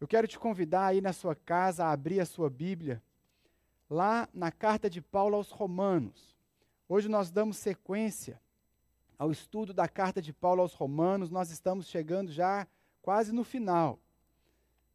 Eu 0.00 0.06
quero 0.06 0.28
te 0.28 0.38
convidar 0.38 0.86
aí 0.86 1.00
na 1.00 1.12
sua 1.12 1.34
casa 1.34 1.84
a 1.84 1.92
abrir 1.92 2.20
a 2.20 2.26
sua 2.26 2.48
Bíblia, 2.48 3.02
lá 3.90 4.28
na 4.32 4.52
carta 4.52 4.88
de 4.88 5.02
Paulo 5.02 5.34
aos 5.34 5.50
Romanos. 5.50 6.36
Hoje 6.88 7.08
nós 7.08 7.32
damos 7.32 7.56
sequência 7.56 8.40
ao 9.18 9.32
estudo 9.32 9.74
da 9.74 9.88
carta 9.88 10.22
de 10.22 10.32
Paulo 10.32 10.62
aos 10.62 10.72
Romanos, 10.72 11.30
nós 11.30 11.50
estamos 11.50 11.88
chegando 11.88 12.30
já 12.30 12.68
quase 13.02 13.32
no 13.32 13.42
final, 13.42 13.98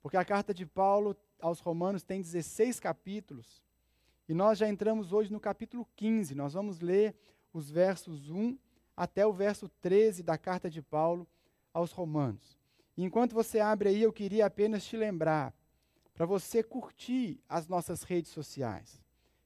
porque 0.02 0.16
a 0.16 0.24
carta 0.24 0.54
de 0.54 0.66
Paulo 0.66 1.18
aos 1.42 1.60
Romanos 1.60 2.04
tem 2.04 2.22
16 2.22 2.80
capítulos, 2.80 3.62
e 4.30 4.34
nós 4.34 4.58
já 4.58 4.70
entramos 4.70 5.12
hoje 5.12 5.34
no 5.34 5.40
capítulo 5.40 5.86
15. 5.98 6.34
Nós 6.34 6.54
vamos 6.54 6.80
ler 6.80 7.14
os 7.52 7.70
versos 7.70 8.30
1 8.30 8.58
até 8.96 9.28
o 9.28 9.34
verso 9.34 9.68
13 9.82 10.24
da 10.24 10.38
carta 10.38 10.70
de 10.70 10.82
Paulo 10.82 11.28
aos 11.74 11.92
Romanos. 11.92 12.63
Enquanto 12.98 13.34
você 13.34 13.60
abre 13.60 13.90
aí, 13.90 14.02
eu 14.02 14.14
queria 14.14 14.46
apenas 14.46 14.84
te 14.84 14.96
lembrar 14.96 15.54
para 16.14 16.26
você 16.26 16.62
curtir 16.62 17.40
as 17.50 17.68
nossas 17.68 18.04
redes 18.04 18.32
sociais. 18.32 19.02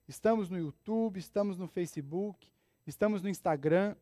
Estamos 0.07 0.49
no 0.49 0.57
YouTube, 0.57 1.17
estamos 1.17 1.57
no 1.57 1.67
Facebook, 1.67 2.51
estamos 2.85 3.21
no 3.21 3.29
Instagram. 3.29 3.95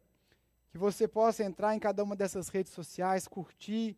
Que 0.71 0.77
você 0.77 1.07
possa 1.07 1.43
entrar 1.43 1.75
em 1.75 1.79
cada 1.79 2.03
uma 2.03 2.15
dessas 2.15 2.49
redes 2.49 2.73
sociais, 2.73 3.27
curtir 3.27 3.95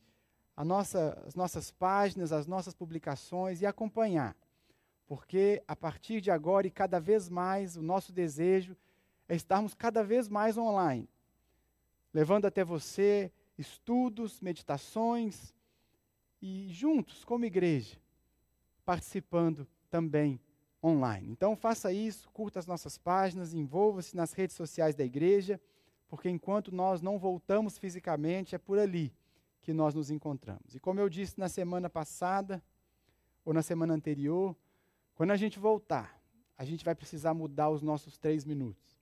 nossa, 0.64 1.22
as 1.26 1.36
nossas 1.36 1.72
páginas, 1.72 2.32
as 2.32 2.46
nossas 2.46 2.74
publicações 2.74 3.62
e 3.62 3.66
acompanhar. 3.66 4.36
Porque 5.08 5.64
a 5.68 5.76
partir 5.76 6.20
de 6.20 6.30
agora 6.30 6.68
e 6.68 6.72
cada 6.72 7.00
vez 7.00 7.30
mais, 7.30 7.78
o 7.78 7.82
nosso 7.82 8.12
desejo 8.12 8.76
é 9.30 9.36
estarmos 9.36 9.74
cada 9.74 10.04
vez 10.04 10.28
mais 10.28 10.58
online, 10.58 11.10
levando 12.14 12.46
até 12.46 12.64
você 12.64 13.32
estudos, 13.58 14.40
meditações 14.42 15.54
e 16.42 16.68
juntos, 16.70 17.24
como 17.24 17.46
igreja, 17.46 17.98
participando 18.86 19.68
também 19.90 20.40
online. 20.84 21.30
Então 21.30 21.56
faça 21.56 21.92
isso, 21.92 22.30
curta 22.30 22.60
as 22.60 22.68
nossas 22.68 22.98
páginas, 22.98 23.54
envolva-se 23.54 24.16
nas 24.16 24.34
redes 24.34 24.56
sociais 24.56 24.96
da 24.96 25.04
igreja, 25.04 25.60
porque 26.08 26.30
enquanto 26.30 26.74
nós 26.74 27.02
não 27.02 27.18
voltamos 27.18 27.78
fisicamente, 27.78 28.56
é 28.56 28.58
por 28.58 28.78
ali 28.78 29.14
que 29.62 29.74
nós 29.74 29.94
nos 29.94 30.10
encontramos. 30.10 30.76
E 30.76 30.80
como 30.80 31.00
eu 31.00 31.10
disse 31.10 31.40
na 31.40 31.50
semana 31.50 31.90
passada, 31.90 32.64
ou 33.44 33.54
na 33.54 33.62
semana 33.62 33.94
anterior, 33.94 34.56
quando 35.16 35.32
a 35.32 35.38
gente 35.38 35.58
voltar, 35.58 36.22
a 36.58 36.66
gente 36.66 36.84
vai 36.84 36.94
precisar 36.94 37.34
mudar 37.34 37.70
os 37.70 37.82
nossos 37.82 38.18
três 38.18 38.46
minutos. 38.46 38.97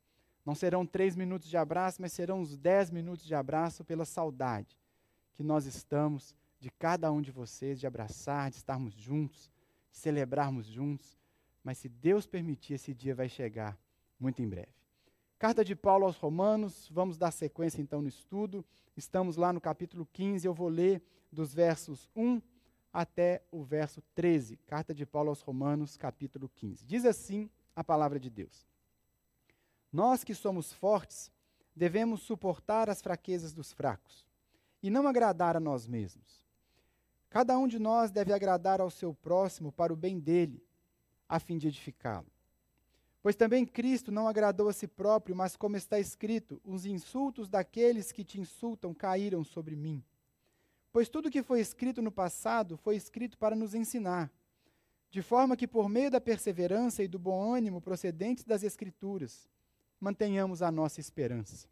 Não 0.46 0.54
serão 0.54 0.86
três 0.86 1.16
minutos 1.16 1.50
de 1.50 1.58
abraço, 1.58 2.02
mas 2.02 2.14
serão 2.14 2.42
uns 2.42 2.56
dez 2.56 2.92
minutos 2.92 3.26
de 3.26 3.34
abraço 3.34 3.84
pela 3.84 4.06
saudade 4.06 4.78
que 5.36 5.44
nós 5.44 5.66
estamos 5.66 6.34
de 6.60 6.72
cada 6.72 7.12
um 7.12 7.22
de 7.22 7.32
vocês, 7.32 7.80
de 7.80 7.86
abraçar, 7.86 8.50
de 8.50 8.58
estarmos 8.58 8.94
juntos, 8.94 9.52
de 9.92 9.98
celebrarmos 9.98 10.66
juntos. 10.66 11.20
Mas 11.64 11.78
se 11.78 11.90
Deus 11.90 12.26
permitir, 12.26 12.76
esse 12.76 12.94
dia 12.94 13.14
vai 13.14 13.28
chegar 13.28 13.78
muito 14.20 14.42
em 14.42 14.48
breve. 14.48 14.74
Carta 15.38 15.66
de 15.66 15.76
Paulo 15.76 16.06
aos 16.06 16.18
Romanos, 16.18 16.90
vamos 16.90 17.18
dar 17.18 17.32
sequência 17.32 17.82
então 17.82 18.02
no 18.02 18.08
estudo. 18.08 18.64
Estamos 18.96 19.36
lá 19.36 19.52
no 19.52 19.60
capítulo 19.60 20.08
15, 20.14 20.48
eu 20.48 20.54
vou 20.54 20.70
ler 20.70 21.04
dos 21.32 21.54
versos 21.54 22.10
1 22.16 22.42
até 22.94 23.44
o 23.52 23.62
verso 23.62 24.02
13. 24.16 24.58
Carta 24.66 24.94
de 24.94 25.06
Paulo 25.06 25.30
aos 25.30 25.42
Romanos, 25.42 25.98
capítulo 25.98 26.48
15. 26.48 26.86
Diz 26.86 27.04
assim 27.04 27.50
a 27.76 27.84
palavra 27.84 28.18
de 28.18 28.30
Deus. 28.30 28.66
Nós 29.96 30.26
que 30.26 30.36
somos 30.36 30.74
fortes, 30.74 31.32
devemos 31.74 32.22
suportar 32.22 32.90
as 32.90 33.02
fraquezas 33.02 33.54
dos 33.54 33.72
fracos 33.72 34.26
e 34.84 34.90
não 34.90 35.08
agradar 35.08 35.56
a 35.56 35.60
nós 35.62 35.88
mesmos. 35.88 36.46
Cada 37.30 37.58
um 37.58 37.66
de 37.66 37.80
nós 37.80 38.12
deve 38.12 38.34
agradar 38.34 38.82
ao 38.82 38.90
seu 38.92 39.14
próximo 39.14 39.72
para 39.72 39.94
o 39.94 39.96
bem 39.96 40.20
dele, 40.20 40.62
a 41.30 41.40
fim 41.40 41.58
de 41.58 41.70
edificá-lo. 41.70 42.28
Pois 43.24 43.38
também 43.38 43.66
Cristo 43.66 44.12
não 44.12 44.28
agradou 44.28 44.68
a 44.68 44.74
si 44.74 44.86
próprio, 44.86 45.34
mas 45.34 45.56
como 45.56 45.78
está 45.78 45.98
escrito, 45.98 46.62
os 46.66 46.86
insultos 46.86 47.48
daqueles 47.48 48.12
que 48.12 48.26
te 48.26 48.38
insultam 48.38 48.94
caíram 48.94 49.46
sobre 49.46 49.78
mim. 49.78 50.04
Pois 50.92 51.08
tudo 51.08 51.32
que 51.32 51.42
foi 51.42 51.62
escrito 51.62 52.02
no 52.02 52.12
passado 52.12 52.76
foi 52.76 52.98
escrito 52.98 53.38
para 53.38 53.56
nos 53.56 53.74
ensinar, 53.74 54.30
de 55.10 55.22
forma 55.22 55.56
que 55.56 55.66
por 55.66 55.88
meio 55.88 56.12
da 56.12 56.20
perseverança 56.20 57.02
e 57.02 57.08
do 57.08 57.18
bom 57.18 57.54
ânimo 57.54 57.80
procedentes 57.80 58.44
das 58.44 58.62
Escrituras, 58.62 59.48
mantenhamos 60.00 60.62
a 60.62 60.72
nossa 60.72 61.00
esperança. 61.00 61.68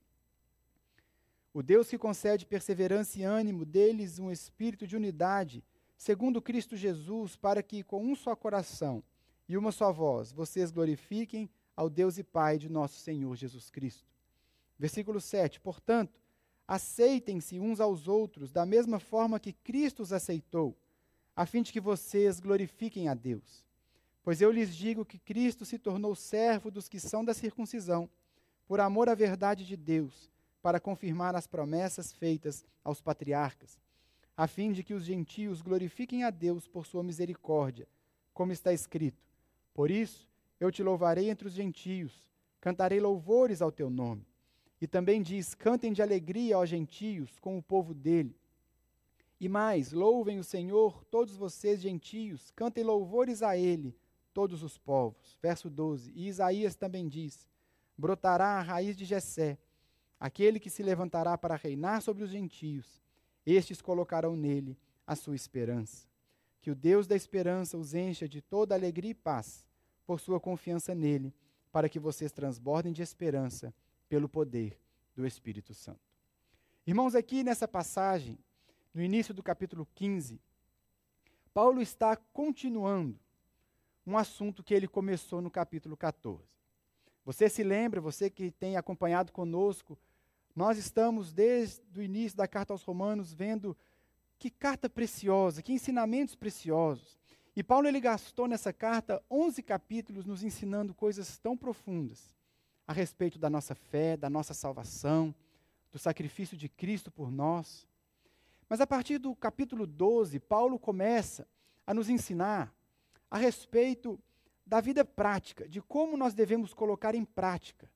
O 1.54 1.62
Deus 1.62 1.90
que 1.90 1.98
concede 1.98 2.46
perseverança 2.46 3.20
e 3.20 3.24
ânimo, 3.24 3.64
deles 3.64 4.18
um 4.18 4.32
espírito 4.32 4.88
de 4.88 4.96
unidade, 4.96 5.64
segundo 5.96 6.42
Cristo 6.42 6.76
Jesus, 6.76 7.36
para 7.36 7.62
que 7.62 7.84
com 7.84 8.04
um 8.04 8.16
só 8.16 8.36
coração 8.36 9.04
e 9.48 9.56
uma 9.56 9.72
só 9.72 9.92
voz 9.92 10.32
vocês 10.32 10.72
glorifiquem 10.72 11.50
ao 11.76 11.90
Deus 11.90 12.18
e 12.18 12.24
Pai 12.24 12.58
de 12.58 12.70
nosso 12.70 13.00
Senhor 13.00 13.36
Jesus 13.36 13.70
Cristo. 13.70 14.12
Versículo 14.80 15.22
7. 15.22 15.60
Portanto, 15.60 16.20
aceitem-se 16.68 17.60
uns 17.60 17.80
aos 17.80 18.08
outros 18.08 18.52
da 18.52 18.66
mesma 18.66 19.00
forma 19.00 19.40
que 19.40 19.54
Cristo 19.54 20.02
os 20.02 20.12
aceitou, 20.12 20.76
a 21.36 21.46
fim 21.46 21.62
de 21.62 21.72
que 21.72 21.80
vocês 21.80 22.40
glorifiquem 22.40 23.08
a 23.08 23.14
Deus. 23.14 23.63
Pois 24.24 24.42
eu 24.42 24.50
lhes 24.50 24.74
digo 24.74 25.04
que 25.04 25.20
Cristo 25.20 25.66
se 25.66 25.78
tornou 25.78 26.16
servo 26.16 26.72
dos 26.72 26.88
que 26.88 26.98
são 26.98 27.26
da 27.26 27.34
circuncisão, 27.34 28.10
por 28.66 28.80
amor 28.80 29.10
à 29.10 29.14
verdade 29.14 29.66
de 29.66 29.76
Deus, 29.76 30.32
para 30.62 30.80
confirmar 30.80 31.36
as 31.36 31.46
promessas 31.46 32.14
feitas 32.14 32.66
aos 32.86 33.02
patriarcas, 33.02 33.78
a 34.38 34.48
fim 34.48 34.72
de 34.72 34.82
que 34.82 34.94
os 34.94 35.04
gentios 35.04 35.62
glorifiquem 35.62 36.24
a 36.24 36.30
Deus 36.30 36.70
por 36.70 36.86
sua 36.86 37.04
misericórdia, 37.04 37.86
como 38.34 38.54
está 38.54 38.72
escrito: 38.72 39.22
Por 39.74 39.92
isso 39.92 40.26
eu 40.58 40.72
te 40.72 40.82
louvarei 40.82 41.30
entre 41.30 41.50
os 41.50 41.54
gentios, 41.54 42.26
cantarei 42.62 43.02
louvores 43.02 43.62
ao 43.62 43.74
teu 43.74 43.90
nome. 43.90 44.26
E 44.80 44.88
também 44.88 45.22
diz: 45.22 45.54
Cantem 45.54 45.92
de 45.92 46.02
alegria 46.02 46.56
aos 46.56 46.70
gentios 46.70 47.38
com 47.40 47.58
o 47.58 47.62
povo 47.62 47.94
dele. 47.94 48.34
E 49.38 49.50
mais, 49.50 49.92
louvem 49.92 50.40
o 50.40 50.44
Senhor, 50.46 51.04
todos 51.12 51.36
vocês 51.36 51.82
gentios, 51.82 52.52
cantem 52.52 52.86
louvores 52.86 53.44
a 53.44 53.58
ele 53.58 53.94
todos 54.34 54.64
os 54.64 54.78
povos. 54.78 55.38
Verso 55.42 55.70
12. 55.70 56.12
E 56.16 56.28
Isaías 56.28 56.76
também 56.76 57.08
diz: 57.08 57.48
Brotará 57.98 58.58
a 58.58 58.62
raiz 58.62 58.98
de 58.98 59.06
Jessé, 59.06 59.58
aquele 60.20 60.60
que 60.60 60.70
se 60.70 60.84
levantará 60.84 61.38
para 61.38 61.56
reinar 61.56 62.02
sobre 62.02 62.24
os 62.24 62.30
gentios. 62.30 63.02
Estes 63.46 63.82
colocarão 63.82 64.36
nele 64.36 64.78
a 65.06 65.16
sua 65.16 65.36
esperança. 65.36 66.08
Que 66.62 66.72
o 66.72 66.76
Deus 66.76 67.08
da 67.08 67.16
esperança 67.16 67.78
os 67.78 67.94
encha 67.94 68.28
de 68.28 68.42
toda 68.42 68.74
alegria 68.74 69.12
e 69.12 69.16
paz, 69.16 69.66
por 70.06 70.20
sua 70.20 70.40
confiança 70.40 70.96
nele, 70.96 71.34
para 71.72 71.90
que 71.90 72.00
vocês 72.00 72.32
transbordem 72.32 72.94
de 72.94 73.02
esperança 73.02 73.74
pelo 74.08 74.30
poder 74.30 74.80
do 75.16 75.26
Espírito 75.26 75.74
Santo. 75.74 76.00
Irmãos, 76.86 77.16
aqui 77.16 77.44
nessa 77.44 77.68
passagem, 77.68 78.38
no 78.94 79.02
início 79.02 79.34
do 79.34 79.44
capítulo 79.44 79.88
15, 79.96 80.40
Paulo 81.54 81.82
está 81.82 82.16
continuando 82.16 83.20
um 84.06 84.18
assunto 84.18 84.64
que 84.64 84.74
ele 84.74 84.88
começou 84.88 85.42
no 85.42 85.50
capítulo 85.50 85.96
14. 85.96 86.44
Você 87.26 87.48
se 87.48 87.64
lembra, 87.64 88.02
você 88.02 88.30
que 88.30 88.52
tem 88.52 88.76
acompanhado 88.76 89.32
conosco, 89.32 89.98
nós 90.56 90.78
estamos 90.78 91.32
desde 91.32 91.82
o 92.00 92.02
início 92.04 92.38
da 92.38 92.48
carta 92.48 92.74
aos 92.74 92.84
Romanos 92.84 93.34
vendo 93.34 93.76
que 94.38 94.50
carta 94.50 94.90
preciosa, 94.90 95.62
que 95.62 95.72
ensinamentos 95.72 96.36
preciosos. 96.36 97.18
E 97.56 97.64
Paulo 97.64 97.88
ele 97.88 98.00
gastou 98.00 98.48
nessa 98.48 98.74
carta 98.74 99.24
11 99.30 99.64
capítulos 99.64 100.26
nos 100.26 100.44
ensinando 100.44 100.94
coisas 100.94 101.38
tão 101.38 101.56
profundas 101.56 102.36
a 102.86 102.92
respeito 102.92 103.40
da 103.40 103.50
nossa 103.50 103.74
fé, 103.74 104.18
da 104.18 104.30
nossa 104.30 104.54
salvação, 104.54 105.34
do 105.92 106.00
sacrifício 106.00 106.58
de 106.58 106.68
Cristo 106.68 107.10
por 107.10 107.32
nós. 107.32 107.88
Mas 108.68 108.82
a 108.82 108.88
partir 108.88 109.18
do 109.18 109.36
capítulo 109.36 109.88
12, 109.88 110.40
Paulo 110.40 110.78
começa 110.78 111.48
a 111.86 111.94
nos 111.94 112.10
ensinar 112.10 112.74
a 113.34 113.38
respeito 113.40 114.20
da 114.64 114.80
vida 114.80 115.04
prática, 115.04 115.68
de 115.68 115.82
como 115.82 116.16
nós 116.16 116.36
devemos 116.36 116.72
colocar 116.72 117.16
em 117.16 117.26
prática 117.26 117.90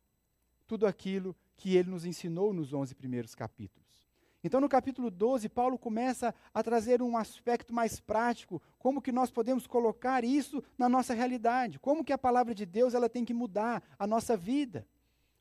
tudo 0.65 0.87
aquilo 0.87 1.35
que 1.55 1.77
ele 1.77 1.91
nos 1.91 2.05
ensinou 2.05 2.51
nos 2.51 2.73
11 2.73 2.95
primeiros 2.95 3.35
capítulos. 3.35 4.09
Então, 4.43 4.59
no 4.59 4.67
capítulo 4.67 5.11
12, 5.11 5.47
Paulo 5.47 5.77
começa 5.77 6.33
a 6.51 6.63
trazer 6.63 7.03
um 7.03 7.15
aspecto 7.15 7.71
mais 7.71 7.99
prático, 7.99 8.59
como 8.79 8.99
que 8.99 9.11
nós 9.11 9.29
podemos 9.29 9.67
colocar 9.67 10.23
isso 10.23 10.63
na 10.75 10.89
nossa 10.89 11.13
realidade, 11.13 11.77
como 11.77 12.03
que 12.03 12.13
a 12.13 12.17
palavra 12.17 12.55
de 12.55 12.65
Deus 12.65 12.95
ela 12.95 13.07
tem 13.07 13.23
que 13.23 13.33
mudar 13.33 13.83
a 13.99 14.07
nossa 14.07 14.35
vida, 14.35 14.87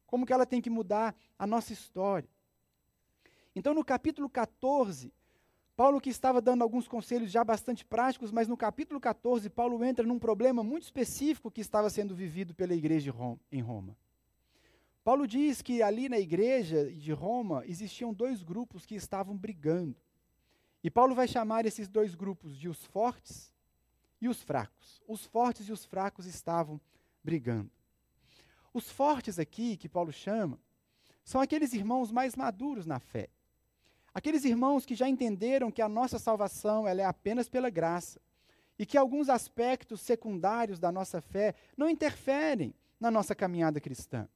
como 0.06 0.26
que 0.26 0.32
ela 0.32 0.44
tem 0.44 0.60
que 0.60 0.68
mudar 0.68 1.16
a 1.38 1.46
nossa 1.46 1.72
história. 1.72 2.28
Então, 3.54 3.72
no 3.72 3.82
capítulo 3.82 4.28
14, 4.28 5.10
Paulo 5.76 6.00
que 6.00 6.08
estava 6.08 6.40
dando 6.40 6.62
alguns 6.62 6.88
conselhos 6.88 7.30
já 7.30 7.44
bastante 7.44 7.84
práticos, 7.84 8.32
mas 8.32 8.48
no 8.48 8.56
capítulo 8.56 8.98
14, 8.98 9.50
Paulo 9.50 9.84
entra 9.84 10.06
num 10.06 10.18
problema 10.18 10.64
muito 10.64 10.84
específico 10.84 11.50
que 11.50 11.60
estava 11.60 11.90
sendo 11.90 12.14
vivido 12.14 12.54
pela 12.54 12.74
igreja 12.74 13.12
em 13.52 13.60
Roma. 13.60 13.94
Paulo 15.04 15.26
diz 15.26 15.60
que 15.60 15.82
ali 15.82 16.08
na 16.08 16.18
igreja 16.18 16.90
de 16.90 17.12
Roma 17.12 17.62
existiam 17.66 18.14
dois 18.14 18.42
grupos 18.42 18.86
que 18.86 18.94
estavam 18.94 19.36
brigando. 19.36 19.94
E 20.82 20.90
Paulo 20.90 21.14
vai 21.14 21.28
chamar 21.28 21.66
esses 21.66 21.88
dois 21.88 22.14
grupos 22.14 22.56
de 22.56 22.70
os 22.70 22.82
fortes 22.86 23.52
e 24.18 24.28
os 24.28 24.42
fracos. 24.42 25.02
Os 25.06 25.26
fortes 25.26 25.68
e 25.68 25.72
os 25.72 25.84
fracos 25.84 26.24
estavam 26.24 26.80
brigando. 27.22 27.70
Os 28.72 28.90
fortes 28.90 29.38
aqui, 29.38 29.76
que 29.76 29.88
Paulo 29.88 30.10
chama, 30.10 30.58
são 31.22 31.40
aqueles 31.40 31.74
irmãos 31.74 32.10
mais 32.10 32.34
maduros 32.34 32.86
na 32.86 32.98
fé. 32.98 33.28
Aqueles 34.16 34.46
irmãos 34.46 34.86
que 34.86 34.94
já 34.94 35.06
entenderam 35.06 35.70
que 35.70 35.82
a 35.82 35.88
nossa 35.90 36.18
salvação 36.18 36.88
ela 36.88 37.02
é 37.02 37.04
apenas 37.04 37.50
pela 37.50 37.68
graça 37.68 38.18
e 38.78 38.86
que 38.86 38.96
alguns 38.96 39.28
aspectos 39.28 40.00
secundários 40.00 40.78
da 40.78 40.90
nossa 40.90 41.20
fé 41.20 41.54
não 41.76 41.86
interferem 41.86 42.74
na 42.98 43.10
nossa 43.10 43.34
caminhada 43.34 43.78
cristã. 43.78 44.26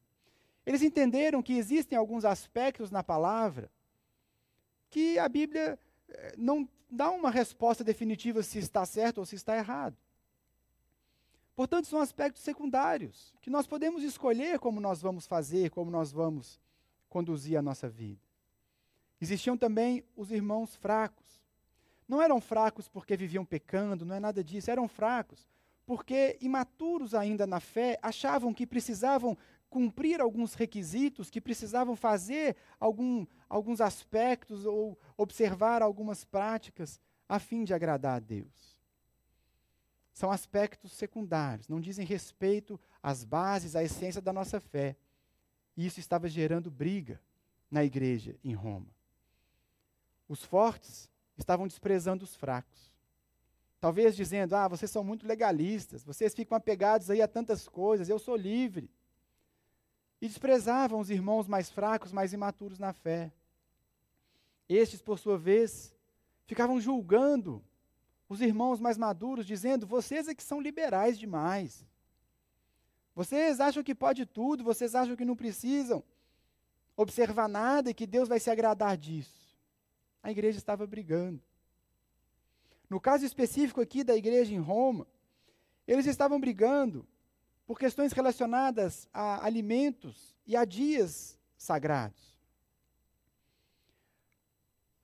Eles 0.67 0.83
entenderam 0.83 1.43
que 1.43 1.55
existem 1.55 1.97
alguns 1.97 2.27
aspectos 2.27 2.91
na 2.91 3.03
palavra 3.03 3.71
que 4.91 5.19
a 5.19 5.27
Bíblia 5.27 5.79
eh, 6.11 6.35
não 6.37 6.69
dá 6.91 7.11
uma 7.11 7.31
resposta 7.31 7.83
definitiva 7.83 8.43
se 8.43 8.59
está 8.59 8.85
certo 8.85 9.17
ou 9.17 9.25
se 9.25 9.37
está 9.37 9.57
errado. 9.57 9.97
Portanto, 11.57 11.87
são 11.87 12.01
aspectos 12.01 12.43
secundários 12.43 13.33
que 13.41 13.49
nós 13.49 13.67
podemos 13.67 14.03
escolher 14.03 14.59
como 14.59 14.79
nós 14.79 15.01
vamos 15.01 15.27
fazer, 15.27 15.71
como 15.71 15.91
nós 15.91 16.13
vamos 16.13 16.61
conduzir 17.09 17.57
a 17.57 17.63
nossa 17.63 17.89
vida. 17.89 18.30
Existiam 19.21 19.57
também 19.57 20.05
os 20.17 20.31
irmãos 20.31 20.75
fracos. 20.77 21.41
Não 22.09 22.21
eram 22.21 22.41
fracos 22.41 22.89
porque 22.89 23.17
viviam 23.17 23.45
pecando, 23.45 24.05
não 24.05 24.15
é 24.15 24.21
nada 24.21 24.43
disso, 24.43 24.71
eram 24.71 24.89
fracos 24.89 25.49
porque, 25.91 26.39
imaturos 26.41 27.17
ainda 27.17 27.49
na 27.49 27.59
fé, 27.59 27.99
achavam 28.01 28.55
que 28.55 28.65
precisavam 28.65 29.37
cumprir 29.69 30.21
alguns 30.21 30.55
requisitos, 30.55 31.29
que 31.29 31.41
precisavam 31.41 31.97
fazer 31.97 32.55
algum, 32.79 33.27
alguns 33.49 33.81
aspectos 33.81 34.65
ou 34.65 34.97
observar 35.17 35.83
algumas 35.83 36.25
práticas 36.25 37.01
a 37.29 37.41
fim 37.41 37.65
de 37.65 37.75
agradar 37.75 38.19
a 38.19 38.21
Deus. 38.21 38.79
São 40.13 40.31
aspectos 40.31 40.93
secundários, 40.93 41.67
não 41.67 41.81
dizem 41.81 42.07
respeito 42.07 42.79
às 43.03 43.25
bases, 43.25 43.75
à 43.75 43.83
essência 43.83 44.23
da 44.23 44.33
nossa 44.33 44.61
fé. 44.61 44.95
E 45.77 45.85
isso 45.85 45.99
estava 45.99 46.29
gerando 46.29 46.71
briga 46.71 47.21
na 47.69 47.83
igreja 47.83 48.37
em 48.45 48.55
Roma. 48.55 48.87
Os 50.31 50.45
fortes 50.45 51.11
estavam 51.37 51.67
desprezando 51.67 52.23
os 52.23 52.37
fracos. 52.37 52.89
Talvez 53.81 54.15
dizendo: 54.15 54.55
"Ah, 54.55 54.69
vocês 54.69 54.89
são 54.89 55.03
muito 55.03 55.27
legalistas, 55.27 56.05
vocês 56.05 56.33
ficam 56.33 56.57
apegados 56.57 57.11
aí 57.11 57.21
a 57.21 57.27
tantas 57.27 57.69
coisas, 57.69 58.09
eu 58.09 58.17
sou 58.17 58.37
livre" 58.37 58.89
e 60.21 60.29
desprezavam 60.29 61.01
os 61.01 61.11
irmãos 61.11 61.49
mais 61.49 61.69
fracos, 61.69 62.13
mais 62.13 62.33
imaturos 62.33 62.79
na 62.79 62.93
fé. 62.93 63.33
Estes, 64.69 65.03
por 65.03 65.19
sua 65.19 65.37
vez, 65.37 65.93
ficavam 66.47 66.81
julgando 66.81 67.61
os 68.29 68.41
irmãos 68.41 68.79
mais 68.79 68.97
maduros, 68.97 69.45
dizendo: 69.45 69.85
vocês 69.85 70.29
é 70.29 70.35
que 70.35 70.45
são 70.45 70.61
liberais 70.61 71.19
demais. 71.19 71.85
Vocês 73.17 73.59
acham 73.59 73.83
que 73.83 73.97
pode 73.97 74.25
tudo, 74.27 74.63
vocês 74.63 74.95
acham 74.95 75.17
que 75.17 75.25
não 75.25 75.35
precisam 75.35 76.05
observar 76.97 77.49
nada 77.49 77.91
e 77.91 77.95
que 77.95 78.07
Deus 78.07 78.29
vai 78.29 78.39
se 78.39 78.49
agradar 78.49 78.97
disso. 78.97 79.50
A 80.23 80.31
igreja 80.31 80.59
estava 80.59 80.87
brigando. 80.87 81.43
No 82.89 83.01
caso 83.01 83.25
específico 83.25 83.81
aqui 83.81 84.03
da 84.03 84.17
igreja 84.17 84.53
em 84.55 84.59
Roma, 84.59 85.07
eles 85.87 86.07
estavam 86.07 86.41
brigando 86.41 87.07
por 87.67 87.79
questões 87.79 88.13
relacionadas 88.13 89.09
a 89.13 89.45
alimentos 89.45 90.37
e 90.47 90.57
a 90.57 90.65
dias 90.65 91.39
sagrados. 91.57 92.37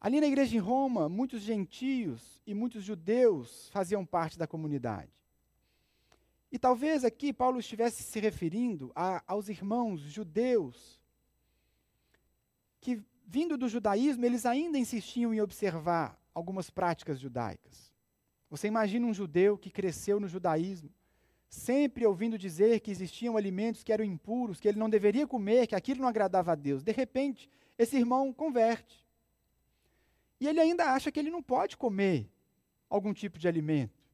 Ali 0.00 0.20
na 0.20 0.26
igreja 0.26 0.56
em 0.56 0.60
Roma, 0.60 1.08
muitos 1.08 1.42
gentios 1.42 2.40
e 2.46 2.54
muitos 2.54 2.84
judeus 2.84 3.68
faziam 3.70 4.04
parte 4.04 4.38
da 4.38 4.46
comunidade. 4.46 5.12
E 6.50 6.58
talvez 6.58 7.04
aqui 7.04 7.32
Paulo 7.32 7.58
estivesse 7.58 8.02
se 8.02 8.20
referindo 8.20 8.92
a, 8.94 9.22
aos 9.26 9.48
irmãos 9.48 10.00
judeus 10.00 11.00
que, 12.80 13.02
vindo 13.26 13.56
do 13.56 13.68
judaísmo, 13.68 14.24
eles 14.24 14.46
ainda 14.46 14.78
insistiam 14.78 15.34
em 15.34 15.40
observar 15.40 16.18
algumas 16.32 16.70
práticas 16.70 17.18
judaicas. 17.18 17.92
Você 18.48 18.68
imagina 18.68 19.06
um 19.06 19.12
judeu 19.12 19.58
que 19.58 19.70
cresceu 19.70 20.20
no 20.20 20.28
judaísmo, 20.28 20.90
sempre 21.48 22.06
ouvindo 22.06 22.38
dizer 22.38 22.80
que 22.80 22.90
existiam 22.90 23.36
alimentos 23.36 23.82
que 23.82 23.92
eram 23.92 24.04
impuros, 24.04 24.60
que 24.60 24.68
ele 24.68 24.78
não 24.78 24.88
deveria 24.88 25.26
comer, 25.26 25.66
que 25.66 25.74
aquilo 25.74 26.02
não 26.02 26.08
agradava 26.08 26.52
a 26.52 26.54
Deus. 26.54 26.82
De 26.82 26.92
repente, 26.92 27.50
esse 27.76 27.96
irmão 27.96 28.32
converte. 28.32 29.04
E 30.40 30.46
ele 30.46 30.60
ainda 30.60 30.92
acha 30.92 31.10
que 31.10 31.18
ele 31.18 31.30
não 31.30 31.42
pode 31.42 31.76
comer 31.76 32.30
algum 32.88 33.12
tipo 33.12 33.38
de 33.38 33.48
alimento. 33.48 34.06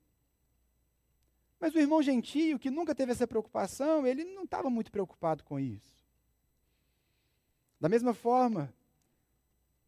Mas 1.61 1.75
o 1.75 1.79
irmão 1.79 2.03
gentio, 2.03 2.59
que 2.59 2.71
nunca 2.71 2.95
teve 2.95 3.13
essa 3.13 3.27
preocupação, 3.27 4.07
ele 4.07 4.25
não 4.25 4.45
estava 4.45 4.71
muito 4.71 4.91
preocupado 4.91 5.45
com 5.45 5.61
isso. 5.61 6.03
Da 7.81 7.89
mesma 7.89 8.15
forma, 8.15 8.73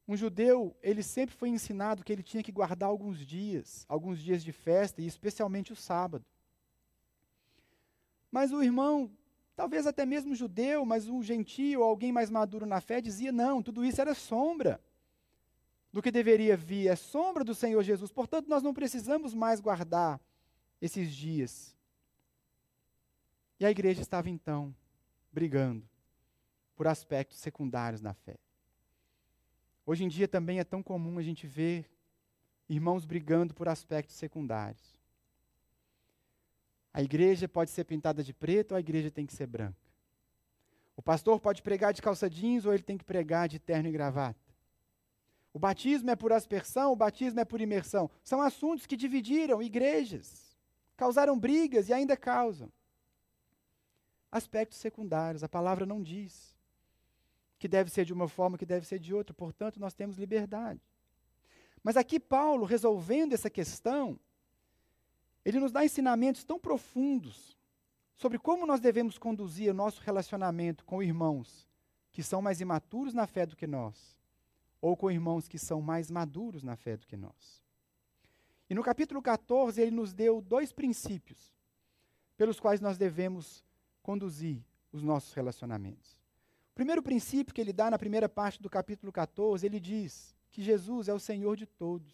um 0.06 0.16
judeu, 0.16 0.76
ele 0.82 1.02
sempre 1.02 1.34
foi 1.34 1.48
ensinado 1.48 2.04
que 2.04 2.12
ele 2.12 2.22
tinha 2.22 2.42
que 2.42 2.52
guardar 2.52 2.88
alguns 2.88 3.24
dias, 3.24 3.86
alguns 3.88 4.20
dias 4.20 4.44
de 4.44 4.52
festa, 4.52 5.00
e 5.00 5.06
especialmente 5.06 5.72
o 5.72 5.76
sábado. 5.76 6.24
Mas 8.30 8.52
o 8.52 8.62
irmão, 8.62 9.10
talvez 9.56 9.86
até 9.86 10.04
mesmo 10.04 10.34
judeu, 10.34 10.84
mas 10.84 11.08
um 11.08 11.22
gentio, 11.22 11.82
alguém 11.82 12.12
mais 12.12 12.28
maduro 12.28 12.66
na 12.66 12.80
fé, 12.80 13.00
dizia: 13.00 13.32
não, 13.32 13.62
tudo 13.62 13.84
isso 13.84 14.00
era 14.00 14.14
sombra 14.14 14.80
do 15.90 16.02
que 16.02 16.10
deveria 16.10 16.56
vir, 16.56 16.88
é 16.88 16.96
sombra 16.96 17.44
do 17.44 17.54
Senhor 17.54 17.82
Jesus. 17.82 18.12
Portanto, 18.12 18.48
nós 18.48 18.62
não 18.62 18.74
precisamos 18.74 19.32
mais 19.32 19.60
guardar 19.60 20.20
esses 20.82 21.14
dias. 21.14 21.74
E 23.58 23.64
a 23.64 23.70
igreja 23.70 24.02
estava 24.02 24.28
então 24.28 24.74
brigando 25.32 25.88
por 26.76 26.88
aspectos 26.88 27.38
secundários 27.38 28.02
na 28.02 28.12
fé. 28.12 28.36
Hoje 29.86 30.04
em 30.04 30.08
dia 30.08 30.26
também 30.26 30.58
é 30.58 30.64
tão 30.64 30.82
comum 30.82 31.18
a 31.18 31.22
gente 31.22 31.46
ver 31.46 31.90
irmãos 32.68 33.04
brigando 33.04 33.52
por 33.52 33.68
aspectos 33.68 34.16
secundários. 34.16 34.98
A 36.92 37.02
igreja 37.02 37.48
pode 37.48 37.70
ser 37.70 37.84
pintada 37.84 38.22
de 38.22 38.32
preto 38.32 38.72
ou 38.72 38.76
a 38.76 38.80
igreja 38.80 39.10
tem 39.10 39.26
que 39.26 39.34
ser 39.34 39.46
branca. 39.46 39.76
O 40.96 41.02
pastor 41.02 41.40
pode 41.40 41.60
pregar 41.60 41.92
de 41.92 42.00
calça 42.00 42.30
jeans 42.30 42.64
ou 42.64 42.72
ele 42.72 42.82
tem 42.82 42.96
que 42.96 43.04
pregar 43.04 43.48
de 43.48 43.58
terno 43.58 43.88
e 43.88 43.92
gravata. 43.92 44.38
O 45.52 45.58
batismo 45.58 46.10
é 46.10 46.16
por 46.16 46.32
aspersão, 46.32 46.92
o 46.92 46.96
batismo 46.96 47.40
é 47.40 47.44
por 47.44 47.60
imersão. 47.60 48.10
São 48.22 48.40
assuntos 48.40 48.86
que 48.86 48.96
dividiram 48.96 49.62
igrejas, 49.62 50.56
causaram 50.96 51.38
brigas 51.38 51.88
e 51.88 51.92
ainda 51.92 52.16
causam. 52.16 52.72
Aspectos 54.32 54.78
secundários, 54.78 55.44
a 55.44 55.48
palavra 55.48 55.84
não 55.84 56.02
diz 56.02 56.53
que 57.64 57.68
deve 57.68 57.88
ser 57.88 58.04
de 58.04 58.12
uma 58.12 58.28
forma, 58.28 58.58
que 58.58 58.66
deve 58.66 58.86
ser 58.86 58.98
de 58.98 59.14
outra, 59.14 59.32
portanto, 59.32 59.80
nós 59.80 59.94
temos 59.94 60.18
liberdade. 60.18 60.82
Mas 61.82 61.96
aqui 61.96 62.20
Paulo, 62.20 62.66
resolvendo 62.66 63.32
essa 63.32 63.48
questão, 63.48 64.20
ele 65.42 65.58
nos 65.58 65.72
dá 65.72 65.82
ensinamentos 65.82 66.44
tão 66.44 66.60
profundos 66.60 67.56
sobre 68.18 68.38
como 68.38 68.66
nós 68.66 68.80
devemos 68.80 69.16
conduzir 69.16 69.70
o 69.70 69.74
nosso 69.74 70.02
relacionamento 70.02 70.84
com 70.84 71.02
irmãos 71.02 71.66
que 72.12 72.22
são 72.22 72.42
mais 72.42 72.60
imaturos 72.60 73.14
na 73.14 73.26
fé 73.26 73.46
do 73.46 73.56
que 73.56 73.66
nós, 73.66 74.14
ou 74.78 74.94
com 74.94 75.10
irmãos 75.10 75.48
que 75.48 75.58
são 75.58 75.80
mais 75.80 76.10
maduros 76.10 76.62
na 76.62 76.76
fé 76.76 76.98
do 76.98 77.06
que 77.06 77.16
nós. 77.16 77.62
E 78.68 78.74
no 78.74 78.82
capítulo 78.82 79.22
14, 79.22 79.80
ele 79.80 79.90
nos 79.90 80.12
deu 80.12 80.42
dois 80.42 80.70
princípios 80.70 81.56
pelos 82.36 82.60
quais 82.60 82.82
nós 82.82 82.98
devemos 82.98 83.64
conduzir 84.02 84.62
os 84.92 85.02
nossos 85.02 85.32
relacionamentos. 85.32 86.13
Primeiro 86.74 87.02
princípio 87.02 87.54
que 87.54 87.60
ele 87.60 87.72
dá 87.72 87.90
na 87.90 87.98
primeira 87.98 88.28
parte 88.28 88.60
do 88.60 88.68
capítulo 88.68 89.12
14, 89.12 89.64
ele 89.64 89.78
diz 89.78 90.34
que 90.50 90.62
Jesus 90.62 91.08
é 91.08 91.14
o 91.14 91.20
Senhor 91.20 91.56
de 91.56 91.66
todos. 91.66 92.12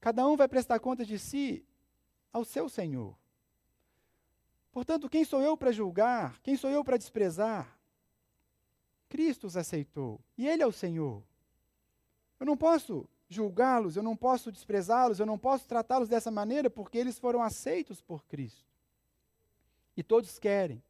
Cada 0.00 0.26
um 0.26 0.36
vai 0.36 0.48
prestar 0.48 0.78
conta 0.80 1.04
de 1.04 1.18
si 1.18 1.64
ao 2.32 2.44
seu 2.44 2.68
Senhor. 2.68 3.16
Portanto, 4.72 5.08
quem 5.08 5.24
sou 5.24 5.40
eu 5.40 5.56
para 5.56 5.72
julgar? 5.72 6.38
Quem 6.42 6.56
sou 6.56 6.70
eu 6.70 6.84
para 6.84 6.96
desprezar? 6.96 7.78
Cristo 9.08 9.46
os 9.46 9.56
aceitou 9.56 10.20
e 10.36 10.46
Ele 10.46 10.62
é 10.62 10.66
o 10.66 10.72
Senhor. 10.72 11.22
Eu 12.38 12.46
não 12.46 12.56
posso 12.56 13.08
julgá-los, 13.28 13.96
eu 13.96 14.02
não 14.02 14.16
posso 14.16 14.52
desprezá-los, 14.52 15.18
eu 15.18 15.26
não 15.26 15.38
posso 15.38 15.66
tratá-los 15.66 16.08
dessa 16.08 16.30
maneira 16.30 16.68
porque 16.68 16.98
eles 16.98 17.18
foram 17.18 17.42
aceitos 17.42 18.00
por 18.00 18.24
Cristo. 18.26 18.66
E 19.96 20.02
todos 20.02 20.38
querem 20.38 20.82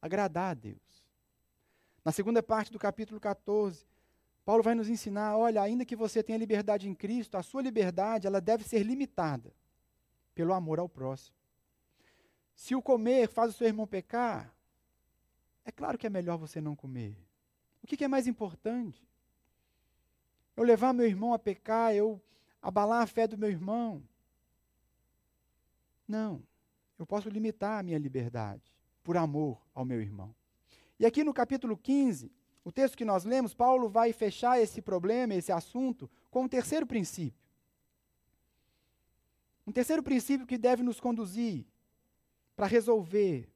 agradar 0.00 0.52
a 0.52 0.54
Deus. 0.54 0.93
Na 2.04 2.12
segunda 2.12 2.42
parte 2.42 2.70
do 2.70 2.78
capítulo 2.78 3.18
14, 3.18 3.86
Paulo 4.44 4.62
vai 4.62 4.74
nos 4.74 4.88
ensinar, 4.88 5.36
olha, 5.36 5.62
ainda 5.62 5.84
que 5.84 5.96
você 5.96 6.22
tenha 6.22 6.38
liberdade 6.38 6.88
em 6.88 6.94
Cristo, 6.94 7.36
a 7.36 7.42
sua 7.42 7.62
liberdade 7.62 8.26
ela 8.26 8.40
deve 8.40 8.62
ser 8.64 8.82
limitada 8.82 9.52
pelo 10.34 10.52
amor 10.52 10.78
ao 10.78 10.88
próximo. 10.88 11.36
Se 12.54 12.74
o 12.74 12.82
comer 12.82 13.28
faz 13.28 13.50
o 13.50 13.54
seu 13.54 13.66
irmão 13.66 13.86
pecar, 13.86 14.54
é 15.64 15.72
claro 15.72 15.96
que 15.96 16.06
é 16.06 16.10
melhor 16.10 16.36
você 16.36 16.60
não 16.60 16.76
comer. 16.76 17.16
O 17.82 17.86
que, 17.86 17.96
que 17.96 18.04
é 18.04 18.08
mais 18.08 18.26
importante? 18.26 19.02
eu 20.56 20.64
levar 20.64 20.92
meu 20.92 21.06
irmão 21.06 21.32
a 21.32 21.38
pecar, 21.38 21.94
eu 21.94 22.20
abalar 22.62 23.02
a 23.02 23.06
fé 23.06 23.26
do 23.26 23.36
meu 23.36 23.50
irmão. 23.50 24.02
Não, 26.06 26.42
eu 26.98 27.06
posso 27.06 27.28
limitar 27.28 27.80
a 27.80 27.82
minha 27.82 27.98
liberdade 27.98 28.62
por 29.02 29.16
amor 29.16 29.60
ao 29.74 29.84
meu 29.84 30.00
irmão. 30.00 30.34
E 30.98 31.06
aqui 31.06 31.24
no 31.24 31.34
capítulo 31.34 31.76
15, 31.76 32.30
o 32.64 32.72
texto 32.72 32.96
que 32.96 33.04
nós 33.04 33.24
lemos, 33.24 33.52
Paulo 33.52 33.88
vai 33.88 34.12
fechar 34.12 34.60
esse 34.60 34.80
problema, 34.80 35.34
esse 35.34 35.52
assunto, 35.52 36.10
com 36.30 36.44
um 36.44 36.48
terceiro 36.48 36.86
princípio. 36.86 37.44
Um 39.66 39.72
terceiro 39.72 40.02
princípio 40.02 40.46
que 40.46 40.58
deve 40.58 40.82
nos 40.82 41.00
conduzir 41.00 41.66
para 42.54 42.66
resolver 42.66 43.48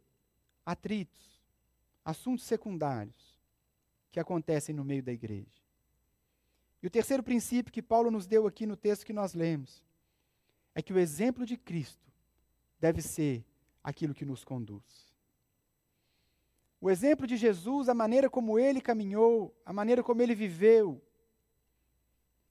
atritos, 0.65 1.41
assuntos 2.05 2.45
secundários 2.45 3.39
que 4.11 4.21
acontecem 4.21 4.75
no 4.75 4.85
meio 4.85 5.03
da 5.03 5.13
igreja. 5.13 5.63
E 6.83 6.87
o 6.87 6.91
terceiro 6.91 7.23
princípio 7.23 7.73
que 7.73 7.83
Paulo 7.83 8.11
nos 8.11 8.27
deu 8.27 8.47
aqui 8.47 8.67
no 8.67 8.77
texto 8.77 9.05
que 9.05 9.13
nós 9.13 9.35
lemos 9.35 9.83
é 10.75 10.83
que 10.83 10.93
o 10.93 10.99
exemplo 10.99 11.45
de 11.45 11.57
Cristo 11.57 12.13
deve 12.79 13.03
ser 13.03 13.45
aquilo 13.83 14.15
que 14.15 14.25
nos 14.25 14.45
conduz. 14.45 15.08
O 16.81 16.91
exemplo 16.91 17.27
de 17.27 17.37
Jesus, 17.37 17.89
a 17.89 17.95
maneira 17.95 18.31
como 18.31 18.59
ele 18.59 18.81
caminhou, 18.81 19.55
a 19.65 19.73
maneira 19.73 20.03
como 20.03 20.23
ele 20.23 20.35
viveu, 20.35 21.03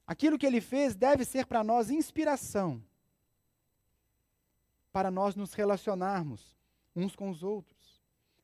aquilo 0.05 0.38
que 0.38 0.46
ele 0.46 0.60
fez 0.60 0.96
deve 0.96 1.24
ser 1.24 1.46
para 1.46 1.63
nós 1.63 1.89
inspiração 1.89 2.84
para 4.98 5.12
nós 5.12 5.36
nos 5.36 5.53
relacionarmos 5.53 6.57
uns 6.96 7.15
com 7.15 7.29
os 7.29 7.43
outros. 7.43 8.01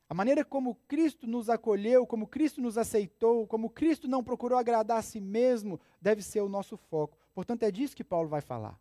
A 0.07 0.13
maneira 0.13 0.45
como 0.45 0.75
Cristo 0.87 1.25
nos 1.25 1.49
acolheu, 1.49 2.05
como 2.05 2.27
Cristo 2.27 2.61
nos 2.61 2.77
aceitou, 2.77 3.47
como 3.47 3.71
Cristo 3.71 4.07
não 4.07 4.23
procurou 4.23 4.59
agradar 4.59 4.99
a 4.99 5.01
si 5.01 5.19
mesmo, 5.19 5.79
deve 5.99 6.21
ser 6.21 6.41
o 6.41 6.47
nosso 6.47 6.77
foco. 6.77 7.17
Portanto, 7.33 7.63
é 7.63 7.71
disso 7.71 7.95
que 7.95 8.03
Paulo 8.03 8.29
vai 8.29 8.39
falar. 8.39 8.79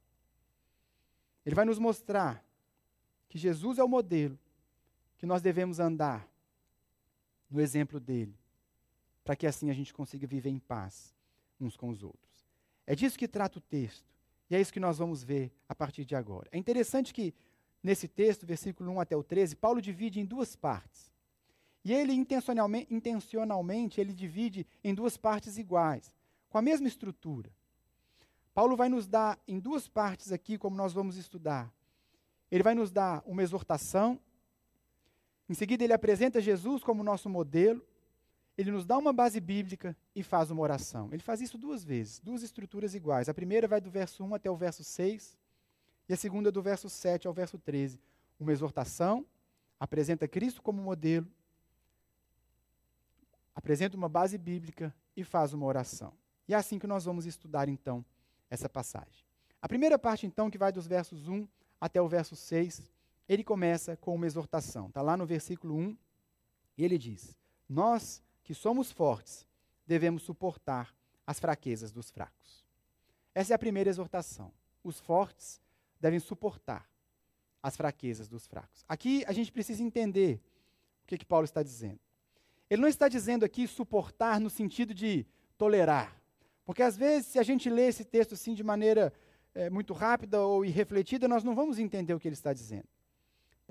Ele 1.46 1.54
vai 1.54 1.64
nos 1.64 1.78
mostrar 1.78 2.44
que 3.26 3.38
Jesus 3.38 3.78
é 3.78 3.82
o 3.82 3.88
modelo, 3.88 4.38
que 5.16 5.24
nós 5.24 5.40
devemos 5.40 5.80
andar 5.80 6.28
no 7.52 7.60
exemplo 7.60 8.00
dele, 8.00 8.34
para 9.22 9.36
que 9.36 9.46
assim 9.46 9.70
a 9.70 9.74
gente 9.74 9.92
consiga 9.92 10.26
viver 10.26 10.50
em 10.50 10.58
paz 10.58 11.14
uns 11.60 11.76
com 11.76 11.88
os 11.88 12.02
outros. 12.02 12.46
É 12.86 12.94
disso 12.94 13.18
que 13.18 13.28
trata 13.28 13.58
o 13.58 13.62
texto, 13.62 14.12
e 14.50 14.56
é 14.56 14.60
isso 14.60 14.72
que 14.72 14.80
nós 14.80 14.98
vamos 14.98 15.22
ver 15.22 15.52
a 15.68 15.74
partir 15.74 16.04
de 16.04 16.16
agora. 16.16 16.48
É 16.50 16.58
interessante 16.58 17.14
que 17.14 17.34
nesse 17.82 18.08
texto, 18.08 18.46
versículo 18.46 18.90
1 18.92 19.00
até 19.00 19.16
o 19.16 19.22
13, 19.22 19.56
Paulo 19.56 19.80
divide 19.80 20.20
em 20.20 20.24
duas 20.24 20.56
partes. 20.56 21.12
E 21.84 21.92
ele 21.92 22.12
intencionalmente, 22.12 22.92
intencionalmente 22.94 24.00
ele 24.00 24.12
divide 24.12 24.66
em 24.84 24.94
duas 24.94 25.16
partes 25.16 25.58
iguais, 25.58 26.14
com 26.48 26.58
a 26.58 26.62
mesma 26.62 26.86
estrutura. 26.86 27.50
Paulo 28.54 28.76
vai 28.76 28.88
nos 28.88 29.06
dar 29.06 29.38
em 29.48 29.58
duas 29.58 29.88
partes 29.88 30.30
aqui, 30.30 30.58
como 30.58 30.76
nós 30.76 30.92
vamos 30.92 31.16
estudar. 31.16 31.72
Ele 32.50 32.62
vai 32.62 32.74
nos 32.74 32.90
dar 32.90 33.22
uma 33.26 33.42
exortação, 33.42 34.20
em 35.48 35.54
seguida 35.54 35.84
ele 35.84 35.92
apresenta 35.92 36.40
Jesus 36.40 36.82
como 36.82 37.02
nosso 37.02 37.28
modelo, 37.28 37.84
ele 38.56 38.70
nos 38.70 38.84
dá 38.84 38.98
uma 38.98 39.12
base 39.12 39.40
bíblica 39.40 39.96
e 40.14 40.22
faz 40.22 40.50
uma 40.50 40.62
oração. 40.62 41.08
Ele 41.12 41.22
faz 41.22 41.40
isso 41.40 41.56
duas 41.56 41.82
vezes, 41.82 42.18
duas 42.20 42.42
estruturas 42.42 42.94
iguais. 42.94 43.28
A 43.28 43.34
primeira 43.34 43.66
vai 43.66 43.80
do 43.80 43.90
verso 43.90 44.22
1 44.24 44.34
até 44.34 44.50
o 44.50 44.56
verso 44.56 44.84
6, 44.84 45.36
e 46.08 46.12
a 46.12 46.16
segunda 46.16 46.50
do 46.52 46.60
verso 46.60 46.88
7 46.88 47.26
ao 47.26 47.32
verso 47.32 47.58
13. 47.58 47.98
Uma 48.38 48.52
exortação, 48.52 49.24
apresenta 49.80 50.28
Cristo 50.28 50.62
como 50.62 50.82
modelo, 50.82 51.26
apresenta 53.54 53.96
uma 53.96 54.08
base 54.08 54.36
bíblica 54.36 54.94
e 55.16 55.24
faz 55.24 55.52
uma 55.52 55.66
oração. 55.66 56.12
E 56.48 56.54
é 56.54 56.56
assim 56.56 56.78
que 56.78 56.86
nós 56.86 57.04
vamos 57.04 57.26
estudar 57.26 57.68
então 57.68 58.04
essa 58.50 58.68
passagem. 58.68 59.24
A 59.60 59.68
primeira 59.68 59.98
parte, 59.98 60.26
então, 60.26 60.50
que 60.50 60.58
vai 60.58 60.72
dos 60.72 60.86
versos 60.86 61.28
1 61.28 61.46
até 61.80 62.02
o 62.02 62.08
verso 62.08 62.34
6, 62.34 62.82
ele 63.28 63.44
começa 63.44 63.96
com 63.96 64.14
uma 64.14 64.26
exortação. 64.26 64.88
Está 64.88 65.02
lá 65.02 65.16
no 65.16 65.26
versículo 65.26 65.76
1, 65.76 65.96
e 66.76 66.84
ele 66.84 66.98
diz: 66.98 67.36
Nós 67.68 68.22
que 68.42 68.54
somos 68.54 68.90
fortes 68.90 69.46
devemos 69.86 70.22
suportar 70.22 70.94
as 71.26 71.38
fraquezas 71.38 71.92
dos 71.92 72.10
fracos. 72.10 72.64
Essa 73.34 73.52
é 73.52 73.56
a 73.56 73.58
primeira 73.58 73.88
exortação. 73.88 74.52
Os 74.82 74.98
fortes 74.98 75.60
devem 76.00 76.18
suportar 76.18 76.88
as 77.62 77.76
fraquezas 77.76 78.28
dos 78.28 78.46
fracos. 78.46 78.84
Aqui 78.88 79.24
a 79.26 79.32
gente 79.32 79.52
precisa 79.52 79.82
entender 79.82 80.40
o 81.04 81.06
que, 81.06 81.18
que 81.18 81.24
Paulo 81.24 81.44
está 81.44 81.62
dizendo. 81.62 82.00
Ele 82.68 82.82
não 82.82 82.88
está 82.88 83.08
dizendo 83.08 83.44
aqui 83.44 83.68
suportar 83.68 84.40
no 84.40 84.50
sentido 84.50 84.92
de 84.92 85.26
tolerar. 85.56 86.20
Porque 86.64 86.82
às 86.82 86.96
vezes, 86.96 87.26
se 87.26 87.38
a 87.38 87.42
gente 87.42 87.68
lê 87.70 87.88
esse 87.88 88.04
texto 88.04 88.34
assim 88.34 88.54
de 88.54 88.62
maneira 88.62 89.12
é, 89.54 89.68
muito 89.70 89.92
rápida 89.92 90.40
ou 90.40 90.64
irrefletida, 90.64 91.28
nós 91.28 91.44
não 91.44 91.54
vamos 91.54 91.78
entender 91.78 92.14
o 92.14 92.20
que 92.20 92.28
ele 92.28 92.34
está 92.34 92.52
dizendo. 92.52 92.88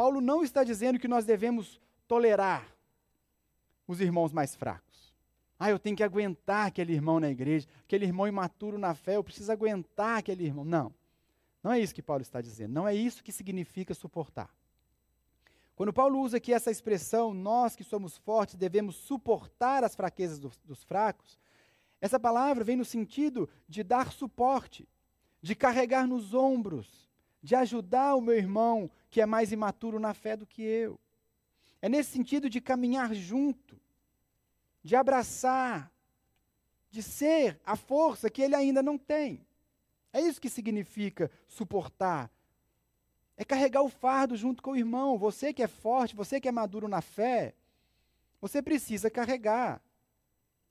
Paulo 0.01 0.19
não 0.19 0.43
está 0.43 0.63
dizendo 0.63 0.97
que 0.97 1.07
nós 1.07 1.25
devemos 1.25 1.79
tolerar 2.07 2.75
os 3.87 4.01
irmãos 4.01 4.33
mais 4.33 4.55
fracos. 4.55 5.15
Ah, 5.59 5.69
eu 5.69 5.77
tenho 5.77 5.95
que 5.95 6.01
aguentar 6.01 6.65
aquele 6.65 6.91
irmão 6.91 7.19
na 7.19 7.29
igreja, 7.29 7.67
aquele 7.83 8.05
irmão 8.05 8.27
imaturo 8.27 8.79
na 8.79 8.95
fé, 8.95 9.17
eu 9.17 9.23
preciso 9.23 9.51
aguentar 9.51 10.17
aquele 10.17 10.43
irmão. 10.43 10.65
Não. 10.65 10.91
Não 11.61 11.71
é 11.71 11.79
isso 11.79 11.93
que 11.93 12.01
Paulo 12.01 12.23
está 12.23 12.41
dizendo. 12.41 12.73
Não 12.73 12.87
é 12.87 12.95
isso 12.95 13.23
que 13.23 13.31
significa 13.31 13.93
suportar. 13.93 14.49
Quando 15.75 15.93
Paulo 15.93 16.19
usa 16.19 16.37
aqui 16.37 16.51
essa 16.51 16.71
expressão, 16.71 17.31
nós 17.31 17.75
que 17.75 17.83
somos 17.83 18.17
fortes 18.17 18.55
devemos 18.55 18.95
suportar 18.95 19.83
as 19.83 19.93
fraquezas 19.93 20.39
dos, 20.39 20.57
dos 20.65 20.83
fracos, 20.83 21.37
essa 22.01 22.19
palavra 22.19 22.63
vem 22.63 22.75
no 22.75 22.85
sentido 22.85 23.47
de 23.69 23.83
dar 23.83 24.11
suporte, 24.11 24.89
de 25.43 25.53
carregar 25.53 26.07
nos 26.07 26.33
ombros, 26.33 27.10
de 27.41 27.55
ajudar 27.55 28.15
o 28.15 28.21
meu 28.21 28.35
irmão 28.35 28.89
que 29.09 29.21
é 29.21 29.25
mais 29.25 29.51
imaturo 29.51 29.99
na 29.99 30.13
fé 30.13 30.37
do 30.37 30.45
que 30.45 30.61
eu. 30.61 30.99
É 31.81 31.89
nesse 31.89 32.11
sentido 32.11 32.49
de 32.49 32.61
caminhar 32.61 33.13
junto, 33.13 33.79
de 34.83 34.95
abraçar, 34.95 35.91
de 36.89 37.01
ser 37.01 37.59
a 37.65 37.75
força 37.75 38.29
que 38.29 38.41
ele 38.41 38.55
ainda 38.55 38.83
não 38.83 38.97
tem. 38.97 39.45
É 40.13 40.21
isso 40.21 40.41
que 40.41 40.49
significa 40.49 41.31
suportar, 41.47 42.29
é 43.37 43.43
carregar 43.43 43.81
o 43.81 43.89
fardo 43.89 44.35
junto 44.35 44.61
com 44.61 44.71
o 44.71 44.77
irmão. 44.77 45.17
Você 45.17 45.51
que 45.53 45.63
é 45.63 45.67
forte, 45.67 46.15
você 46.15 46.39
que 46.39 46.47
é 46.47 46.51
maduro 46.51 46.87
na 46.87 47.01
fé, 47.01 47.55
você 48.39 48.61
precisa 48.61 49.09
carregar 49.09 49.81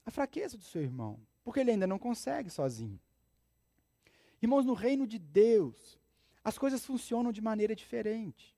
a 0.04 0.10
fraqueza 0.10 0.56
do 0.56 0.62
seu 0.62 0.82
irmão, 0.82 1.18
porque 1.42 1.60
ele 1.60 1.72
ainda 1.72 1.86
não 1.86 1.98
consegue 1.98 2.50
sozinho. 2.50 3.00
Irmãos, 4.40 4.64
no 4.64 4.74
reino 4.74 5.06
de 5.06 5.18
Deus, 5.18 5.98
as 6.42 6.56
coisas 6.59 6.85
funcionam 6.85 7.32
de 7.32 7.40
maneira 7.40 7.75
diferente. 7.75 8.56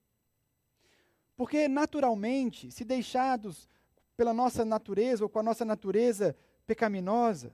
Porque, 1.35 1.67
naturalmente, 1.67 2.71
se 2.71 2.83
deixados 2.83 3.69
pela 4.15 4.33
nossa 4.33 4.63
natureza 4.63 5.23
ou 5.23 5.29
com 5.29 5.39
a 5.39 5.43
nossa 5.43 5.65
natureza 5.65 6.37
pecaminosa, 6.65 7.53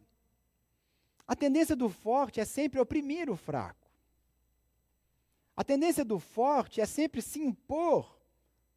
a 1.27 1.36
tendência 1.36 1.75
do 1.75 1.89
forte 1.89 2.39
é 2.39 2.45
sempre 2.45 2.79
oprimir 2.79 3.29
o 3.29 3.36
fraco. 3.36 3.88
A 5.55 5.63
tendência 5.63 6.05
do 6.05 6.19
forte 6.19 6.81
é 6.81 6.86
sempre 6.86 7.21
se 7.21 7.39
impor 7.39 8.19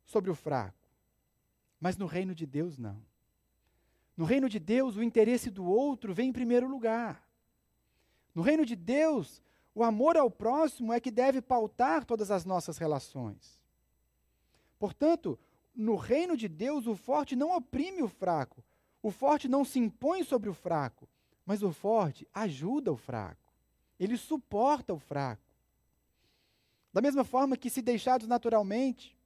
sobre 0.05 0.31
o 0.31 0.35
fraco. 0.35 0.77
Mas 1.81 1.97
no 1.97 2.07
reino 2.07 2.35
de 2.35 2.45
Deus, 2.45 2.77
não. 2.77 3.03
No 4.17 4.25
reino 4.25 4.49
de 4.49 4.59
Deus, 4.59 4.97
o 4.97 5.03
interesse 5.03 5.51
do 5.51 5.65
outro 5.65 6.13
vem 6.13 6.29
em 6.29 6.33
primeiro 6.33 6.69
lugar. 6.69 7.27
No 8.35 8.43
reino 8.43 8.65
de 8.65 8.77
Deus, 8.77 9.43
o 9.75 9.83
amor 9.83 10.17
ao 10.17 10.31
próximo 10.31 10.93
é 10.93 11.01
que 11.01 11.11
deve 11.11 11.41
pautar 11.41 12.05
todas 12.05 12.31
as 12.31 12.45
nossas 12.45 12.79
relações. 12.79 13.61
Portanto, 14.79 15.39
no 15.75 15.97
reino 15.97 16.37
de 16.37 16.49
Deus, 16.49 16.87
o 16.87 16.95
forte 16.95 17.35
não 17.35 17.57
oprime 17.57 18.03
o 18.03 18.09
fraco, 18.09 18.63
o 19.03 19.11
forte 19.11 19.49
não 19.49 19.65
se 19.65 19.79
impõe 19.79 20.23
sobre 20.25 20.51
o 20.51 20.55
fraco, 20.55 21.09
mas 21.47 21.63
o 21.63 21.73
forte 21.73 22.29
ajuda 22.33 22.93
o 22.93 22.97
fraco, 22.97 23.53
ele 23.99 24.17
suporta 24.17 24.93
o 24.93 24.99
fraco. 24.99 25.43
Da 26.93 27.01
mesma 27.01 27.25
forma 27.25 27.57
que, 27.57 27.71
se 27.71 27.81
deixados 27.81 28.29
naturalmente, 28.29 29.17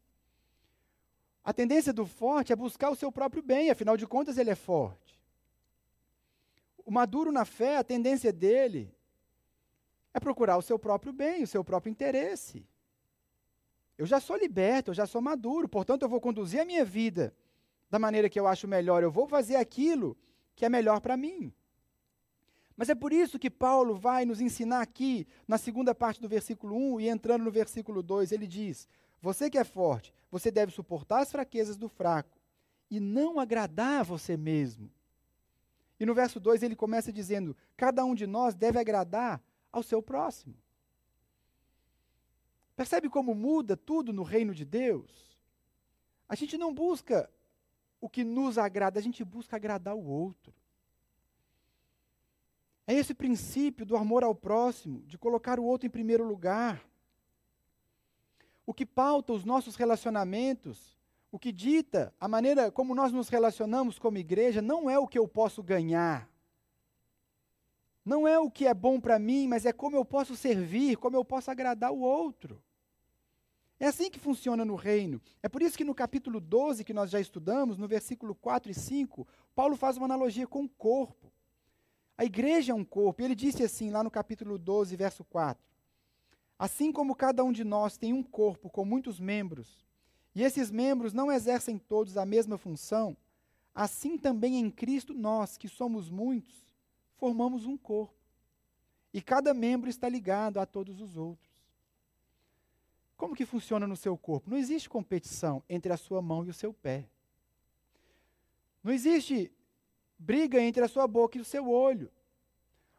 a 1.43 1.53
tendência 1.53 1.93
do 1.93 2.07
forte 2.07 2.53
é 2.53 2.57
buscar 2.57 2.91
o 2.91 2.97
seu 2.97 3.11
próprio 3.11 3.43
bem, 3.43 3.71
afinal 3.71 3.97
de 3.97 4.07
contas, 4.07 4.39
ele 4.39 4.51
é 4.51 4.55
forte. 4.55 5.21
O 6.85 6.91
maduro 6.93 7.33
na 7.33 7.45
fé, 7.45 7.79
a 7.79 7.85
tendência 7.85 8.33
dele 8.33 8.96
é 10.17 10.21
procurar 10.21 10.57
o 10.57 10.63
seu 10.63 10.79
próprio 10.79 11.13
bem, 11.13 11.43
o 11.43 11.47
seu 11.47 11.63
próprio 11.63 11.91
interesse. 11.91 12.67
Eu 13.99 14.07
já 14.07 14.19
sou 14.19 14.35
liberto, 14.35 14.91
eu 14.91 14.95
já 14.95 15.07
sou 15.07 15.21
maduro, 15.21 15.69
portanto, 15.69 16.03
eu 16.03 16.09
vou 16.09 16.23
conduzir 16.23 16.59
a 16.59 16.65
minha 16.65 16.87
vida 16.87 17.37
da 17.91 17.99
maneira 17.99 18.31
que 18.31 18.41
eu 18.41 18.47
acho 18.47 18.67
melhor, 18.67 19.03
eu 19.03 19.11
vou 19.11 19.29
fazer 19.29 19.57
aquilo 19.57 20.17
que 20.55 20.65
é 20.65 20.71
melhor 20.71 21.03
para 21.03 21.19
mim. 21.19 21.53
Mas 22.75 22.89
é 22.89 22.95
por 22.95 23.13
isso 23.13 23.39
que 23.39 23.51
Paulo 23.51 23.95
vai 23.95 24.25
nos 24.25 24.41
ensinar 24.41 24.81
aqui, 24.81 25.27
na 25.47 25.59
segunda 25.59 25.95
parte 25.95 26.19
do 26.19 26.29
versículo 26.29 26.75
1 26.95 27.01
e 27.01 27.09
entrando 27.09 27.45
no 27.45 27.51
versículo 27.51 28.03
2, 28.03 28.33
ele 28.33 28.47
diz: 28.47 28.89
Você 29.21 29.51
que 29.51 29.59
é 29.59 29.65
forte, 29.65 30.15
você 30.31 30.51
deve 30.51 30.73
suportar 30.73 31.21
as 31.21 31.31
fraquezas 31.31 31.77
do 31.77 31.91
fraco 31.91 32.39
e 32.91 32.99
não 33.01 33.39
agradar 33.39 34.01
a 34.01 34.03
você 34.03 34.35
mesmo. 34.35 34.91
E 36.01 36.07
no 36.07 36.15
verso 36.15 36.41
2 36.41 36.63
ele 36.63 36.75
começa 36.75 37.13
dizendo: 37.13 37.55
Cada 37.77 38.03
um 38.03 38.15
de 38.15 38.27
nós 38.27 38.55
deve 38.55 38.79
agradar 38.79 39.43
ao 39.77 39.83
seu 39.83 40.03
próximo. 40.03 40.55
Percebe 42.75 43.09
como 43.09 43.35
muda 43.35 43.77
tudo 43.77 44.13
no 44.13 44.23
reino 44.23 44.55
de 44.55 44.65
Deus? 44.65 45.39
A 46.29 46.35
gente 46.35 46.59
não 46.59 46.75
busca 46.75 47.31
o 48.01 48.09
que 48.09 48.25
nos 48.25 48.59
agrada, 48.59 48.99
a 48.99 49.03
gente 49.03 49.25
busca 49.25 49.57
agradar 49.57 49.95
o 49.95 50.05
outro. 50.05 50.53
É 52.87 52.95
esse 52.95 53.15
princípio 53.15 53.85
do 53.85 53.97
amor 53.97 54.23
ao 54.23 54.35
próximo, 54.35 55.03
de 55.07 55.19
colocar 55.19 55.59
o 55.59 55.65
outro 55.65 55.87
em 55.87 55.91
primeiro 55.91 56.25
lugar. 56.25 56.85
O 58.65 58.73
que 58.73 58.87
pauta 58.87 59.33
os 59.33 59.45
nossos 59.45 59.77
relacionamentos 59.77 60.97
o 61.31 61.39
que 61.39 61.53
dita 61.53 62.15
a 62.19 62.27
maneira 62.27 62.71
como 62.71 62.95
nós 62.95 63.13
nos 63.13 63.29
relacionamos 63.29 63.99
como 63.99 64.17
igreja 64.17 64.63
não 64.63 64.89
é 64.89 64.99
o 64.99 65.07
que 65.07 65.19
eu 65.19 65.29
posso 65.29 65.63
ganhar. 65.63 66.27
Não 68.07 68.27
é 68.27 68.39
o 68.39 68.49
que 68.49 68.69
é 68.69 68.73
bom 68.73 69.01
para 69.01 69.19
mim, 69.19 69.49
mas 69.49 69.67
é 69.67 69.73
como 69.73 69.97
eu 69.97 70.05
posso 70.05 70.37
servir, 70.37 70.97
como 70.97 71.17
eu 71.17 71.25
posso 71.25 71.51
agradar 71.51 71.91
o 71.91 71.99
outro. 71.99 72.63
É 73.81 73.87
assim 73.87 74.09
que 74.09 74.21
funciona 74.21 74.65
no 74.65 74.77
reino. 74.77 75.21
É 75.43 75.49
por 75.49 75.61
isso 75.61 75.77
que 75.77 75.83
no 75.83 75.93
capítulo 75.93 76.41
12, 76.41 76.85
que 76.85 76.95
nós 76.95 77.11
já 77.11 77.19
estudamos, 77.19 77.77
no 77.77 77.89
versículo 77.89 78.33
4 78.37 78.71
e 78.71 78.75
5, 78.75 79.27
Paulo 79.57 79.75
faz 79.75 79.97
uma 79.97 80.07
analogia 80.07 80.47
com 80.47 80.63
o 80.63 80.69
corpo. 80.69 81.33
A 82.17 82.25
igreja 82.25 82.71
é 82.71 82.75
um 82.77 82.85
corpo. 82.85 83.23
Ele 83.23 83.35
disse 83.35 83.65
assim, 83.65 83.91
lá 83.91 84.05
no 84.05 84.11
capítulo 84.11 84.57
12, 84.57 84.95
verso 84.95 85.25
4: 85.25 85.61
Assim 86.57 86.93
como 86.93 87.17
cada 87.17 87.43
um 87.43 87.51
de 87.51 87.65
nós 87.65 87.99
tem 87.99 88.13
um 88.13 88.23
corpo 88.23 88.71
com 88.71 88.85
muitos 88.85 89.19
membros, 89.19 89.85
e 90.33 90.45
esses 90.45 90.71
membros 90.71 91.13
não 91.13 91.33
exercem 91.33 91.77
todos 91.77 92.17
a 92.17 92.25
mesma 92.25 92.57
função, 92.57 93.17
assim 93.75 94.17
também 94.17 94.61
em 94.61 94.71
Cristo 94.71 95.13
nós, 95.13 95.59
que 95.59 95.69
somos 95.69 96.09
muitos, 96.09 96.66
formamos 97.17 97.67
um 97.67 97.77
corpo. 97.77 98.15
E 99.13 99.23
cada 99.23 99.55
membro 99.55 99.89
está 99.89 100.09
ligado 100.09 100.59
a 100.59 100.67
todos 100.67 101.01
os 101.01 101.17
outros. 101.17 101.51
Como 103.17 103.35
que 103.35 103.47
funciona 103.47 103.87
no 103.87 103.97
seu 103.97 104.17
corpo? 104.17 104.51
Não 104.51 104.59
existe 104.59 104.91
competição 104.91 105.63
entre 105.69 105.93
a 105.93 105.97
sua 105.97 106.21
mão 106.21 106.45
e 106.45 106.51
o 106.51 106.55
seu 106.55 106.73
pé. 106.73 107.09
Não 108.85 108.93
existe 108.93 109.51
briga 110.19 110.61
entre 110.61 110.85
a 110.85 110.89
sua 110.89 111.07
boca 111.07 111.39
e 111.39 111.41
o 111.41 111.45
seu 111.45 111.69
olho. 111.69 112.11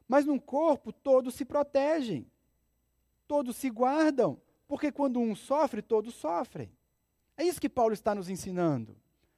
Mas 0.08 0.26
no 0.26 0.40
corpo 0.42 0.92
todos 0.92 1.36
se 1.36 1.46
protegem. 1.46 2.26
Todos 3.28 3.58
se 3.58 3.70
guardam, 3.70 4.42
porque 4.68 4.92
quando 4.92 5.20
um 5.20 5.36
sofre, 5.36 5.82
todos 5.82 6.16
sofrem. 6.16 6.72
É 7.36 7.44
isso 7.44 7.62
que 7.62 7.70
Paulo 7.70 7.94
está 7.94 8.16
nos 8.16 8.30
ensinando. 8.30 8.96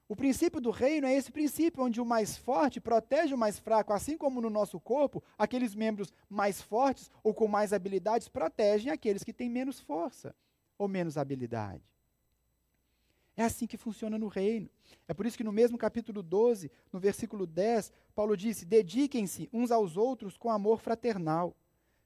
O 0.10 0.16
princípio 0.16 0.60
do 0.60 0.72
reino 0.72 1.06
é 1.06 1.14
esse 1.14 1.32
princípio 1.32 1.84
onde 1.84 2.02
o 2.02 2.06
mais 2.06 2.36
forte 2.36 2.82
protege 2.82 3.32
o 3.32 3.38
mais 3.38 3.60
fraco, 3.60 3.94
assim 3.94 4.18
como 4.18 4.42
no 4.42 4.50
nosso 4.50 4.80
corpo, 4.80 5.24
aqueles 5.38 5.76
membros 5.76 6.12
mais 6.28 6.60
fortes 6.60 7.12
ou 7.24 7.32
com 7.32 7.48
mais 7.48 7.74
habilidades 7.74 8.28
protegem 8.28 8.92
aqueles 8.92 9.24
que 9.24 9.32
têm 9.32 9.48
menos 9.48 9.80
força 9.80 10.36
ou 10.80 10.88
menos 10.88 11.16
habilidade. 11.16 11.84
É 13.38 13.44
assim 13.44 13.68
que 13.68 13.78
funciona 13.78 14.18
no 14.18 14.28
reino. 14.28 14.68
É 15.08 15.14
por 15.14 15.28
isso 15.28 15.38
que 15.38 15.44
no 15.44 15.52
mesmo 15.52 15.78
capítulo 15.78 16.24
12, 16.24 16.72
no 16.92 17.00
versículo 17.00 17.46
10, 17.46 17.94
Paulo 18.16 18.36
disse: 18.36 18.66
Dediquem-se 18.66 19.48
uns 19.54 19.70
aos 19.70 19.96
outros 19.96 20.36
com 20.36 20.50
amor 20.50 20.80
fraternal. 20.80 21.56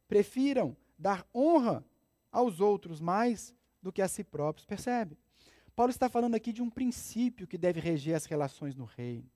Prefiram 0.09 0.75
dar 0.99 1.25
honra 1.33 1.85
aos 2.29 2.59
outros 2.59 2.99
mais 2.99 3.55
do 3.81 3.93
que 3.93 4.01
a 4.01 4.09
si 4.09 4.25
próprios. 4.25 4.65
Percebe? 4.65 5.17
Paulo 5.75 5.89
está 5.89 6.07
falando 6.07 6.35
aqui 6.35 6.53
de 6.53 6.61
um 6.61 6.69
princípio 6.69 7.47
que 7.47 7.57
deve 7.57 7.79
reger 7.79 8.15
as 8.15 8.25
relações 8.25 8.75
no 8.75 8.85
reino. 8.85 9.29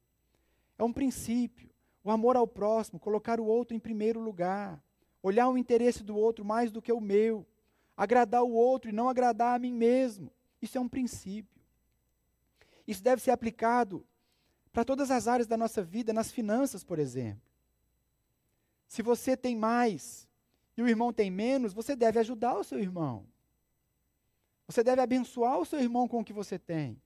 É 0.78 0.84
um 0.84 0.94
princípio, 0.94 1.70
o 2.04 2.12
amor 2.12 2.36
ao 2.36 2.48
próximo, 2.48 3.00
colocar 3.00 3.40
o 3.40 3.46
outro 3.46 3.76
em 3.76 3.80
primeiro 3.80 4.20
lugar, 4.20 4.82
olhar 5.22 5.50
o 5.50 5.58
interesse 5.58 6.04
do 6.04 6.16
outro 6.16 6.46
mais 6.46 6.72
do 6.72 6.82
que 6.82 6.92
o 6.92 7.02
meu, 7.02 7.46
agradar 7.96 8.44
o 8.44 8.52
outro 8.52 8.90
e 8.90 8.94
não 8.94 9.10
agradar 9.10 9.56
a 9.56 9.60
mim 9.60 9.74
mesmo. 9.74 10.32
Isso 10.62 10.78
é 10.78 10.82
um 10.82 10.88
princípio. 10.88 11.60
Isso 12.88 13.04
deve 13.04 13.22
ser 13.22 13.32
aplicado 13.32 14.06
para 14.72 14.86
todas 14.86 15.10
as 15.10 15.28
áreas 15.28 15.48
da 15.48 15.58
nossa 15.58 15.84
vida, 15.84 16.14
nas 16.14 16.32
finanças, 16.32 16.84
por 16.84 17.00
exemplo. 17.00 17.42
Se 18.88 19.02
você 19.02 19.36
tem 19.36 19.56
mais 19.56 20.28
e 20.78 20.82
o 20.84 20.88
irmão 20.88 21.12
tem 21.12 21.32
menos, 21.32 21.74
você 21.74 21.96
deve 21.96 22.20
ajudar 22.20 22.58
o 22.58 22.64
seu 22.64 22.80
irmão. 22.80 23.26
Você 24.68 24.84
deve 24.84 25.02
abençoar 25.02 25.58
o 25.60 25.66
seu 25.66 25.80
irmão 25.80 26.08
com 26.08 26.20
o 26.20 26.24
que 26.24 26.34
você 26.34 26.60
tem. 26.60 27.02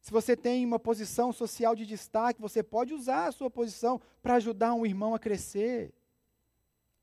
Se 0.00 0.10
você 0.10 0.36
tem 0.36 0.64
uma 0.64 0.78
posição 0.78 1.32
social 1.32 1.74
de 1.74 1.84
destaque, 1.84 2.40
você 2.40 2.62
pode 2.62 2.94
usar 2.94 3.26
a 3.26 3.32
sua 3.32 3.50
posição 3.50 4.00
para 4.22 4.34
ajudar 4.36 4.72
um 4.72 4.86
irmão 4.86 5.14
a 5.14 5.18
crescer. 5.18 5.92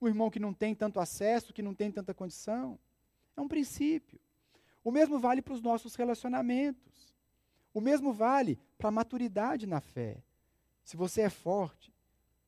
Um 0.02 0.08
irmão 0.08 0.30
que 0.30 0.40
não 0.40 0.54
tem 0.54 0.74
tanto 0.74 1.00
acesso, 1.00 1.54
que 1.54 1.62
não 1.62 1.76
tem 1.76 1.92
tanta 1.92 2.14
condição. 2.14 2.80
É 3.38 3.42
um 3.42 3.48
princípio. 3.48 4.20
O 4.84 4.92
mesmo 4.92 5.20
vale 5.20 5.42
para 5.42 5.54
os 5.54 5.62
nossos 5.62 5.96
relacionamentos. 5.96 7.14
O 7.74 7.82
mesmo 7.82 8.14
vale 8.14 8.58
para 8.78 8.90
a 8.90 8.92
maturidade 8.92 9.68
na 9.68 9.82
fé. 9.82 10.24
Se 10.84 10.96
você 10.96 11.22
é 11.22 11.30
forte, 11.30 11.94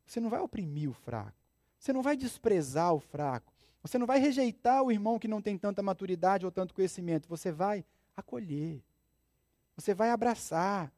você 0.05 0.19
não 0.19 0.29
vai 0.29 0.39
oprimir 0.39 0.89
o 0.89 0.93
fraco. 0.93 1.37
Você 1.77 1.91
não 1.91 2.01
vai 2.01 2.15
desprezar 2.15 2.93
o 2.93 2.99
fraco. 2.99 3.53
Você 3.87 3.97
não 3.97 4.05
vai 4.05 4.19
rejeitar 4.19 4.83
o 4.83 4.91
irmão 4.91 5.17
que 5.17 5.29
não 5.29 5.41
tem 5.41 5.57
tanta 5.57 5.81
maturidade 5.81 6.45
ou 6.45 6.51
tanto 6.51 6.73
conhecimento. 6.73 7.29
Você 7.29 7.53
vai 7.53 7.85
acolher. 8.17 8.83
Você 9.77 9.93
vai 9.93 10.09
abraçar. 10.09 10.91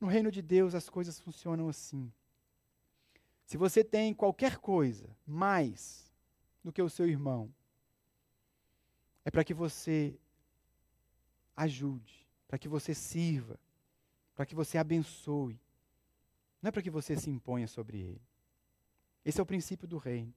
No 0.00 0.06
reino 0.06 0.30
de 0.30 0.40
Deus 0.40 0.74
as 0.74 0.88
coisas 0.88 1.20
funcionam 1.20 1.68
assim. 1.68 2.10
Se 3.44 3.58
você 3.58 3.84
tem 3.84 4.14
qualquer 4.14 4.56
coisa 4.56 5.14
mais 5.26 6.10
do 6.64 6.72
que 6.72 6.80
o 6.80 6.88
seu 6.88 7.06
irmão, 7.06 7.52
é 9.22 9.30
para 9.30 9.44
que 9.44 9.52
você 9.52 10.18
ajude, 11.54 12.26
para 12.46 12.58
que 12.58 12.68
você 12.68 12.94
sirva, 12.94 13.60
para 14.34 14.46
que 14.46 14.54
você 14.54 14.78
abençoe. 14.78 15.60
Não 16.62 16.68
é 16.68 16.70
para 16.70 16.82
que 16.82 16.90
você 16.90 17.14
se 17.14 17.28
imponha 17.28 17.68
sobre 17.68 17.98
ele. 17.98 18.22
Esse 19.22 19.38
é 19.38 19.42
o 19.42 19.46
princípio 19.46 19.86
do 19.86 19.98
reino. 19.98 20.32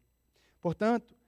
Portanto, 0.59 1.20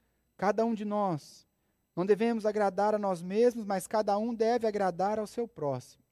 cada 0.43 0.65
um 0.65 0.73
de 0.73 0.83
nós, 0.83 1.47
não 1.95 2.05
devemos 2.05 2.45
agradar 2.45 2.93
a 2.93 2.99
nós 2.99 3.23
mesmos, 3.23 3.63
mas 3.63 3.87
cada 3.87 4.17
um 4.17 4.35
deve 4.35 4.67
agradar 4.67 5.17
ao 5.17 5.25
seu 5.25 5.47
próximo. 5.47 6.03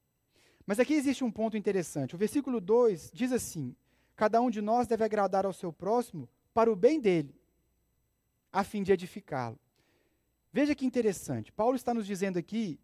Mas 0.66 0.80
aqui 0.80 0.94
existe 0.94 1.22
um 1.22 1.30
ponto 1.30 1.58
interessante. 1.58 2.16
O 2.16 2.18
versículo 2.18 2.62
2 2.62 3.12
diz 3.14 3.34
assim: 3.34 3.76
Cada 4.16 4.40
um 4.40 4.50
de 4.50 4.62
nós 4.62 4.88
deve 4.88 5.04
agradar 5.04 5.46
ao 5.46 5.52
seu 5.52 5.74
próximo 5.74 6.30
para 6.54 6.72
o 6.72 6.78
bem 6.78 6.98
dele, 7.02 7.36
a 8.54 8.64
fim 8.64 8.82
de 8.84 8.94
edificá-lo. 8.94 9.60
Veja 10.54 10.74
que 10.74 10.86
interessante. 10.86 11.52
Paulo 11.52 11.76
está 11.76 11.94
nos 11.94 12.08
dizendo 12.08 12.40
aqui 12.40 12.80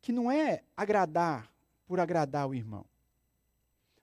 que 0.00 0.12
não 0.12 0.30
é 0.30 0.62
agradar 0.76 1.52
por 1.88 1.98
agradar 1.98 2.48
o 2.48 2.54
irmão. 2.54 2.86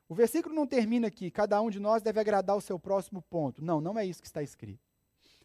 O 0.10 0.14
versículo 0.14 0.54
não 0.54 0.68
termina 0.68 1.08
aqui, 1.08 1.32
cada 1.32 1.62
um 1.62 1.70
de 1.70 1.80
nós 1.80 2.02
deve 2.02 2.20
agradar 2.20 2.58
o 2.58 2.62
seu 2.62 2.78
próximo 2.78 3.22
ponto. 3.22 3.64
Não, 3.64 3.80
não 3.80 3.98
é 3.98 4.06
isso 4.06 4.22
que 4.22 4.28
está 4.28 4.44
escrito. 4.44 4.91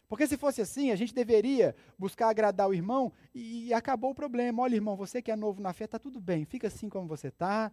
Porque 0.08 0.26
se 0.26 0.36
fosse 0.36 0.60
assim, 0.60 0.90
a 0.90 0.96
gente 0.96 1.14
deveria 1.14 1.74
buscar 1.98 2.28
agradar 2.28 2.68
o 2.68 2.74
irmão 2.74 3.12
e, 3.34 3.66
e 3.66 3.74
acabou 3.74 4.10
o 4.10 4.14
problema. 4.14 4.62
Olha, 4.62 4.74
irmão, 4.74 4.96
você 4.96 5.20
que 5.20 5.30
é 5.30 5.36
novo 5.36 5.60
na 5.60 5.72
fé, 5.72 5.84
está 5.84 5.98
tudo 5.98 6.20
bem, 6.20 6.44
fica 6.44 6.68
assim 6.68 6.88
como 6.88 7.08
você 7.08 7.28
está, 7.28 7.72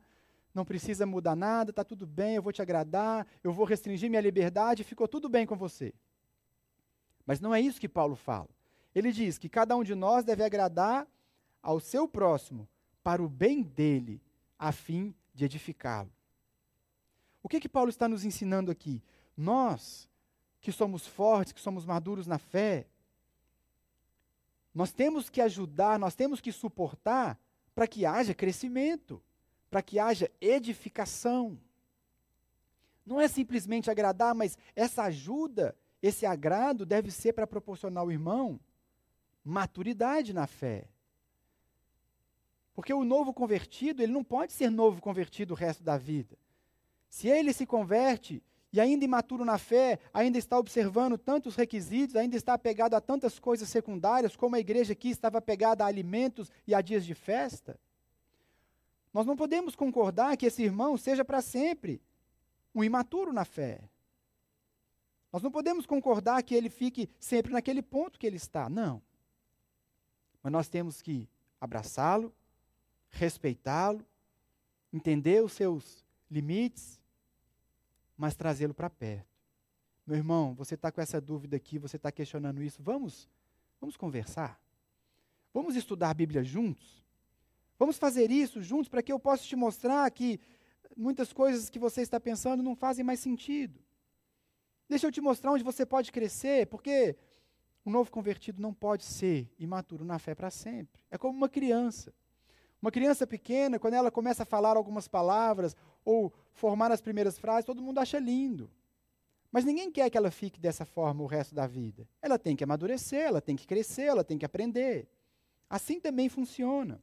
não 0.54 0.66
precisa 0.66 1.06
mudar 1.06 1.36
nada, 1.36 1.70
está 1.70 1.84
tudo 1.84 2.08
bem, 2.08 2.36
eu 2.36 2.42
vou 2.42 2.52
te 2.52 2.62
agradar, 2.62 3.28
eu 3.44 3.52
vou 3.52 3.66
restringir 3.66 4.10
minha 4.10 4.22
liberdade, 4.22 4.84
ficou 4.84 5.08
tudo 5.08 5.30
bem 5.30 5.46
com 5.46 5.56
você. 5.56 5.94
Mas 7.26 7.40
não 7.40 7.54
é 7.54 7.62
isso 7.62 7.80
que 7.80 7.90
Paulo 7.90 8.16
fala. 8.16 8.50
Ele 8.94 9.12
diz 9.12 9.38
que 9.38 9.50
cada 9.50 9.76
um 9.76 9.84
de 9.84 9.96
nós 9.96 10.24
deve 10.24 10.44
agradar 10.44 11.08
ao 11.62 11.80
seu 11.80 12.08
próximo 12.08 12.68
para 13.04 13.22
o 13.22 13.30
bem 13.30 13.62
dele, 13.62 14.22
a 14.58 14.72
fim 14.72 15.14
de 15.34 15.46
edificá-lo. 15.46 16.12
O 17.42 17.50
que 17.50 17.60
que 17.60 17.70
Paulo 17.70 17.90
está 17.90 18.08
nos 18.08 18.24
ensinando 18.24 18.72
aqui? 18.72 19.04
Nós 19.36 20.10
que 20.64 20.72
somos 20.72 21.06
fortes, 21.06 21.52
que 21.52 21.60
somos 21.60 21.86
maduros 21.86 22.26
na 22.26 22.40
fé, 22.40 22.88
nós 24.74 24.94
temos 24.94 25.30
que 25.30 25.42
ajudar, 25.42 26.00
nós 26.00 26.16
temos 26.16 26.40
que 26.40 26.54
suportar 26.54 27.38
para 27.76 27.86
que 27.86 28.06
haja 28.06 28.34
crescimento, 28.34 29.22
para 29.70 29.84
que 29.84 30.00
haja 30.00 30.32
edificação. 30.40 31.60
Não 33.06 33.20
é 33.20 33.28
simplesmente 33.28 33.92
agradar, 33.92 34.34
mas 34.34 34.58
essa 34.74 35.04
ajuda, 35.04 35.76
esse 36.02 36.26
agrado 36.26 36.86
deve 36.86 37.12
ser 37.12 37.34
para 37.34 37.46
proporcionar 37.46 38.02
ao 38.02 38.12
irmão 38.12 38.58
maturidade 39.44 40.32
na 40.32 40.48
fé. 40.48 40.88
Porque 42.74 42.94
o 42.94 43.04
novo 43.04 43.34
convertido, 43.34 44.02
ele 44.02 44.14
não 44.14 44.24
pode 44.24 44.54
ser 44.54 44.70
novo 44.70 45.02
convertido 45.02 45.54
o 45.54 45.58
resto 45.58 45.84
da 45.84 45.98
vida. 45.98 46.38
Se 47.10 47.28
ele 47.28 47.52
se 47.52 47.66
converte 47.66 48.42
e 48.74 48.82
ainda 48.82 49.06
imaturo 49.06 49.46
na 49.46 49.60
fé, 49.60 50.00
ainda 50.12 50.40
está 50.40 50.58
observando 50.58 51.16
tantos 51.16 51.56
requisitos, 51.56 52.16
ainda 52.16 52.36
está 52.36 52.56
apegado 52.56 52.96
a 52.96 53.02
tantas 53.02 53.38
coisas 53.38 53.70
secundárias, 53.70 54.36
como 54.36 54.56
a 54.56 54.60
igreja 54.60 54.94
aqui 54.94 55.10
estava 55.10 55.38
apegada 55.38 55.84
a 55.84 55.88
alimentos 55.88 56.52
e 56.66 56.74
a 56.74 56.82
dias 56.82 57.06
de 57.06 57.14
festa. 57.14 57.80
Nós 59.14 59.28
não 59.28 59.38
podemos 59.38 59.76
concordar 59.76 60.36
que 60.36 60.48
esse 60.48 60.64
irmão 60.64 60.98
seja 60.98 61.24
para 61.24 61.40
sempre 61.40 62.02
um 62.74 62.84
imaturo 62.84 63.32
na 63.32 63.46
fé. 63.46 63.80
Nós 65.32 65.44
não 65.44 65.52
podemos 65.52 65.86
concordar 65.86 66.42
que 66.42 66.56
ele 66.56 66.70
fique 66.70 67.08
sempre 67.20 67.52
naquele 67.52 67.84
ponto 67.84 68.18
que 68.18 68.26
ele 68.26 68.38
está. 68.38 68.68
Não. 68.70 69.04
Mas 70.42 70.52
nós 70.52 70.68
temos 70.68 71.00
que 71.00 71.30
abraçá-lo, 71.62 72.34
respeitá-lo, 73.12 74.04
entender 74.92 75.44
os 75.44 75.54
seus 75.54 76.04
limites, 76.30 77.00
mas 78.24 78.38
trazê-lo 78.38 78.74
para 78.74 78.90
perto. 78.90 79.28
Meu 80.08 80.16
irmão, 80.16 80.56
você 80.56 80.76
está 80.76 80.90
com 80.90 81.02
essa 81.02 81.20
dúvida 81.20 81.58
aqui, 81.58 81.78
você 81.78 81.98
está 81.98 82.10
questionando 82.10 82.64
isso. 82.64 82.82
Vamos, 82.82 83.30
vamos 83.82 83.98
conversar. 83.98 84.58
Vamos 85.54 85.76
estudar 85.76 86.10
a 86.10 86.14
Bíblia 86.14 86.42
juntos. 86.42 87.04
Vamos 87.78 87.98
fazer 87.98 88.32
isso 88.32 88.62
juntos 88.62 88.88
para 88.88 89.04
que 89.04 89.12
eu 89.12 89.20
possa 89.20 89.44
te 89.44 89.58
mostrar 89.58 90.10
que 90.10 90.40
muitas 90.96 91.34
coisas 91.34 91.70
que 91.70 91.78
você 91.78 92.00
está 92.00 92.18
pensando 92.18 92.64
não 92.64 92.78
fazem 92.78 93.04
mais 93.04 93.20
sentido. 93.20 93.78
Deixa 94.88 95.06
eu 95.06 95.12
te 95.12 95.20
mostrar 95.20 95.52
onde 95.52 95.64
você 95.66 95.86
pode 95.86 96.10
crescer, 96.10 96.68
porque 96.68 97.18
um 97.86 97.92
novo 97.92 98.10
convertido 98.10 98.62
não 98.62 98.74
pode 98.74 99.04
ser 99.04 99.54
imaturo 99.60 100.06
na 100.06 100.18
fé 100.18 100.34
para 100.34 100.50
sempre. 100.50 101.04
É 101.12 101.18
como 101.18 101.38
uma 101.38 101.50
criança. 101.50 102.14
Uma 102.84 102.92
criança 102.92 103.26
pequena, 103.26 103.80
quando 103.80 103.94
ela 103.94 104.12
começa 104.12 104.44
a 104.44 104.46
falar 104.46 104.76
algumas 104.76 105.08
palavras 105.08 105.74
ou 106.04 106.34
formar 106.52 106.92
as 106.92 107.00
primeiras 107.00 107.40
frases, 107.40 107.64
todo 107.64 107.82
mundo 107.82 107.98
acha 108.00 108.20
lindo. 108.20 108.70
Mas 109.50 109.64
ninguém 109.64 109.90
quer 109.90 110.10
que 110.10 110.18
ela 110.18 110.30
fique 110.30 110.60
dessa 110.60 110.84
forma 110.84 111.24
o 111.24 111.26
resto 111.26 111.56
da 111.56 111.66
vida. 111.66 112.06
Ela 112.22 112.38
tem 112.38 112.58
que 112.58 112.64
amadurecer, 112.66 113.22
ela 113.22 113.40
tem 113.40 113.56
que 113.56 113.66
crescer, 113.66 114.08
ela 114.08 114.22
tem 114.22 114.38
que 114.38 114.44
aprender. 114.44 115.08
Assim 115.70 115.98
também 115.98 116.28
funciona 116.28 117.02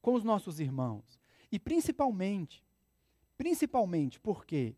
com 0.00 0.14
os 0.14 0.22
nossos 0.22 0.60
irmãos. 0.60 1.18
E 1.50 1.58
principalmente, 1.58 2.64
principalmente 3.36 4.20
porque 4.20 4.76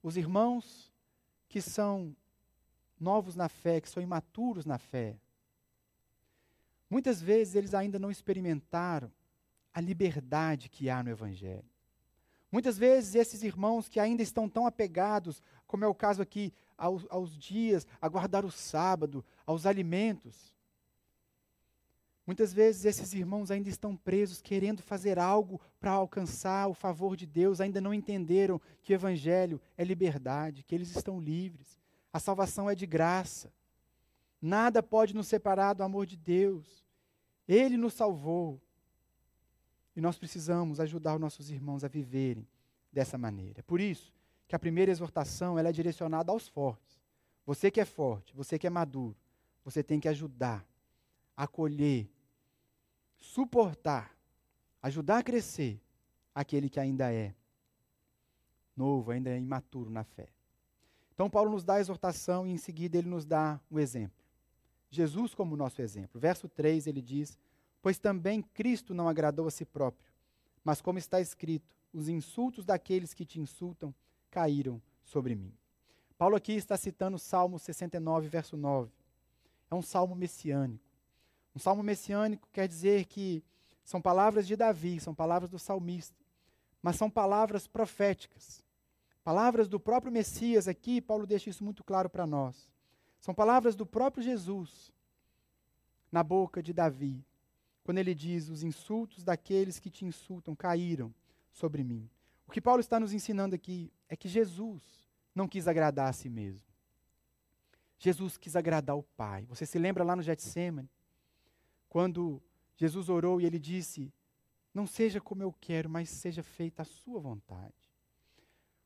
os 0.00 0.16
irmãos 0.16 0.92
que 1.48 1.60
são 1.60 2.14
novos 3.00 3.34
na 3.34 3.48
fé, 3.48 3.80
que 3.80 3.90
são 3.90 4.00
imaturos 4.00 4.64
na 4.64 4.78
fé, 4.78 5.16
muitas 6.88 7.20
vezes 7.20 7.54
eles 7.54 7.74
ainda 7.74 7.98
não 7.98 8.10
experimentaram 8.10 9.10
a 9.72 9.80
liberdade 9.80 10.68
que 10.68 10.88
há 10.88 11.02
no 11.02 11.10
Evangelho. 11.10 11.64
Muitas 12.50 12.78
vezes 12.78 13.14
esses 13.14 13.42
irmãos 13.42 13.88
que 13.88 14.00
ainda 14.00 14.22
estão 14.22 14.48
tão 14.48 14.66
apegados, 14.66 15.42
como 15.66 15.84
é 15.84 15.88
o 15.88 15.94
caso 15.94 16.22
aqui, 16.22 16.52
aos, 16.76 17.06
aos 17.10 17.36
dias, 17.36 17.86
a 18.00 18.08
guardar 18.08 18.44
o 18.44 18.50
sábado, 18.50 19.24
aos 19.46 19.66
alimentos, 19.66 20.54
Muitas 22.28 22.52
vezes 22.52 22.84
esses 22.84 23.14
irmãos 23.14 23.50
ainda 23.50 23.70
estão 23.70 23.96
presos, 23.96 24.42
querendo 24.42 24.82
fazer 24.82 25.18
algo 25.18 25.58
para 25.80 25.92
alcançar 25.92 26.68
o 26.68 26.74
favor 26.74 27.16
de 27.16 27.24
Deus, 27.24 27.58
ainda 27.58 27.80
não 27.80 27.94
entenderam 27.94 28.60
que 28.82 28.92
o 28.92 28.94
Evangelho 28.94 29.58
é 29.78 29.82
liberdade, 29.82 30.62
que 30.62 30.74
eles 30.74 30.94
estão 30.94 31.18
livres. 31.18 31.78
A 32.12 32.20
salvação 32.20 32.68
é 32.68 32.74
de 32.74 32.84
graça. 32.84 33.50
Nada 34.40 34.82
pode 34.82 35.14
nos 35.14 35.26
separar 35.26 35.74
do 35.74 35.82
amor 35.82 36.06
de 36.06 36.16
Deus. 36.16 36.84
Ele 37.46 37.76
nos 37.76 37.94
salvou. 37.94 38.60
E 39.96 40.00
nós 40.00 40.18
precisamos 40.18 40.78
ajudar 40.78 41.14
os 41.14 41.20
nossos 41.20 41.50
irmãos 41.50 41.82
a 41.82 41.88
viverem 41.88 42.46
dessa 42.92 43.18
maneira. 43.18 43.62
Por 43.64 43.80
isso 43.80 44.12
que 44.46 44.54
a 44.54 44.58
primeira 44.58 44.90
exortação 44.90 45.58
ela 45.58 45.68
é 45.68 45.72
direcionada 45.72 46.32
aos 46.32 46.48
fortes. 46.48 46.98
Você 47.44 47.70
que 47.70 47.80
é 47.80 47.84
forte, 47.84 48.34
você 48.34 48.58
que 48.58 48.66
é 48.66 48.70
maduro, 48.70 49.16
você 49.64 49.82
tem 49.82 49.98
que 49.98 50.08
ajudar, 50.08 50.66
acolher, 51.36 52.08
suportar, 53.16 54.16
ajudar 54.82 55.18
a 55.18 55.22
crescer 55.22 55.80
aquele 56.34 56.68
que 56.68 56.78
ainda 56.78 57.12
é 57.12 57.34
novo, 58.76 59.10
ainda 59.10 59.30
é 59.30 59.38
imaturo 59.38 59.90
na 59.90 60.04
fé. 60.04 60.28
Então, 61.12 61.28
Paulo 61.28 61.50
nos 61.50 61.64
dá 61.64 61.74
a 61.74 61.80
exortação 61.80 62.46
e 62.46 62.50
em 62.52 62.56
seguida 62.56 62.96
ele 62.96 63.08
nos 63.08 63.26
dá 63.26 63.60
um 63.70 63.78
exemplo. 63.78 64.17
Jesus 64.90 65.34
como 65.34 65.56
nosso 65.56 65.82
exemplo. 65.82 66.20
Verso 66.20 66.48
3 66.48 66.86
ele 66.86 67.02
diz: 67.02 67.38
Pois 67.82 67.98
também 67.98 68.42
Cristo 68.42 68.94
não 68.94 69.08
agradou 69.08 69.46
a 69.46 69.50
si 69.50 69.64
próprio, 69.64 70.10
mas 70.64 70.80
como 70.80 70.98
está 70.98 71.20
escrito, 71.20 71.76
os 71.92 72.08
insultos 72.08 72.64
daqueles 72.64 73.14
que 73.14 73.24
te 73.24 73.40
insultam 73.40 73.94
caíram 74.30 74.80
sobre 75.04 75.34
mim. 75.34 75.52
Paulo 76.16 76.36
aqui 76.36 76.52
está 76.52 76.76
citando 76.76 77.16
o 77.16 77.20
Salmo 77.20 77.58
69, 77.58 78.28
verso 78.28 78.56
9. 78.56 78.90
É 79.70 79.74
um 79.74 79.82
salmo 79.82 80.14
messiânico. 80.14 80.84
Um 81.54 81.58
salmo 81.58 81.82
messiânico 81.82 82.48
quer 82.52 82.66
dizer 82.66 83.04
que 83.06 83.42
são 83.84 84.00
palavras 84.00 84.46
de 84.46 84.56
Davi, 84.56 85.00
são 85.00 85.14
palavras 85.14 85.50
do 85.50 85.58
salmista, 85.58 86.16
mas 86.82 86.96
são 86.96 87.08
palavras 87.10 87.66
proféticas. 87.66 88.62
Palavras 89.24 89.68
do 89.68 89.78
próprio 89.78 90.12
Messias 90.12 90.68
aqui, 90.68 91.00
Paulo 91.00 91.26
deixa 91.26 91.50
isso 91.50 91.62
muito 91.62 91.84
claro 91.84 92.08
para 92.08 92.26
nós. 92.26 92.68
São 93.20 93.34
palavras 93.34 93.74
do 93.74 93.84
próprio 93.84 94.22
Jesus 94.22 94.92
na 96.10 96.22
boca 96.22 96.62
de 96.62 96.72
Davi, 96.72 97.24
quando 97.82 97.98
ele 97.98 98.14
diz: 98.14 98.48
Os 98.48 98.62
insultos 98.62 99.24
daqueles 99.24 99.78
que 99.78 99.90
te 99.90 100.04
insultam 100.04 100.54
caíram 100.54 101.14
sobre 101.50 101.82
mim. 101.84 102.08
O 102.46 102.50
que 102.50 102.60
Paulo 102.60 102.80
está 102.80 102.98
nos 102.98 103.12
ensinando 103.12 103.54
aqui 103.54 103.92
é 104.08 104.16
que 104.16 104.28
Jesus 104.28 104.82
não 105.34 105.46
quis 105.46 105.68
agradar 105.68 106.08
a 106.08 106.12
si 106.12 106.28
mesmo. 106.28 106.66
Jesus 107.98 108.38
quis 108.38 108.54
agradar 108.54 108.96
o 108.96 109.02
Pai. 109.02 109.44
Você 109.46 109.66
se 109.66 109.78
lembra 109.78 110.04
lá 110.04 110.14
no 110.14 110.22
Getsemane? 110.22 110.88
Quando 111.88 112.40
Jesus 112.76 113.08
orou 113.08 113.40
e 113.40 113.44
ele 113.44 113.58
disse: 113.58 114.12
Não 114.72 114.86
seja 114.86 115.20
como 115.20 115.42
eu 115.42 115.52
quero, 115.60 115.90
mas 115.90 116.08
seja 116.08 116.42
feita 116.42 116.82
a 116.82 116.86
sua 116.86 117.20
vontade. 117.20 117.87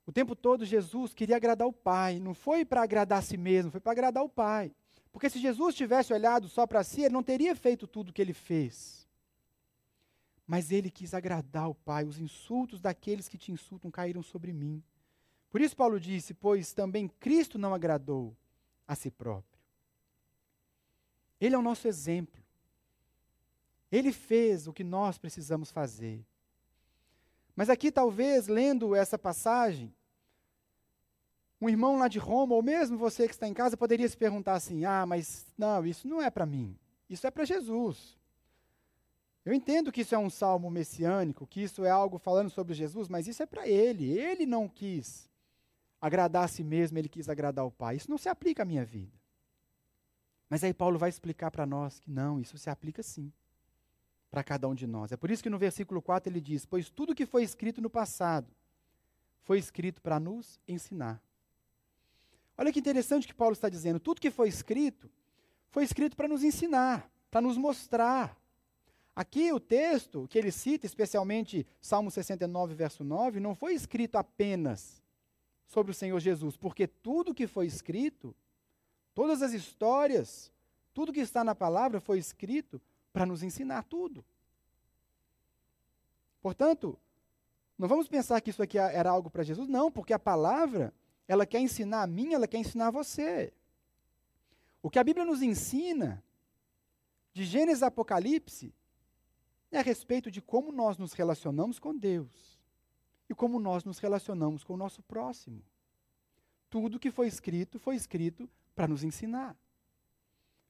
O 0.06 0.12
tempo 0.12 0.34
todo 0.34 0.64
Jesus 0.64 1.14
queria 1.14 1.36
agradar 1.36 1.66
o 1.66 1.72
Pai, 1.72 2.18
não 2.18 2.34
foi 2.34 2.64
para 2.64 2.82
agradar 2.82 3.20
a 3.20 3.22
si 3.22 3.36
mesmo, 3.36 3.70
foi 3.70 3.80
para 3.80 3.92
agradar 3.92 4.24
o 4.24 4.28
Pai. 4.28 4.72
Porque 5.12 5.30
se 5.30 5.38
Jesus 5.38 5.74
tivesse 5.74 6.12
olhado 6.12 6.48
só 6.48 6.66
para 6.66 6.82
si, 6.82 7.02
ele 7.02 7.14
não 7.14 7.22
teria 7.22 7.54
feito 7.54 7.86
tudo 7.86 8.08
o 8.08 8.12
que 8.12 8.20
ele 8.20 8.32
fez. 8.32 9.06
Mas 10.46 10.72
ele 10.72 10.90
quis 10.90 11.14
agradar 11.14 11.68
o 11.68 11.74
Pai. 11.74 12.04
Os 12.04 12.18
insultos 12.18 12.80
daqueles 12.80 13.28
que 13.28 13.38
te 13.38 13.52
insultam 13.52 13.90
caíram 13.90 14.22
sobre 14.22 14.52
mim. 14.52 14.82
Por 15.50 15.60
isso, 15.60 15.76
Paulo 15.76 16.00
disse: 16.00 16.34
Pois 16.34 16.72
também 16.72 17.06
Cristo 17.06 17.58
não 17.58 17.74
agradou 17.74 18.34
a 18.88 18.94
si 18.94 19.10
próprio. 19.10 19.60
Ele 21.40 21.54
é 21.54 21.58
o 21.58 21.62
nosso 21.62 21.86
exemplo. 21.86 22.42
Ele 23.90 24.12
fez 24.12 24.66
o 24.66 24.72
que 24.72 24.82
nós 24.82 25.18
precisamos 25.18 25.70
fazer. 25.70 26.24
Mas 27.54 27.68
aqui, 27.68 27.92
talvez, 27.92 28.46
lendo 28.48 28.94
essa 28.94 29.18
passagem, 29.18 29.94
um 31.60 31.68
irmão 31.68 31.98
lá 31.98 32.08
de 32.08 32.18
Roma, 32.18 32.54
ou 32.54 32.62
mesmo 32.62 32.96
você 32.96 33.26
que 33.26 33.34
está 33.34 33.46
em 33.46 33.54
casa, 33.54 33.76
poderia 33.76 34.08
se 34.08 34.16
perguntar 34.16 34.54
assim: 34.54 34.84
ah, 34.84 35.04
mas 35.06 35.46
não, 35.56 35.84
isso 35.84 36.08
não 36.08 36.20
é 36.20 36.30
para 36.30 36.46
mim, 36.46 36.76
isso 37.08 37.26
é 37.26 37.30
para 37.30 37.44
Jesus. 37.44 38.18
Eu 39.44 39.52
entendo 39.52 39.90
que 39.90 40.02
isso 40.02 40.14
é 40.14 40.18
um 40.18 40.30
salmo 40.30 40.70
messiânico, 40.70 41.46
que 41.46 41.62
isso 41.62 41.84
é 41.84 41.90
algo 41.90 42.16
falando 42.16 42.48
sobre 42.48 42.74
Jesus, 42.74 43.08
mas 43.08 43.26
isso 43.26 43.42
é 43.42 43.46
para 43.46 43.66
ele. 43.66 44.16
Ele 44.16 44.46
não 44.46 44.68
quis 44.68 45.28
agradar 46.00 46.44
a 46.44 46.48
si 46.48 46.62
mesmo, 46.62 46.96
ele 46.96 47.08
quis 47.08 47.28
agradar 47.28 47.66
o 47.66 47.70
Pai. 47.70 47.96
Isso 47.96 48.08
não 48.08 48.18
se 48.18 48.28
aplica 48.28 48.62
à 48.62 48.66
minha 48.66 48.84
vida. 48.84 49.12
Mas 50.48 50.62
aí 50.62 50.72
Paulo 50.72 50.96
vai 50.96 51.08
explicar 51.08 51.50
para 51.50 51.66
nós 51.66 51.98
que 51.98 52.08
não, 52.08 52.38
isso 52.38 52.56
se 52.56 52.70
aplica 52.70 53.02
sim 53.02 53.32
para 54.32 54.42
cada 54.42 54.66
um 54.66 54.74
de 54.74 54.86
nós. 54.86 55.12
É 55.12 55.16
por 55.16 55.30
isso 55.30 55.42
que 55.42 55.50
no 55.50 55.58
versículo 55.58 56.00
4 56.00 56.32
ele 56.32 56.40
diz: 56.40 56.64
Pois 56.64 56.88
tudo 56.88 57.14
que 57.14 57.26
foi 57.26 57.42
escrito 57.42 57.82
no 57.82 57.90
passado 57.90 58.50
foi 59.42 59.58
escrito 59.58 60.00
para 60.00 60.18
nos 60.18 60.58
ensinar. 60.66 61.22
Olha 62.56 62.72
que 62.72 62.78
interessante 62.78 63.28
que 63.28 63.34
Paulo 63.34 63.52
está 63.52 63.68
dizendo: 63.68 64.00
tudo 64.00 64.22
que 64.22 64.30
foi 64.30 64.48
escrito 64.48 65.10
foi 65.68 65.84
escrito 65.84 66.16
para 66.16 66.26
nos 66.26 66.42
ensinar, 66.42 67.10
para 67.30 67.42
nos 67.42 67.58
mostrar. 67.58 68.34
Aqui 69.14 69.52
o 69.52 69.60
texto 69.60 70.26
que 70.28 70.38
ele 70.38 70.50
cita, 70.50 70.86
especialmente 70.86 71.66
Salmo 71.78 72.10
69, 72.10 72.74
verso 72.74 73.04
9, 73.04 73.38
não 73.38 73.54
foi 73.54 73.74
escrito 73.74 74.16
apenas 74.16 75.02
sobre 75.66 75.92
o 75.92 75.94
Senhor 75.94 76.18
Jesus, 76.18 76.56
porque 76.56 76.86
tudo 76.86 77.34
que 77.34 77.46
foi 77.46 77.66
escrito, 77.66 78.34
todas 79.14 79.42
as 79.42 79.52
histórias, 79.52 80.50
tudo 80.94 81.12
que 81.12 81.20
está 81.20 81.44
na 81.44 81.54
palavra 81.54 82.00
foi 82.00 82.18
escrito 82.18 82.80
para 83.12 83.26
nos 83.26 83.42
ensinar 83.42 83.84
tudo. 83.84 84.24
Portanto, 86.40 86.98
não 87.78 87.88
vamos 87.88 88.08
pensar 88.08 88.40
que 88.40 88.50
isso 88.50 88.62
aqui 88.62 88.78
era 88.78 89.10
algo 89.10 89.30
para 89.30 89.42
Jesus, 89.42 89.68
não, 89.68 89.90
porque 89.90 90.12
a 90.12 90.18
palavra, 90.18 90.92
ela 91.28 91.46
quer 91.46 91.60
ensinar 91.60 92.02
a 92.02 92.06
mim, 92.06 92.32
ela 92.32 92.48
quer 92.48 92.58
ensinar 92.58 92.88
a 92.88 92.90
você. 92.90 93.52
O 94.82 94.90
que 94.90 94.98
a 94.98 95.04
Bíblia 95.04 95.24
nos 95.24 95.42
ensina, 95.42 96.22
de 97.32 97.44
Gênesis 97.44 97.82
a 97.82 97.86
Apocalipse, 97.86 98.74
é 99.70 99.78
a 99.78 99.82
respeito 99.82 100.30
de 100.30 100.42
como 100.42 100.70
nós 100.70 100.98
nos 100.98 101.12
relacionamos 101.12 101.78
com 101.78 101.96
Deus 101.96 102.60
e 103.28 103.34
como 103.34 103.58
nós 103.58 103.84
nos 103.84 103.98
relacionamos 103.98 104.62
com 104.62 104.74
o 104.74 104.76
nosso 104.76 105.02
próximo. 105.02 105.62
Tudo 106.68 106.98
que 106.98 107.10
foi 107.10 107.26
escrito, 107.26 107.78
foi 107.78 107.96
escrito 107.96 108.48
para 108.74 108.88
nos 108.88 109.02
ensinar. 109.02 109.56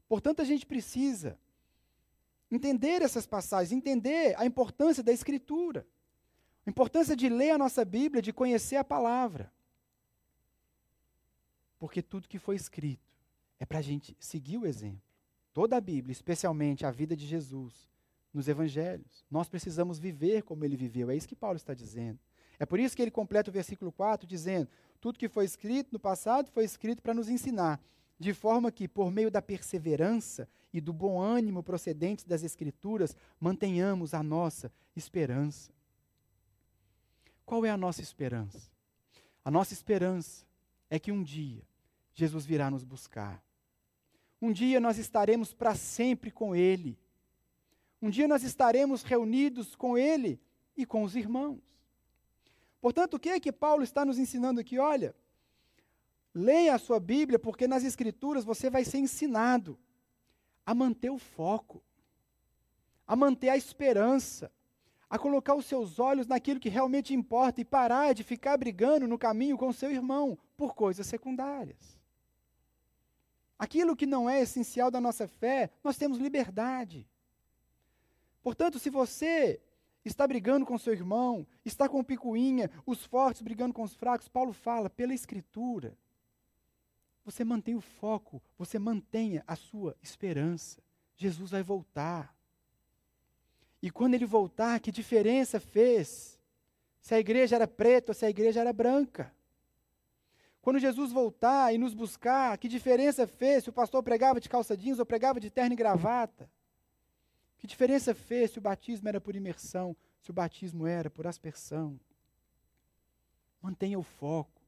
Portanto, 0.08 0.42
a 0.42 0.44
gente 0.44 0.66
precisa 0.66 1.38
entender 2.54 3.02
essas 3.02 3.26
passagens, 3.26 3.72
entender 3.72 4.34
a 4.38 4.44
importância 4.44 5.02
da 5.02 5.12
Escritura. 5.12 5.86
A 6.66 6.70
importância 6.70 7.16
de 7.16 7.28
ler 7.28 7.50
a 7.50 7.58
nossa 7.58 7.84
Bíblia, 7.84 8.22
de 8.22 8.32
conhecer 8.32 8.76
a 8.76 8.84
palavra. 8.84 9.52
Porque 11.78 12.00
tudo 12.00 12.28
que 12.28 12.38
foi 12.38 12.54
escrito 12.54 13.10
é 13.58 13.64
para 13.64 13.78
a 13.78 13.82
gente 13.82 14.16
seguir 14.20 14.58
o 14.58 14.66
exemplo. 14.66 15.02
Toda 15.52 15.76
a 15.76 15.80
Bíblia, 15.80 16.12
especialmente 16.12 16.86
a 16.86 16.90
vida 16.90 17.16
de 17.16 17.26
Jesus, 17.26 17.90
nos 18.32 18.48
evangelhos. 18.48 19.24
Nós 19.30 19.48
precisamos 19.48 19.98
viver 19.98 20.42
como 20.42 20.64
ele 20.64 20.76
viveu. 20.76 21.10
É 21.10 21.16
isso 21.16 21.28
que 21.28 21.36
Paulo 21.36 21.56
está 21.56 21.74
dizendo. 21.74 22.18
É 22.58 22.64
por 22.64 22.78
isso 22.78 22.94
que 22.94 23.02
ele 23.02 23.10
completa 23.10 23.50
o 23.50 23.52
versículo 23.52 23.90
4 23.90 24.26
dizendo: 24.26 24.68
Tudo 25.00 25.18
que 25.18 25.28
foi 25.28 25.44
escrito 25.44 25.92
no 25.92 25.98
passado 25.98 26.50
foi 26.52 26.64
escrito 26.64 27.02
para 27.02 27.12
nos 27.12 27.28
ensinar, 27.28 27.80
de 28.18 28.32
forma 28.32 28.70
que, 28.70 28.86
por 28.86 29.10
meio 29.10 29.30
da 29.30 29.42
perseverança 29.42 30.48
e 30.72 30.80
do 30.80 30.92
bom 30.92 31.20
ânimo 31.20 31.62
procedentes 31.62 32.24
das 32.24 32.42
Escrituras, 32.42 33.16
mantenhamos 33.38 34.14
a 34.14 34.22
nossa 34.22 34.72
esperança. 34.96 35.70
Qual 37.44 37.66
é 37.66 37.70
a 37.70 37.76
nossa 37.76 38.00
esperança? 38.00 38.70
A 39.44 39.50
nossa 39.50 39.74
esperança 39.74 40.46
é 40.88 40.98
que 40.98 41.12
um 41.12 41.22
dia 41.22 41.62
Jesus 42.14 42.46
virá 42.46 42.70
nos 42.70 42.84
buscar. 42.84 43.42
Um 44.40 44.52
dia 44.52 44.80
nós 44.80 44.98
estaremos 44.98 45.52
para 45.52 45.74
sempre 45.74 46.30
com 46.30 46.54
Ele. 46.56 46.98
Um 48.00 48.10
dia 48.10 48.26
nós 48.26 48.42
estaremos 48.42 49.02
reunidos 49.02 49.74
com 49.74 49.96
Ele 49.96 50.40
e 50.76 50.84
com 50.84 51.02
os 51.02 51.14
irmãos. 51.14 51.60
Portanto, 52.80 53.14
o 53.14 53.20
que 53.20 53.28
é 53.28 53.38
que 53.38 53.52
Paulo 53.52 53.84
está 53.84 54.04
nos 54.04 54.18
ensinando 54.18 54.60
aqui? 54.60 54.78
Olha, 54.78 55.14
leia 56.34 56.74
a 56.74 56.78
sua 56.78 56.98
Bíblia, 56.98 57.38
porque 57.38 57.68
nas 57.68 57.84
Escrituras 57.84 58.44
você 58.44 58.68
vai 58.68 58.84
ser 58.84 58.98
ensinado 58.98 59.78
a 60.64 60.74
manter 60.74 61.10
o 61.10 61.18
foco, 61.18 61.82
a 63.06 63.16
manter 63.16 63.48
a 63.48 63.56
esperança, 63.56 64.50
a 65.08 65.18
colocar 65.18 65.54
os 65.54 65.66
seus 65.66 65.98
olhos 65.98 66.26
naquilo 66.26 66.60
que 66.60 66.68
realmente 66.68 67.12
importa 67.12 67.60
e 67.60 67.64
parar 67.64 68.14
de 68.14 68.24
ficar 68.24 68.56
brigando 68.56 69.06
no 69.06 69.18
caminho 69.18 69.58
com 69.58 69.72
seu 69.72 69.90
irmão 69.90 70.38
por 70.56 70.74
coisas 70.74 71.06
secundárias. 71.06 72.00
Aquilo 73.58 73.94
que 73.94 74.06
não 74.06 74.28
é 74.28 74.40
essencial 74.40 74.90
da 74.90 75.00
nossa 75.00 75.28
fé, 75.28 75.70
nós 75.84 75.96
temos 75.96 76.18
liberdade. 76.18 77.06
Portanto, 78.42 78.78
se 78.78 78.90
você 78.90 79.60
está 80.04 80.26
brigando 80.26 80.66
com 80.66 80.78
seu 80.78 80.92
irmão, 80.92 81.46
está 81.64 81.88
com 81.88 82.02
picuinha, 82.02 82.70
os 82.84 83.04
fortes 83.04 83.42
brigando 83.42 83.72
com 83.74 83.82
os 83.82 83.94
fracos, 83.94 84.28
Paulo 84.28 84.52
fala, 84.52 84.90
pela 84.90 85.14
Escritura, 85.14 85.96
você 87.24 87.44
mantém 87.44 87.74
o 87.74 87.80
foco, 87.80 88.42
você 88.58 88.78
mantenha 88.78 89.44
a 89.46 89.56
sua 89.56 89.96
esperança. 90.02 90.82
Jesus 91.16 91.50
vai 91.50 91.62
voltar. 91.62 92.34
E 93.80 93.90
quando 93.90 94.14
ele 94.14 94.26
voltar, 94.26 94.80
que 94.80 94.90
diferença 94.90 95.60
fez? 95.60 96.40
Se 97.00 97.14
a 97.14 97.18
igreja 97.18 97.56
era 97.56 97.66
preta 97.66 98.12
ou 98.12 98.14
se 98.14 98.24
a 98.24 98.30
igreja 98.30 98.60
era 98.60 98.72
branca? 98.72 99.32
Quando 100.60 100.78
Jesus 100.78 101.10
voltar 101.10 101.74
e 101.74 101.78
nos 101.78 101.92
buscar, 101.92 102.56
que 102.56 102.68
diferença 102.68 103.26
fez 103.26 103.64
se 103.64 103.70
o 103.70 103.72
pastor 103.72 104.00
pregava 104.02 104.40
de 104.40 104.48
calça 104.48 104.76
jeans 104.76 105.00
ou 105.00 105.04
pregava 105.04 105.40
de 105.40 105.50
terno 105.50 105.72
e 105.72 105.76
gravata? 105.76 106.48
Que 107.58 107.66
diferença 107.66 108.14
fez 108.14 108.52
se 108.52 108.58
o 108.58 108.62
batismo 108.62 109.08
era 109.08 109.20
por 109.20 109.34
imersão, 109.34 109.96
se 110.20 110.30
o 110.30 110.32
batismo 110.32 110.86
era 110.86 111.10
por 111.10 111.26
aspersão? 111.26 111.98
Mantenha 113.60 113.98
o 113.98 114.04
foco. 114.04 114.61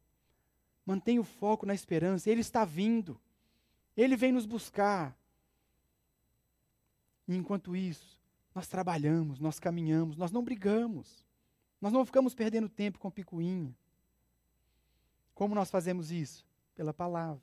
Mantenha 0.84 1.20
o 1.20 1.24
foco 1.24 1.64
na 1.66 1.74
esperança. 1.74 2.30
Ele 2.30 2.40
está 2.40 2.64
vindo. 2.64 3.20
Ele 3.96 4.16
vem 4.16 4.32
nos 4.32 4.46
buscar. 4.46 5.16
E 7.26 7.34
enquanto 7.34 7.74
isso, 7.74 8.20
nós 8.54 8.68
trabalhamos, 8.68 9.40
nós 9.40 9.58
caminhamos, 9.58 10.16
nós 10.16 10.30
não 10.30 10.44
brigamos. 10.44 11.24
Nós 11.80 11.92
não 11.92 12.04
ficamos 12.04 12.34
perdendo 12.34 12.68
tempo 12.68 12.98
com 12.98 13.10
picuinha. 13.10 13.74
Como 15.34 15.54
nós 15.54 15.70
fazemos 15.70 16.10
isso? 16.10 16.46
Pela 16.74 16.92
palavra. 16.92 17.42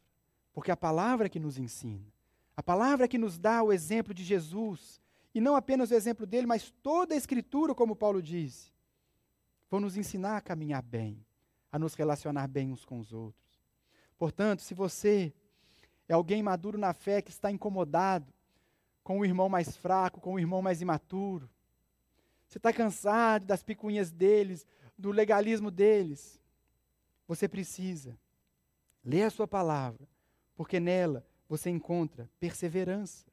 Porque 0.53 0.71
a 0.71 0.77
palavra 0.77 1.27
é 1.27 1.29
que 1.29 1.39
nos 1.39 1.57
ensina. 1.57 2.05
A 2.55 2.63
palavra 2.63 3.05
é 3.05 3.07
que 3.07 3.17
nos 3.17 3.37
dá 3.37 3.63
o 3.63 3.71
exemplo 3.71 4.13
de 4.13 4.23
Jesus. 4.23 5.01
E 5.33 5.39
não 5.39 5.55
apenas 5.55 5.91
o 5.91 5.93
exemplo 5.93 6.25
dele, 6.25 6.45
mas 6.45 6.71
toda 6.83 7.13
a 7.13 7.17
Escritura, 7.17 7.73
como 7.73 7.95
Paulo 7.95 8.21
disse. 8.21 8.71
Vão 9.69 9.79
nos 9.79 9.95
ensinar 9.95 10.37
a 10.37 10.41
caminhar 10.41 10.81
bem, 10.81 11.25
a 11.71 11.79
nos 11.79 11.93
relacionar 11.93 12.47
bem 12.47 12.71
uns 12.71 12.85
com 12.85 12.99
os 12.99 13.13
outros. 13.13 13.61
Portanto, 14.17 14.61
se 14.61 14.73
você 14.73 15.33
é 16.07 16.13
alguém 16.13 16.43
maduro 16.43 16.77
na 16.77 16.93
fé 16.93 17.21
que 17.21 17.31
está 17.31 17.49
incomodado 17.49 18.33
com 19.03 19.19
o 19.19 19.25
irmão 19.25 19.49
mais 19.49 19.75
fraco, 19.75 20.21
com 20.21 20.33
o 20.33 20.39
irmão 20.39 20.61
mais 20.61 20.81
imaturo. 20.81 21.49
Você 22.47 22.57
está 22.57 22.71
cansado 22.73 23.45
das 23.45 23.63
picuinhas 23.63 24.11
deles, 24.11 24.67
do 24.97 25.11
legalismo 25.11 25.71
deles. 25.71 26.39
Você 27.27 27.47
precisa 27.47 28.17
ler 29.03 29.23
a 29.23 29.29
sua 29.29 29.47
palavra, 29.47 30.07
porque 30.55 30.79
nela 30.79 31.25
você 31.47 31.69
encontra 31.69 32.29
perseverança. 32.39 33.25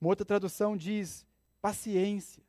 Uma 0.00 0.10
outra 0.10 0.24
tradução 0.24 0.76
diz 0.76 1.26
paciência. 1.60 2.42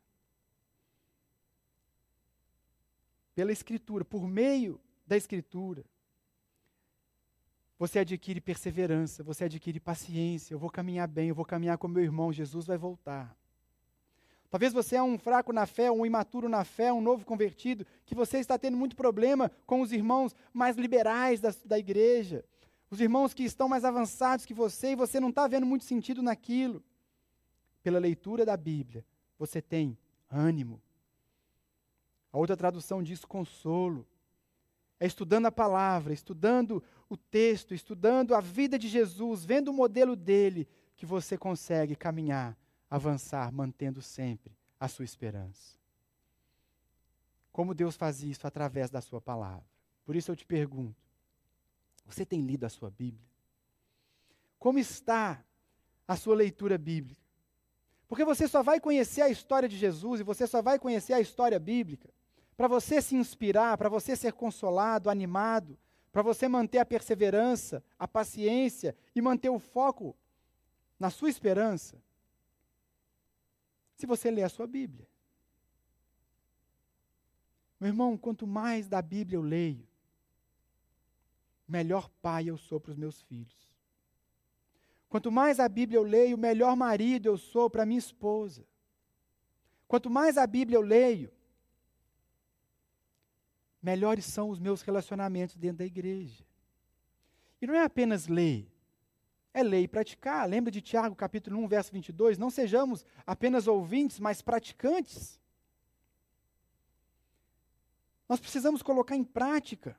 Pela 3.36 3.52
Escritura, 3.52 4.06
por 4.06 4.28
meio 4.28 4.80
da 5.06 5.18
Escritura, 5.18 5.84
você 7.78 8.00
adquire 8.00 8.40
perseverança, 8.40 9.24
você 9.24 9.46
adquire 9.46 9.80
paciência. 9.80 10.54
Eu 10.54 10.60
vou 10.60 10.70
caminhar 10.70 11.08
bem, 11.08 11.30
eu 11.30 11.36
vou 11.36 11.44
caminhar 11.44 11.78
com 11.78 11.88
meu 11.88 12.04
irmão, 12.04 12.32
Jesus 12.32 12.66
vai 12.66 12.78
voltar. 12.78 13.36
Talvez 14.50 14.72
você 14.72 14.96
é 14.96 15.04
um 15.04 15.18
fraco 15.18 15.52
na 15.52 15.66
fé, 15.66 15.92
um 15.92 16.06
imaturo 16.06 16.48
na 16.48 16.64
fé, 16.64 16.94
um 16.94 17.02
novo 17.02 17.26
convertido, 17.26 17.86
que 18.06 18.14
você 18.14 18.38
está 18.38 18.58
tendo 18.58 18.78
muito 18.78 18.96
problema 18.96 19.52
com 19.66 19.82
os 19.82 19.92
irmãos 19.92 20.36
mais 20.54 20.78
liberais 20.78 21.42
da, 21.42 21.52
da 21.66 21.80
igreja, 21.80 22.46
os 22.90 23.02
irmãos 23.02 23.34
que 23.34 23.44
estão 23.44 23.68
mais 23.68 23.84
avançados 23.84 24.46
que 24.46 24.54
você 24.54 24.92
e 24.92 24.96
você 24.96 25.20
não 25.20 25.30
está 25.30 25.48
vendo 25.48 25.66
muito 25.66 25.84
sentido 25.86 26.22
naquilo. 26.22 26.84
Pela 27.82 27.98
leitura 27.98 28.46
da 28.46 28.56
Bíblia, 28.56 29.04
você 29.40 29.60
tem 29.60 29.98
ânimo. 30.30 30.80
A 32.34 32.38
outra 32.40 32.58
tradução 32.58 33.04
diz 33.04 33.24
consolo. 33.24 34.08
É 35.00 35.06
estudando 35.06 35.46
a 35.46 35.52
palavra, 35.52 36.14
estudando 36.14 36.84
o 37.08 37.16
texto, 37.16 37.76
estudando 37.76 38.34
a 38.34 38.42
vida 38.42 38.80
de 38.80 38.88
Jesus, 38.88 39.46
vendo 39.46 39.70
o 39.70 39.74
modelo 39.74 40.16
dele, 40.16 40.68
que 40.96 41.06
você 41.06 41.38
consegue 41.38 41.96
caminhar, 41.96 42.58
avançar, 42.90 43.52
mantendo 43.52 44.02
sempre 44.02 44.58
a 44.80 44.88
sua 44.88 45.06
esperança. 45.06 45.78
Como 47.52 47.76
Deus 47.76 47.96
faz 47.96 48.24
isso 48.24 48.48
através 48.48 48.90
da 48.90 49.00
sua 49.00 49.22
palavra. 49.22 49.66
Por 50.04 50.16
isso 50.16 50.32
eu 50.32 50.36
te 50.36 50.46
pergunto: 50.46 51.04
você 52.06 52.26
tem 52.26 52.42
lido 52.42 52.66
a 52.66 52.70
sua 52.70 52.90
Bíblia? 52.90 53.30
Como 54.58 54.80
está 54.80 55.44
a 56.08 56.16
sua 56.16 56.36
leitura 56.36 56.78
bíblica? 56.80 57.22
Porque 58.08 58.26
você 58.26 58.48
só 58.48 58.64
vai 58.64 58.80
conhecer 58.80 59.22
a 59.22 59.30
história 59.30 59.70
de 59.70 59.78
Jesus 59.78 60.22
e 60.22 60.24
você 60.24 60.48
só 60.48 60.62
vai 60.62 60.80
conhecer 60.80 61.14
a 61.14 61.20
história 61.20 61.60
bíblica 61.60 62.10
para 62.56 62.68
você 62.68 63.02
se 63.02 63.16
inspirar, 63.16 63.78
para 63.78 63.90
você 63.90 64.16
ser 64.16 64.34
consolado, 64.34 65.10
animado, 65.10 65.78
para 66.12 66.22
você 66.22 66.48
manter 66.48 66.78
a 66.78 66.86
perseverança, 66.86 67.84
a 67.98 68.08
paciência 68.08 68.96
e 69.16 69.22
manter 69.22 69.50
o 69.50 69.60
foco 69.60 70.16
na 71.00 71.10
sua 71.10 71.30
esperança, 71.30 72.02
se 73.96 74.06
você 74.06 74.30
ler 74.30 74.44
a 74.44 74.50
sua 74.50 74.68
Bíblia. 74.68 75.08
Meu 77.80 77.90
irmão, 77.90 78.18
quanto 78.18 78.46
mais 78.48 78.88
da 78.88 79.02
Bíblia 79.02 79.38
eu 79.38 79.42
leio, 79.42 79.86
melhor 81.68 82.10
pai 82.22 82.50
eu 82.50 82.58
sou 82.58 82.80
para 82.80 82.92
os 82.92 82.98
meus 82.98 83.22
filhos. 83.24 83.68
Quanto 85.10 85.32
mais 85.32 85.60
a 85.60 85.68
Bíblia 85.68 85.98
eu 85.98 86.04
leio, 86.04 86.38
melhor 86.38 86.76
marido 86.76 87.26
eu 87.26 87.38
sou 87.38 87.70
para 87.70 87.86
minha 87.86 88.00
esposa. 88.00 88.66
Quanto 89.88 90.10
mais 90.10 90.38
a 90.38 90.48
Bíblia 90.48 90.78
eu 90.78 90.82
leio, 90.82 91.32
melhores 93.84 94.26
são 94.26 94.50
os 94.50 94.58
meus 94.58 94.82
relacionamentos 94.82 95.58
dentro 95.58 95.80
da 95.80 95.86
igreja. 95.86 96.44
E 97.62 97.68
não 97.68 97.76
é 97.76 97.84
apenas 97.84 98.28
ler, 98.28 98.72
é 99.54 99.62
ler 99.62 99.82
e 99.82 99.88
praticar. 99.88 100.48
Lembra 100.50 100.72
de 100.72 100.82
Tiago, 100.82 101.16
capítulo 101.16 101.60
1, 101.60 101.68
verso 101.68 101.92
22? 101.92 102.38
Não 102.38 102.50
sejamos 102.50 103.06
apenas 103.28 103.68
ouvintes, 103.68 104.20
mas 104.20 104.42
praticantes. 104.42 105.40
Nós 108.28 108.40
precisamos 108.40 108.82
colocar 108.82 109.16
em 109.16 109.24
prática 109.24 109.98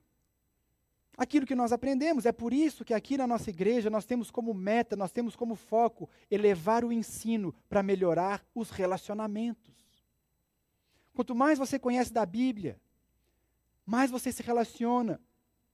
aquilo 1.17 1.47
que 1.47 1.55
nós 1.55 1.73
aprendemos. 1.73 2.27
É 2.27 2.33
por 2.33 2.53
isso 2.53 2.85
que 2.85 2.95
aqui 2.95 3.17
na 3.17 3.27
nossa 3.27 3.51
igreja 3.51 3.91
nós 3.91 4.05
temos 4.05 4.31
como 4.31 4.53
meta, 4.53 4.97
nós 4.97 5.13
temos 5.13 5.37
como 5.37 5.55
foco 5.55 6.09
elevar 6.31 6.85
o 6.85 6.93
ensino 6.93 7.55
para 7.69 7.83
melhorar 7.83 8.45
os 8.55 8.71
relacionamentos. 8.71 9.73
Quanto 11.13 11.35
mais 11.35 11.59
você 11.59 11.79
conhece 11.79 12.13
da 12.13 12.27
Bíblia, 12.27 12.81
mais 13.85 14.11
você 14.11 14.33
se 14.33 14.43
relaciona 14.43 15.21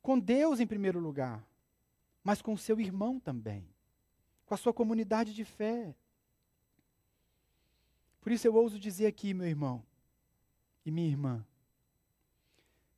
com 0.03 0.19
Deus 0.19 0.61
em 0.61 0.67
primeiro 0.67 0.99
lugar, 0.99 1.47
mas 2.23 2.43
com 2.43 2.53
o 2.53 2.59
seu 2.59 2.81
irmão 2.81 3.21
também, 3.21 3.69
com 4.47 4.55
a 4.55 4.57
sua 4.57 4.73
comunidade 4.73 5.35
de 5.35 5.45
fé. 5.45 5.95
Por 8.21 8.33
isso 8.33 8.47
eu 8.47 8.55
ouso 8.55 8.79
dizer 8.79 9.07
aqui, 9.07 9.33
meu 9.33 9.47
irmão 9.47 9.85
e 10.85 10.91
minha 10.91 11.09
irmã, 11.09 11.47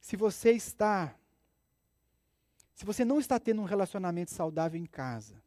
Se 0.01 0.16
você 0.16 0.51
está, 0.51 1.14
se 2.75 2.85
você 2.85 3.05
não 3.05 3.20
está 3.20 3.38
tendo 3.38 3.62
um 3.62 3.64
relacionamento 3.66 4.33
saudável 4.33 4.81
em 4.81 4.87
casa, 4.87 5.40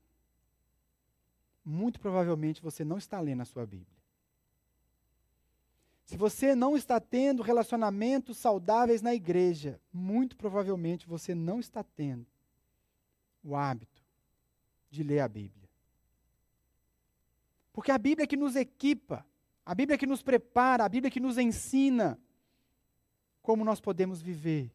muito 1.63 1.99
provavelmente 1.99 2.62
você 2.62 2.86
não 2.86 2.97
está 2.97 3.19
lendo 3.19 3.41
a 3.41 3.45
sua 3.45 3.65
Bíblia. 3.65 3.95
Se 6.06 6.15
você 6.15 6.54
não 6.54 6.78
está 6.78 7.00
tendo 7.00 7.41
relacionamentos 7.41 8.38
saudáveis 8.38 9.02
na 9.02 9.13
igreja, 9.13 9.82
muito 9.91 10.38
provavelmente 10.38 11.08
você 11.08 11.34
não 11.34 11.60
está 11.60 11.84
tendo 11.84 12.28
o 13.44 13.56
hábito 13.56 14.04
de 14.89 15.02
ler 15.02 15.20
a 15.20 15.28
Bíblia. 15.28 15.68
Porque 17.74 17.91
a 17.91 17.98
Bíblia 17.98 18.24
é 18.24 18.28
que 18.28 18.38
nos 18.38 18.56
equipa, 18.56 19.26
a 19.65 19.74
Bíblia 19.74 19.96
é 19.96 19.98
que 19.98 20.06
nos 20.06 20.22
prepara, 20.22 20.86
a 20.86 20.89
Bíblia 20.89 21.08
é 21.08 21.12
que 21.12 21.20
nos 21.20 21.39
ensina 21.39 22.20
como 23.41 23.65
nós 23.65 23.82
podemos 23.82 24.22
viver 24.22 24.72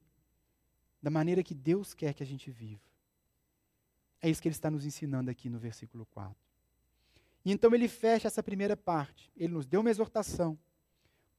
da 1.00 1.10
maneira 1.10 1.44
que 1.44 1.54
Deus 1.54 1.94
quer 1.94 2.12
que 2.12 2.24
a 2.24 2.26
gente 2.26 2.50
viva. 2.50 2.82
É 4.20 4.28
isso 4.28 4.42
que 4.42 4.48
ele 4.48 4.54
está 4.54 4.70
nos 4.70 4.84
ensinando 4.84 5.30
aqui 5.30 5.48
no 5.48 5.60
versículo 5.60 6.04
4. 6.06 6.36
E 7.44 7.52
então 7.52 7.72
ele 7.72 7.88
fecha 7.88 8.26
essa 8.26 8.42
primeira 8.42 8.76
parte. 8.76 9.32
Ele 9.36 9.54
nos 9.54 9.64
deu 9.64 9.80
uma 9.80 9.90
exortação 9.90 10.58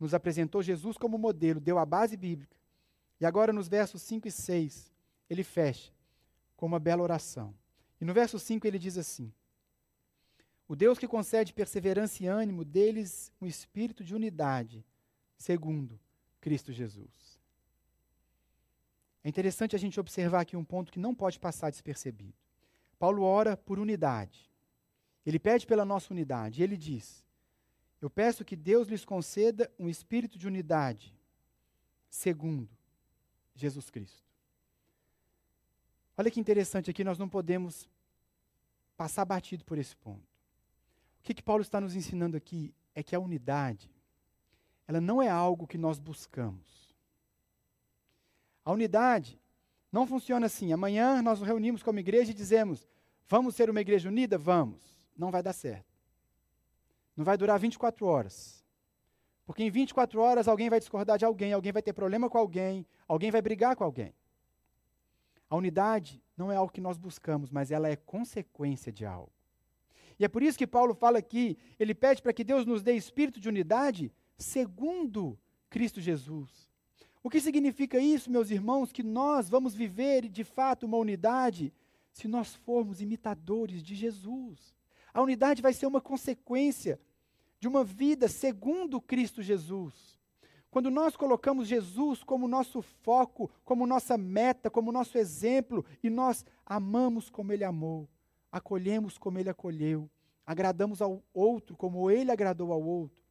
nos 0.01 0.15
apresentou 0.15 0.63
Jesus 0.63 0.97
como 0.97 1.15
modelo, 1.15 1.59
deu 1.59 1.77
a 1.77 1.85
base 1.85 2.17
bíblica. 2.17 2.57
E 3.19 3.25
agora, 3.25 3.53
nos 3.53 3.67
versos 3.67 4.01
5 4.01 4.27
e 4.27 4.31
6, 4.31 4.91
ele 5.29 5.43
fecha 5.43 5.93
com 6.57 6.65
uma 6.65 6.79
bela 6.79 7.03
oração. 7.03 7.53
E 7.99 8.03
no 8.03 8.11
verso 8.11 8.39
5 8.39 8.65
ele 8.65 8.79
diz 8.79 8.97
assim: 8.97 9.31
O 10.67 10.75
Deus 10.75 10.97
que 10.97 11.07
concede 11.07 11.53
perseverança 11.53 12.23
e 12.23 12.25
ânimo, 12.25 12.65
deles 12.65 13.31
um 13.39 13.45
espírito 13.45 14.03
de 14.03 14.15
unidade, 14.15 14.83
segundo 15.37 15.99
Cristo 16.41 16.73
Jesus. 16.73 17.39
É 19.23 19.29
interessante 19.29 19.75
a 19.75 19.79
gente 19.79 19.99
observar 19.99 20.41
aqui 20.41 20.57
um 20.57 20.65
ponto 20.65 20.91
que 20.91 20.99
não 20.99 21.13
pode 21.13 21.39
passar 21.39 21.69
despercebido. 21.69 22.33
Paulo 22.97 23.21
ora 23.21 23.55
por 23.55 23.77
unidade. 23.77 24.49
Ele 25.23 25.37
pede 25.37 25.67
pela 25.67 25.85
nossa 25.85 26.11
unidade. 26.11 26.59
E 26.59 26.63
ele 26.63 26.75
diz: 26.75 27.23
eu 28.01 28.09
peço 28.09 28.43
que 28.43 28.55
Deus 28.55 28.87
lhes 28.87 29.05
conceda 29.05 29.71
um 29.77 29.87
espírito 29.87 30.37
de 30.37 30.47
unidade, 30.47 31.15
segundo 32.09 32.67
Jesus 33.53 33.91
Cristo. 33.91 34.27
Olha 36.17 36.31
que 36.31 36.39
interessante 36.39 36.89
aqui, 36.89 37.03
nós 37.03 37.19
não 37.19 37.29
podemos 37.29 37.87
passar 38.97 39.23
batido 39.23 39.63
por 39.63 39.77
esse 39.77 39.95
ponto. 39.95 40.19
O 41.19 41.23
que, 41.23 41.35
que 41.35 41.43
Paulo 41.43 41.61
está 41.61 41.79
nos 41.79 41.95
ensinando 41.95 42.35
aqui 42.35 42.73
é 42.95 43.03
que 43.03 43.15
a 43.15 43.19
unidade, 43.19 43.89
ela 44.87 44.99
não 44.99 45.21
é 45.21 45.29
algo 45.29 45.67
que 45.67 45.77
nós 45.77 45.99
buscamos. 45.99 46.95
A 48.65 48.71
unidade 48.71 49.39
não 49.91 50.07
funciona 50.07 50.47
assim. 50.47 50.73
Amanhã 50.73 51.21
nós 51.21 51.39
nos 51.39 51.47
reunimos 51.47 51.83
como 51.83 51.99
igreja 51.99 52.31
e 52.31 52.35
dizemos: 52.35 52.87
vamos 53.27 53.55
ser 53.55 53.69
uma 53.69 53.81
igreja 53.81 54.09
unida? 54.09 54.37
Vamos. 54.37 54.81
Não 55.15 55.31
vai 55.31 55.43
dar 55.43 55.53
certo 55.53 55.90
não 57.15 57.25
vai 57.25 57.37
durar 57.37 57.59
24 57.59 58.05
horas. 58.05 58.63
Porque 59.45 59.63
em 59.63 59.69
24 59.69 60.19
horas 60.21 60.47
alguém 60.47 60.69
vai 60.69 60.79
discordar 60.79 61.17
de 61.17 61.25
alguém, 61.25 61.53
alguém 61.53 61.71
vai 61.71 61.81
ter 61.81 61.93
problema 61.93 62.29
com 62.29 62.37
alguém, 62.37 62.85
alguém 63.07 63.31
vai 63.31 63.41
brigar 63.41 63.75
com 63.75 63.83
alguém. 63.83 64.13
A 65.49 65.55
unidade 65.55 66.23
não 66.37 66.51
é 66.51 66.55
algo 66.55 66.71
que 66.71 66.79
nós 66.79 66.97
buscamos, 66.97 67.51
mas 67.51 67.71
ela 67.71 67.89
é 67.89 67.95
consequência 67.95 68.91
de 68.91 69.05
algo. 69.05 69.31
E 70.17 70.23
é 70.23 70.27
por 70.27 70.41
isso 70.41 70.57
que 70.57 70.67
Paulo 70.67 70.93
fala 70.93 71.17
aqui, 71.17 71.57
ele 71.79 71.93
pede 71.93 72.21
para 72.21 72.31
que 72.31 72.43
Deus 72.43 72.65
nos 72.65 72.81
dê 72.81 72.93
espírito 72.93 73.39
de 73.39 73.49
unidade 73.49 74.13
segundo 74.37 75.37
Cristo 75.69 75.99
Jesus. 75.99 76.69
O 77.23 77.29
que 77.29 77.41
significa 77.41 77.99
isso, 77.99 78.31
meus 78.31 78.49
irmãos? 78.49 78.91
Que 78.91 79.03
nós 79.03 79.49
vamos 79.49 79.75
viver 79.75 80.27
de 80.27 80.43
fato 80.43 80.85
uma 80.85 80.97
unidade 80.97 81.73
se 82.11 82.27
nós 82.27 82.55
formos 82.55 83.01
imitadores 83.01 83.83
de 83.83 83.95
Jesus. 83.95 84.75
A 85.13 85.21
unidade 85.21 85.61
vai 85.61 85.73
ser 85.73 85.85
uma 85.85 86.01
consequência 86.01 86.99
de 87.59 87.67
uma 87.67 87.83
vida 87.83 88.27
segundo 88.27 88.99
Cristo 88.99 89.41
Jesus. 89.41 90.19
Quando 90.71 90.89
nós 90.89 91.17
colocamos 91.17 91.67
Jesus 91.67 92.23
como 92.23 92.47
nosso 92.47 92.81
foco, 92.81 93.51
como 93.65 93.85
nossa 93.85 94.17
meta, 94.17 94.69
como 94.69 94.91
nosso 94.91 95.17
exemplo, 95.17 95.85
e 96.01 96.09
nós 96.09 96.45
amamos 96.65 97.29
como 97.29 97.51
Ele 97.51 97.65
amou, 97.65 98.07
acolhemos 98.49 99.17
como 99.17 99.37
Ele 99.37 99.49
acolheu, 99.49 100.09
agradamos 100.45 101.01
ao 101.01 101.21
outro 101.33 101.75
como 101.75 102.09
Ele 102.09 102.31
agradou 102.31 102.71
ao 102.71 102.81
outro, 102.81 103.21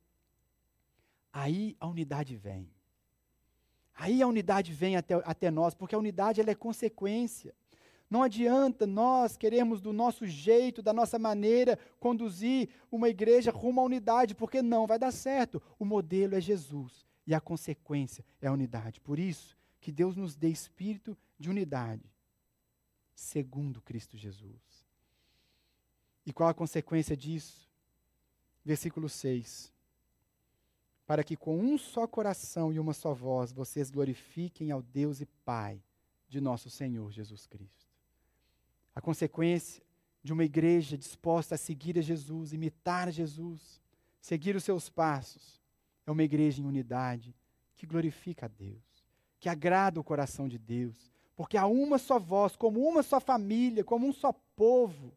aí 1.33 1.75
a 1.81 1.87
unidade 1.87 2.37
vem. 2.37 2.71
Aí 3.95 4.23
a 4.23 4.27
unidade 4.27 4.73
vem 4.73 4.97
até, 4.97 5.14
até 5.25 5.51
nós, 5.51 5.75
porque 5.75 5.95
a 5.95 5.99
unidade 5.99 6.40
ela 6.40 6.51
é 6.51 6.55
consequência. 6.55 7.55
Não 8.11 8.25
adianta 8.25 8.88
nós 8.88 9.37
queremos 9.37 9.81
do 9.81 9.92
nosso 9.92 10.27
jeito, 10.27 10.83
da 10.83 10.92
nossa 10.92 11.16
maneira, 11.16 11.79
conduzir 12.01 12.68
uma 12.90 13.09
igreja 13.09 13.53
rumo 13.53 13.81
à 13.81 13.85
unidade, 13.85 14.35
porque 14.35 14.61
não 14.61 14.85
vai 14.85 14.99
dar 14.99 15.12
certo. 15.12 15.62
O 15.79 15.85
modelo 15.85 16.35
é 16.35 16.40
Jesus 16.40 17.07
e 17.25 17.33
a 17.33 17.40
consequência 17.40 18.25
é 18.42 18.49
a 18.49 18.53
unidade. 18.53 19.01
Por 19.01 19.16
isso, 19.16 19.57
que 19.81 19.92
Deus 19.92 20.16
nos 20.16 20.35
dê 20.35 20.49
espírito 20.49 21.16
de 21.38 21.49
unidade, 21.49 22.03
segundo 23.14 23.81
Cristo 23.81 24.16
Jesus. 24.16 24.85
E 26.27 26.33
qual 26.33 26.49
a 26.49 26.55
consequência 26.55 27.16
disso? 27.16 27.70
Versículo 28.64 29.09
6. 29.09 29.73
Para 31.07 31.23
que 31.23 31.37
com 31.37 31.59
um 31.59 31.79
só 31.79 32.09
coração 32.09 32.73
e 32.73 32.79
uma 32.81 32.92
só 32.92 33.14
voz 33.14 33.53
vocês 33.53 33.88
glorifiquem 33.88 34.73
ao 34.73 34.83
Deus 34.83 35.20
e 35.20 35.27
Pai 35.27 35.81
de 36.29 36.40
nosso 36.40 36.68
Senhor 36.68 37.11
Jesus 37.11 37.46
Cristo. 37.46 37.89
A 38.94 39.00
consequência 39.00 39.83
de 40.22 40.33
uma 40.33 40.44
igreja 40.44 40.98
disposta 40.98 41.55
a 41.55 41.59
seguir 41.59 41.98
a 41.98 42.03
Jesus, 42.03 42.53
imitar 42.53 43.11
Jesus, 43.11 43.81
seguir 44.20 44.55
os 44.55 44.64
seus 44.64 44.88
passos, 44.88 45.61
é 46.07 46.11
uma 46.11 46.22
igreja 46.22 46.61
em 46.61 46.66
unidade 46.66 47.35
que 47.76 47.87
glorifica 47.87 48.46
a 48.46 48.48
Deus, 48.48 48.83
que 49.38 49.48
agrada 49.48 49.98
o 49.98 50.05
coração 50.05 50.48
de 50.48 50.59
Deus, 50.59 51.11
porque 51.35 51.57
há 51.57 51.66
uma 51.66 51.96
só 51.96 52.18
voz, 52.18 52.55
como 52.55 52.87
uma 52.87 53.03
só 53.03 53.18
família, 53.18 53.83
como 53.83 54.07
um 54.07 54.12
só 54.12 54.33
povo. 54.55 55.16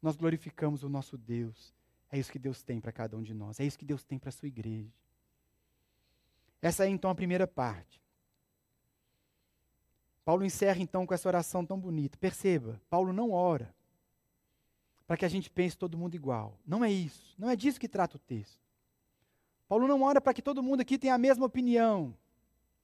Nós 0.00 0.16
glorificamos 0.16 0.82
o 0.82 0.88
nosso 0.88 1.18
Deus. 1.18 1.74
É 2.10 2.18
isso 2.18 2.32
que 2.32 2.38
Deus 2.38 2.62
tem 2.62 2.80
para 2.80 2.90
cada 2.90 3.16
um 3.16 3.22
de 3.22 3.34
nós, 3.34 3.60
é 3.60 3.64
isso 3.64 3.78
que 3.78 3.84
Deus 3.84 4.02
tem 4.02 4.18
para 4.18 4.30
a 4.30 4.32
sua 4.32 4.48
igreja. 4.48 4.90
Essa 6.62 6.86
é 6.86 6.88
então 6.88 7.10
a 7.10 7.14
primeira 7.14 7.46
parte. 7.46 7.99
Paulo 10.30 10.44
encerra 10.44 10.80
então 10.80 11.04
com 11.04 11.12
essa 11.12 11.28
oração 11.28 11.66
tão 11.66 11.76
bonita. 11.76 12.16
Perceba, 12.16 12.80
Paulo 12.88 13.12
não 13.12 13.32
ora 13.32 13.74
para 15.04 15.16
que 15.16 15.24
a 15.24 15.28
gente 15.28 15.50
pense 15.50 15.76
todo 15.76 15.98
mundo 15.98 16.14
igual. 16.14 16.56
Não 16.64 16.84
é 16.84 16.92
isso. 16.92 17.34
Não 17.36 17.50
é 17.50 17.56
disso 17.56 17.80
que 17.80 17.88
trata 17.88 18.14
o 18.14 18.20
texto. 18.20 18.62
Paulo 19.66 19.88
não 19.88 20.02
ora 20.02 20.20
para 20.20 20.32
que 20.32 20.40
todo 20.40 20.62
mundo 20.62 20.82
aqui 20.82 20.96
tenha 20.96 21.14
a 21.14 21.18
mesma 21.18 21.46
opinião. 21.46 22.16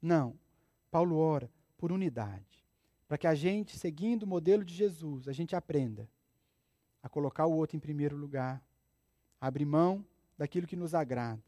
Não. 0.02 0.36
Paulo 0.90 1.18
ora 1.18 1.48
por 1.78 1.92
unidade. 1.92 2.66
Para 3.06 3.16
que 3.16 3.28
a 3.28 3.34
gente, 3.36 3.78
seguindo 3.78 4.24
o 4.24 4.26
modelo 4.26 4.64
de 4.64 4.74
Jesus, 4.74 5.28
a 5.28 5.32
gente 5.32 5.54
aprenda 5.54 6.10
a 7.00 7.08
colocar 7.08 7.46
o 7.46 7.52
outro 7.52 7.76
em 7.76 7.80
primeiro 7.80 8.16
lugar, 8.16 8.60
a 9.40 9.46
abrir 9.46 9.66
mão 9.66 10.04
daquilo 10.36 10.66
que 10.66 10.74
nos 10.74 10.96
agrada, 10.96 11.44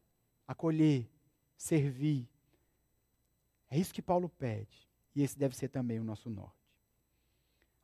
acolher, 0.47 1.11
servir. 1.57 2.29
É 3.69 3.77
isso 3.77 3.93
que 3.93 4.01
Paulo 4.01 4.29
pede. 4.29 4.88
E 5.19 5.23
esse 5.23 5.37
deve 5.37 5.57
ser 5.57 5.67
também 5.67 5.99
o 5.99 6.05
nosso 6.05 6.31
norte. 6.31 6.55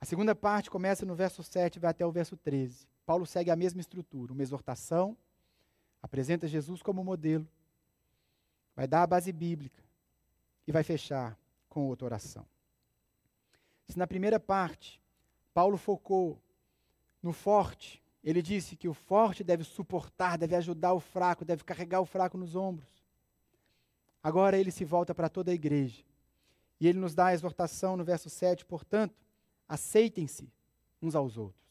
A 0.01 0.05
segunda 0.05 0.37
parte 0.37 0.71
começa 0.71 1.05
no 1.05 1.17
verso 1.17 1.43
7 1.43 1.75
e 1.75 1.81
vai 1.81 1.91
até 1.91 2.07
o 2.07 2.13
verso 2.13 2.37
13. 2.37 2.87
Paulo 3.05 3.27
segue 3.27 3.51
a 3.51 3.57
mesma 3.57 3.81
estrutura, 3.81 4.33
uma 4.33 4.41
exortação, 4.41 5.17
apresenta 6.01 6.47
Jesus 6.47 6.81
como 6.81 7.03
modelo, 7.03 7.45
vai 8.77 8.87
dar 8.87 9.03
a 9.03 9.07
base 9.09 9.33
bíblica 9.33 9.83
e 10.65 10.71
vai 10.71 10.85
fechar 10.85 11.37
com 11.69 11.89
outra 11.89 12.05
oração. 12.05 12.47
Se 13.89 13.99
na 13.99 14.07
primeira 14.07 14.39
parte 14.39 15.03
Paulo 15.53 15.77
focou 15.77 16.41
no 17.21 17.33
forte, 17.33 18.01
ele 18.23 18.43
disse 18.43 18.77
que 18.77 18.87
o 18.87 18.95
forte 18.95 19.43
deve 19.43 19.65
suportar, 19.65 20.39
deve 20.39 20.55
ajudar 20.55 20.93
o 20.93 21.01
fraco, 21.01 21.45
deve 21.45 21.65
carregar 21.65 22.01
o 22.01 22.07
fraco 22.07 22.39
nos 22.39 22.55
ombros. 22.55 23.05
Agora 24.23 24.57
ele 24.57 24.71
se 24.71 24.85
volta 24.85 25.13
para 25.13 25.29
toda 25.29 25.51
a 25.51 25.55
igreja 25.55 26.05
e 26.81 26.89
ele 26.89 26.99
nos 26.99 27.15
dá 27.15 27.27
a 27.27 27.35
exortação 27.35 27.97
no 27.97 28.05
verso 28.05 28.29
7, 28.29 28.65
portanto, 28.65 29.15
aceitem-se 29.69 30.51
uns 31.01 31.15
aos 31.15 31.37
outros. 31.37 31.63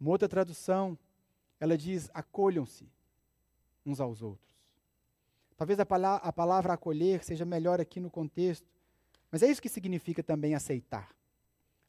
Uma 0.00 0.10
outra 0.10 0.28
tradução, 0.28 0.98
ela 1.60 1.76
diz: 1.76 2.10
acolham-se 2.12 2.88
uns 3.84 4.00
aos 4.00 4.22
outros. 4.22 4.52
Talvez 5.56 5.78
a, 5.78 5.86
pala 5.86 6.16
a 6.16 6.32
palavra 6.32 6.72
acolher 6.72 7.22
seja 7.22 7.44
melhor 7.44 7.80
aqui 7.80 8.00
no 8.00 8.10
contexto, 8.10 8.66
mas 9.30 9.42
é 9.42 9.46
isso 9.46 9.62
que 9.62 9.68
significa 9.68 10.22
também 10.22 10.54
aceitar. 10.54 11.14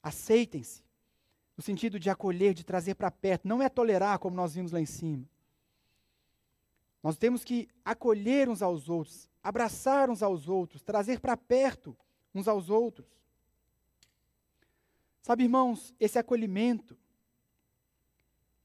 Aceitem-se, 0.02 0.84
no 1.58 1.64
sentido 1.64 2.00
de 2.00 2.10
acolher, 2.10 2.54
de 2.54 2.64
trazer 2.64 2.96
para 2.96 3.10
perto, 3.10 3.48
não 3.48 3.62
é 3.62 3.70
tolerar, 3.70 4.20
como 4.20 4.36
nós 4.36 4.54
vimos 4.54 4.72
lá 4.72 4.80
em 4.80 4.86
cima. 4.86 5.28
Nós 7.02 7.18
temos 7.18 7.44
que 7.44 7.68
acolher 7.84 8.48
uns 8.48 8.62
aos 8.62 8.90
outros, 8.90 9.30
abraçar 9.44 10.10
uns 10.10 10.24
aos 10.24 10.48
outros, 10.48 10.82
trazer 10.82 11.20
para 11.20 11.36
perto 11.36 11.96
uns 12.34 12.48
aos 12.48 12.70
outros. 12.70 13.08
Sabe, 15.22 15.44
irmãos, 15.44 15.94
esse 16.00 16.18
acolhimento, 16.18 16.98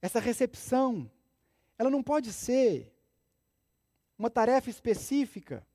essa 0.00 0.20
recepção, 0.20 1.10
ela 1.76 1.90
não 1.90 2.02
pode 2.02 2.32
ser 2.32 2.92
uma 4.16 4.30
tarefa 4.30 4.70
específica 4.70 5.66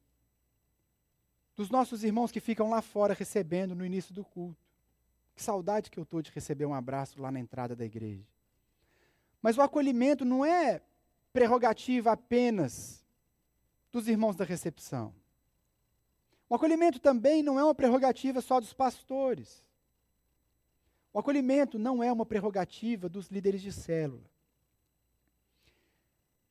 dos 1.55 1.69
nossos 1.69 2.03
irmãos 2.03 2.31
que 2.31 2.39
ficam 2.39 2.69
lá 2.69 2.81
fora 2.81 3.13
recebendo 3.13 3.75
no 3.75 3.85
início 3.85 4.13
do 4.13 4.23
culto. 4.23 4.61
Que 5.35 5.41
saudade 5.41 5.89
que 5.89 5.99
eu 5.99 6.03
estou 6.03 6.21
de 6.21 6.31
receber 6.31 6.65
um 6.65 6.73
abraço 6.73 7.21
lá 7.21 7.31
na 7.31 7.39
entrada 7.39 7.75
da 7.75 7.85
igreja. 7.85 8.25
Mas 9.41 9.57
o 9.57 9.61
acolhimento 9.61 10.23
não 10.23 10.43
é 10.45 10.81
prerrogativa 11.31 12.11
apenas 12.11 13.02
dos 13.93 14.07
irmãos 14.07 14.35
da 14.35 14.43
recepção. 14.43 15.13
O 16.49 16.55
acolhimento 16.55 16.99
também 16.99 17.43
não 17.43 17.59
é 17.59 17.63
uma 17.63 17.75
prerrogativa 17.75 18.41
só 18.41 18.59
dos 18.59 18.73
pastores. 18.73 19.63
O 21.13 21.19
acolhimento 21.19 21.77
não 21.77 22.03
é 22.03 22.11
uma 22.11 22.25
prerrogativa 22.25 23.07
dos 23.07 23.27
líderes 23.27 23.61
de 23.61 23.71
célula. 23.71 24.29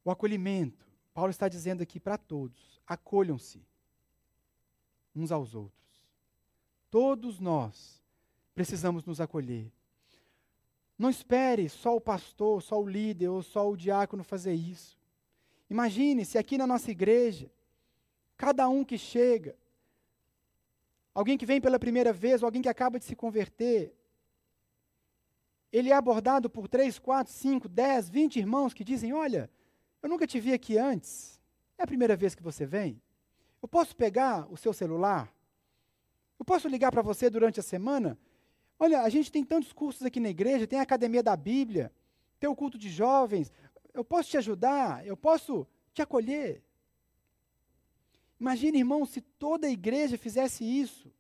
O 0.05 0.11
acolhimento, 0.11 0.87
Paulo 1.13 1.31
está 1.31 1.49
dizendo 1.49 1.83
aqui 1.83 1.99
para 1.99 2.17
todos: 2.17 2.81
acolham-se 2.87 3.61
uns 5.15 5.33
aos 5.33 5.55
outros. 5.55 5.83
Todos 6.91 7.41
nós 7.41 8.01
precisamos 8.55 9.05
nos 9.05 9.21
acolher. 9.21 9.73
Não 10.97 11.11
espere 11.11 11.69
só 11.69 11.97
o 11.97 12.01
pastor, 12.01 12.63
só 12.63 12.81
o 12.81 12.89
líder 12.89 13.29
ou 13.29 13.43
só 13.43 13.69
o 13.69 13.77
diácono 13.77 14.23
fazer 14.23 14.55
isso. 14.55 15.02
Imagine 15.73 16.23
se 16.27 16.37
aqui 16.37 16.59
na 16.59 16.67
nossa 16.67 16.91
igreja, 16.91 17.51
cada 18.37 18.69
um 18.69 18.85
que 18.85 18.99
chega, 18.99 19.57
alguém 21.15 21.39
que 21.39 21.47
vem 21.47 21.63
pela 21.63 21.79
primeira 21.79 22.13
vez 22.13 22.43
ou 22.43 22.47
alguém 22.47 22.61
que 22.61 22.69
acaba 22.69 22.99
de 22.99 23.07
se 23.07 23.17
converter, 23.17 23.97
ele 25.73 25.89
é 25.89 25.95
abordado 25.95 26.51
por 26.51 26.69
três, 26.69 26.99
quatro, 26.99 27.33
cinco, 27.33 27.71
dez, 27.71 28.11
vinte 28.11 28.39
irmãos 28.39 28.75
que 28.75 28.85
dizem: 28.85 29.15
Olha, 29.15 29.51
eu 30.03 30.11
nunca 30.11 30.27
te 30.27 30.39
vi 30.39 30.53
aqui 30.53 30.77
antes. 30.77 31.41
É 31.79 31.85
a 31.85 31.87
primeira 31.87 32.17
vez 32.17 32.35
que 32.35 32.43
você 32.43 32.67
vem? 32.67 33.01
Eu 33.63 33.67
posso 33.67 33.97
pegar 33.97 34.47
o 34.53 34.59
seu 34.59 34.75
celular? 34.75 35.35
Eu 36.39 36.45
posso 36.45 36.69
ligar 36.69 36.93
para 36.93 37.01
você 37.01 37.31
durante 37.31 37.61
a 37.61 37.63
semana? 37.63 38.19
Olha, 38.79 39.01
a 39.01 39.09
gente 39.09 39.33
tem 39.33 39.43
tantos 39.43 39.73
cursos 39.73 40.03
aqui 40.03 40.21
na 40.21 40.29
igreja, 40.29 40.67
tem 40.67 40.81
a 40.81 40.83
Academia 40.83 41.23
da 41.23 41.35
Bíblia, 41.35 41.91
tem 42.39 42.51
o 42.51 42.55
culto 42.55 42.77
de 42.77 42.91
jovens. 42.91 43.51
Eu 43.95 44.05
posso 44.05 44.31
te 44.31 44.37
ajudar, 44.37 45.07
eu 45.07 45.17
posso 45.17 45.67
te 45.93 46.03
acolher. 46.03 46.63
Imagine, 48.41 48.79
irmão, 48.79 49.05
se 49.07 49.21
toda 49.21 49.67
a 49.67 49.71
igreja 49.71 50.19
fizesse 50.19 50.65
isso. 50.65 51.13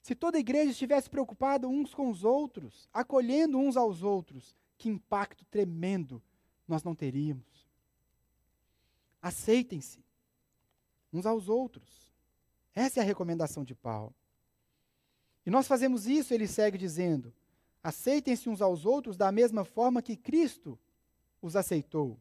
Se 0.00 0.14
toda 0.14 0.36
a 0.36 0.40
igreja 0.40 0.70
estivesse 0.70 1.08
preocupada 1.08 1.68
uns 1.68 1.94
com 1.94 2.10
os 2.10 2.24
outros, 2.24 2.88
acolhendo 2.92 3.58
uns 3.58 3.76
aos 3.76 4.02
outros, 4.02 4.56
que 4.76 4.88
impacto 4.88 5.44
tremendo 5.44 6.20
nós 6.66 6.82
não 6.82 6.94
teríamos. 6.94 7.68
Aceitem-se 9.20 10.04
uns 11.12 11.26
aos 11.26 11.48
outros. 11.48 12.10
Essa 12.74 13.00
é 13.00 13.02
a 13.02 13.06
recomendação 13.06 13.62
de 13.64 13.74
Paulo. 13.74 14.14
E 15.44 15.50
nós 15.50 15.68
fazemos 15.68 16.06
isso, 16.06 16.32
ele 16.32 16.48
segue 16.48 16.78
dizendo: 16.78 17.32
aceitem-se 17.82 18.48
uns 18.48 18.60
aos 18.60 18.84
outros 18.86 19.16
da 19.16 19.30
mesma 19.30 19.64
forma 19.64 20.02
que 20.02 20.16
Cristo 20.16 20.78
os 21.42 21.56
aceitou, 21.56 22.18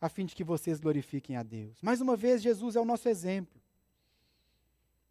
a 0.00 0.08
fim 0.08 0.26
de 0.26 0.34
que 0.34 0.42
vocês 0.42 0.80
glorifiquem 0.80 1.36
a 1.36 1.42
Deus. 1.42 1.80
Mais 1.80 2.00
uma 2.00 2.16
vez, 2.16 2.42
Jesus 2.42 2.74
é 2.74 2.80
o 2.80 2.84
nosso 2.84 3.08
exemplo. 3.08 3.60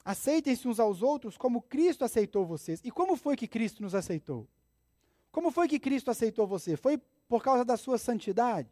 Aceitem-se 0.03 0.67
uns 0.67 0.79
aos 0.79 1.01
outros 1.01 1.37
como 1.37 1.61
Cristo 1.61 2.03
aceitou 2.03 2.45
vocês. 2.45 2.81
E 2.83 2.91
como 2.91 3.15
foi 3.15 3.35
que 3.35 3.47
Cristo 3.47 3.81
nos 3.81 3.95
aceitou? 3.95 4.47
Como 5.31 5.51
foi 5.51 5.67
que 5.67 5.79
Cristo 5.79 6.11
aceitou 6.11 6.45
você? 6.45 6.75
Foi 6.75 6.97
por 7.27 7.43
causa 7.43 7.63
da 7.63 7.77
sua 7.77 7.97
santidade? 7.97 8.69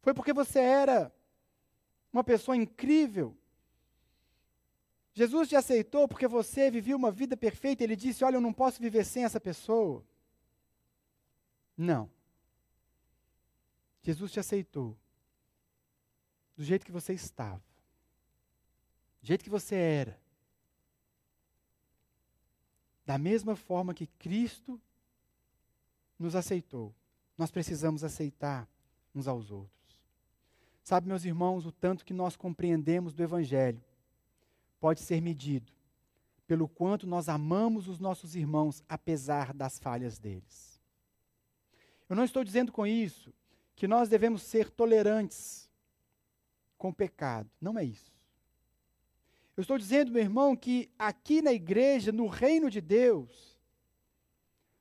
Foi 0.00 0.14
porque 0.14 0.32
você 0.32 0.58
era 0.60 1.12
uma 2.12 2.24
pessoa 2.24 2.56
incrível. 2.56 3.36
Jesus 5.12 5.48
te 5.48 5.56
aceitou 5.56 6.08
porque 6.08 6.26
você 6.26 6.70
vivia 6.70 6.96
uma 6.96 7.10
vida 7.10 7.36
perfeita. 7.36 7.84
Ele 7.84 7.96
disse: 7.96 8.24
Olha, 8.24 8.36
eu 8.36 8.40
não 8.40 8.52
posso 8.52 8.80
viver 8.80 9.04
sem 9.04 9.24
essa 9.24 9.40
pessoa. 9.40 10.04
Não. 11.76 12.08
Jesus 14.08 14.32
te 14.32 14.40
aceitou 14.40 14.96
do 16.56 16.64
jeito 16.64 16.86
que 16.86 16.90
você 16.90 17.12
estava, 17.12 17.62
do 19.20 19.26
jeito 19.26 19.44
que 19.44 19.50
você 19.50 19.74
era. 19.74 20.18
Da 23.04 23.18
mesma 23.18 23.54
forma 23.54 23.92
que 23.92 24.06
Cristo 24.06 24.80
nos 26.18 26.34
aceitou, 26.34 26.94
nós 27.36 27.50
precisamos 27.50 28.02
aceitar 28.02 28.66
uns 29.14 29.28
aos 29.28 29.50
outros. 29.50 30.02
Sabe, 30.82 31.06
meus 31.06 31.26
irmãos, 31.26 31.66
o 31.66 31.70
tanto 31.70 32.02
que 32.02 32.14
nós 32.14 32.34
compreendemos 32.34 33.12
do 33.12 33.22
Evangelho 33.22 33.84
pode 34.80 35.00
ser 35.00 35.20
medido 35.20 35.70
pelo 36.46 36.66
quanto 36.66 37.06
nós 37.06 37.28
amamos 37.28 37.88
os 37.88 37.98
nossos 37.98 38.34
irmãos, 38.34 38.82
apesar 38.88 39.52
das 39.52 39.78
falhas 39.78 40.18
deles. 40.18 40.80
Eu 42.08 42.16
não 42.16 42.24
estou 42.24 42.42
dizendo 42.42 42.72
com 42.72 42.86
isso 42.86 43.36
que 43.78 43.86
nós 43.86 44.08
devemos 44.08 44.42
ser 44.42 44.68
tolerantes 44.68 45.70
com 46.76 46.88
o 46.88 46.92
pecado. 46.94 47.48
Não 47.60 47.78
é 47.78 47.84
isso. 47.84 48.12
Eu 49.56 49.62
estou 49.62 49.78
dizendo, 49.78 50.10
meu 50.10 50.20
irmão, 50.20 50.56
que 50.56 50.90
aqui 50.98 51.40
na 51.40 51.52
igreja, 51.52 52.10
no 52.10 52.26
reino 52.26 52.68
de 52.68 52.80
Deus, 52.80 53.56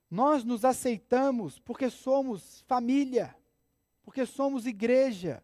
nós 0.09 0.43
nos 0.43 0.65
aceitamos 0.65 1.59
porque 1.59 1.91
somos 1.91 2.61
família, 2.61 3.35
porque 4.01 4.25
somos 4.25 4.65
igreja. 4.65 5.43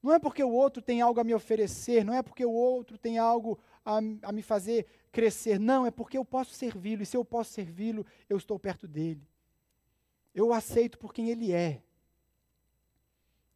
Não 0.00 0.12
é 0.12 0.20
porque 0.20 0.44
o 0.44 0.52
outro 0.52 0.80
tem 0.80 1.00
algo 1.00 1.18
a 1.18 1.24
me 1.24 1.34
oferecer, 1.34 2.04
não 2.04 2.14
é 2.14 2.22
porque 2.22 2.44
o 2.44 2.52
outro 2.52 2.96
tem 2.96 3.18
algo 3.18 3.58
a, 3.84 3.96
a 4.22 4.30
me 4.30 4.42
fazer 4.42 4.86
crescer. 5.10 5.58
Não, 5.58 5.84
é 5.84 5.90
porque 5.90 6.16
eu 6.16 6.24
posso 6.24 6.52
servi-lo. 6.54 7.02
E 7.02 7.06
se 7.06 7.16
eu 7.16 7.24
posso 7.24 7.50
servi-lo, 7.50 8.06
eu 8.28 8.36
estou 8.36 8.60
perto 8.60 8.86
dele. 8.86 9.26
Eu 10.32 10.48
o 10.48 10.52
aceito 10.52 10.96
por 10.98 11.12
quem 11.12 11.30
ele 11.30 11.50
é. 11.50 11.82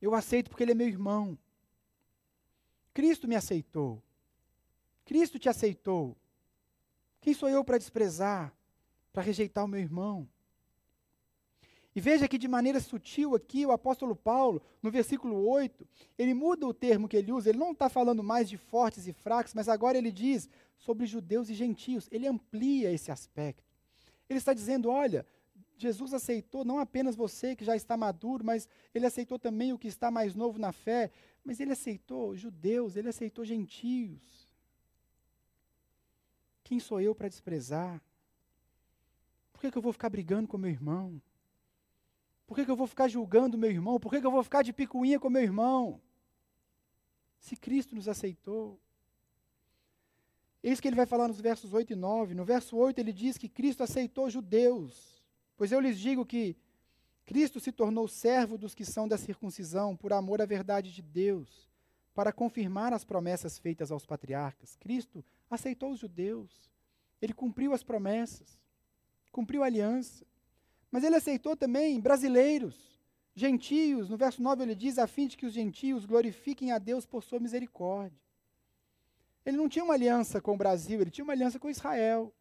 Eu 0.00 0.14
aceito 0.14 0.48
porque 0.48 0.62
ele 0.62 0.72
é 0.72 0.74
meu 0.74 0.88
irmão. 0.88 1.38
Cristo 2.94 3.28
me 3.28 3.34
aceitou. 3.34 4.02
Cristo 5.04 5.38
te 5.38 5.48
aceitou. 5.48 6.16
Quem 7.20 7.34
sou 7.34 7.48
eu 7.48 7.64
para 7.64 7.78
desprezar, 7.78 8.52
para 9.12 9.22
rejeitar 9.22 9.64
o 9.64 9.68
meu 9.68 9.80
irmão? 9.80 10.28
E 11.94 12.00
veja 12.00 12.28
que 12.28 12.38
de 12.38 12.46
maneira 12.46 12.78
sutil 12.78 13.34
aqui 13.34 13.66
o 13.66 13.72
apóstolo 13.72 14.14
Paulo, 14.14 14.62
no 14.80 14.90
versículo 14.90 15.48
8, 15.48 15.86
ele 16.16 16.32
muda 16.32 16.66
o 16.66 16.72
termo 16.72 17.08
que 17.08 17.16
ele 17.16 17.32
usa, 17.32 17.48
ele 17.48 17.58
não 17.58 17.72
está 17.72 17.88
falando 17.88 18.22
mais 18.22 18.48
de 18.48 18.56
fortes 18.56 19.08
e 19.08 19.12
fracos, 19.12 19.52
mas 19.52 19.68
agora 19.68 19.98
ele 19.98 20.12
diz 20.12 20.48
sobre 20.78 21.06
judeus 21.06 21.48
e 21.48 21.54
gentios. 21.54 22.08
Ele 22.12 22.28
amplia 22.28 22.92
esse 22.92 23.10
aspecto. 23.10 23.64
Ele 24.28 24.38
está 24.38 24.54
dizendo: 24.54 24.88
olha, 24.88 25.26
Jesus 25.78 26.12
aceitou 26.12 26.64
não 26.64 26.78
apenas 26.78 27.14
você 27.14 27.54
que 27.54 27.64
já 27.64 27.76
está 27.76 27.96
maduro, 27.96 28.44
mas 28.44 28.68
ele 28.94 29.06
aceitou 29.06 29.38
também 29.38 29.72
o 29.72 29.78
que 29.78 29.88
está 29.88 30.10
mais 30.10 30.34
novo 30.34 30.58
na 30.58 30.72
fé, 30.72 31.10
mas 31.44 31.60
ele 31.60 31.72
aceitou 31.72 32.36
judeus, 32.36 32.96
ele 32.96 33.08
aceitou 33.08 33.44
gentios. 33.44 34.48
Quem 36.64 36.80
sou 36.80 37.00
eu 37.00 37.14
para 37.14 37.28
desprezar? 37.28 38.02
Por 39.52 39.60
que, 39.60 39.70
que 39.70 39.78
eu 39.78 39.82
vou 39.82 39.92
ficar 39.92 40.10
brigando 40.10 40.46
com 40.46 40.58
meu 40.58 40.70
irmão? 40.70 41.20
Por 42.46 42.54
que, 42.54 42.64
que 42.64 42.70
eu 42.70 42.76
vou 42.76 42.86
ficar 42.86 43.08
julgando 43.08 43.58
meu 43.58 43.70
irmão? 43.70 44.00
Por 44.00 44.10
que, 44.10 44.20
que 44.20 44.26
eu 44.26 44.30
vou 44.30 44.42
ficar 44.42 44.62
de 44.62 44.72
picuinha 44.72 45.18
com 45.18 45.30
meu 45.30 45.42
irmão? 45.42 46.00
Se 47.38 47.56
Cristo 47.56 47.94
nos 47.94 48.08
aceitou. 48.08 48.80
Eis 50.62 50.80
que 50.80 50.88
ele 50.88 50.96
vai 50.96 51.06
falar 51.06 51.28
nos 51.28 51.40
versos 51.40 51.72
8 51.72 51.92
e 51.92 51.96
9. 51.96 52.34
No 52.34 52.44
verso 52.44 52.76
8 52.76 52.98
ele 52.98 53.12
diz 53.12 53.38
que 53.38 53.48
Cristo 53.48 53.82
aceitou 53.82 54.28
judeus. 54.28 55.17
Pois 55.58 55.72
eu 55.72 55.80
lhes 55.80 55.98
digo 55.98 56.24
que 56.24 56.56
Cristo 57.26 57.58
se 57.58 57.72
tornou 57.72 58.06
servo 58.06 58.56
dos 58.56 58.74
que 58.74 58.84
são 58.84 59.08
da 59.08 59.18
circuncisão 59.18 59.96
por 59.96 60.12
amor 60.12 60.40
à 60.40 60.46
verdade 60.46 60.92
de 60.92 61.02
Deus, 61.02 61.68
para 62.14 62.32
confirmar 62.32 62.92
as 62.92 63.04
promessas 63.04 63.58
feitas 63.58 63.90
aos 63.90 64.06
patriarcas. 64.06 64.76
Cristo 64.76 65.22
aceitou 65.50 65.90
os 65.90 65.98
judeus. 65.98 66.70
Ele 67.20 67.34
cumpriu 67.34 67.74
as 67.74 67.82
promessas, 67.82 68.56
cumpriu 69.32 69.64
a 69.64 69.66
aliança. 69.66 70.24
Mas 70.92 71.02
ele 71.02 71.16
aceitou 71.16 71.56
também 71.56 72.00
brasileiros, 72.00 72.98
gentios. 73.34 74.08
No 74.08 74.16
verso 74.16 74.40
9 74.40 74.62
ele 74.62 74.74
diz: 74.76 74.96
a 74.96 75.08
fim 75.08 75.26
de 75.26 75.36
que 75.36 75.44
os 75.44 75.52
gentios 75.52 76.06
glorifiquem 76.06 76.70
a 76.70 76.78
Deus 76.78 77.04
por 77.04 77.22
sua 77.24 77.40
misericórdia. 77.40 78.18
Ele 79.44 79.56
não 79.56 79.68
tinha 79.68 79.84
uma 79.84 79.94
aliança 79.94 80.40
com 80.40 80.54
o 80.54 80.58
Brasil, 80.58 81.00
ele 81.00 81.10
tinha 81.10 81.24
uma 81.24 81.32
aliança 81.32 81.58
com 81.58 81.68
Israel. 81.68 82.32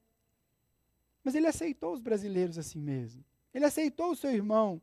Mas 1.27 1.35
ele 1.35 1.47
aceitou 1.47 1.93
os 1.93 1.99
brasileiros 1.99 2.57
assim 2.57 2.79
mesmo. 2.79 3.21
Ele 3.53 3.65
aceitou 3.65 4.11
o 4.11 4.15
seu 4.15 4.31
irmão, 4.31 4.81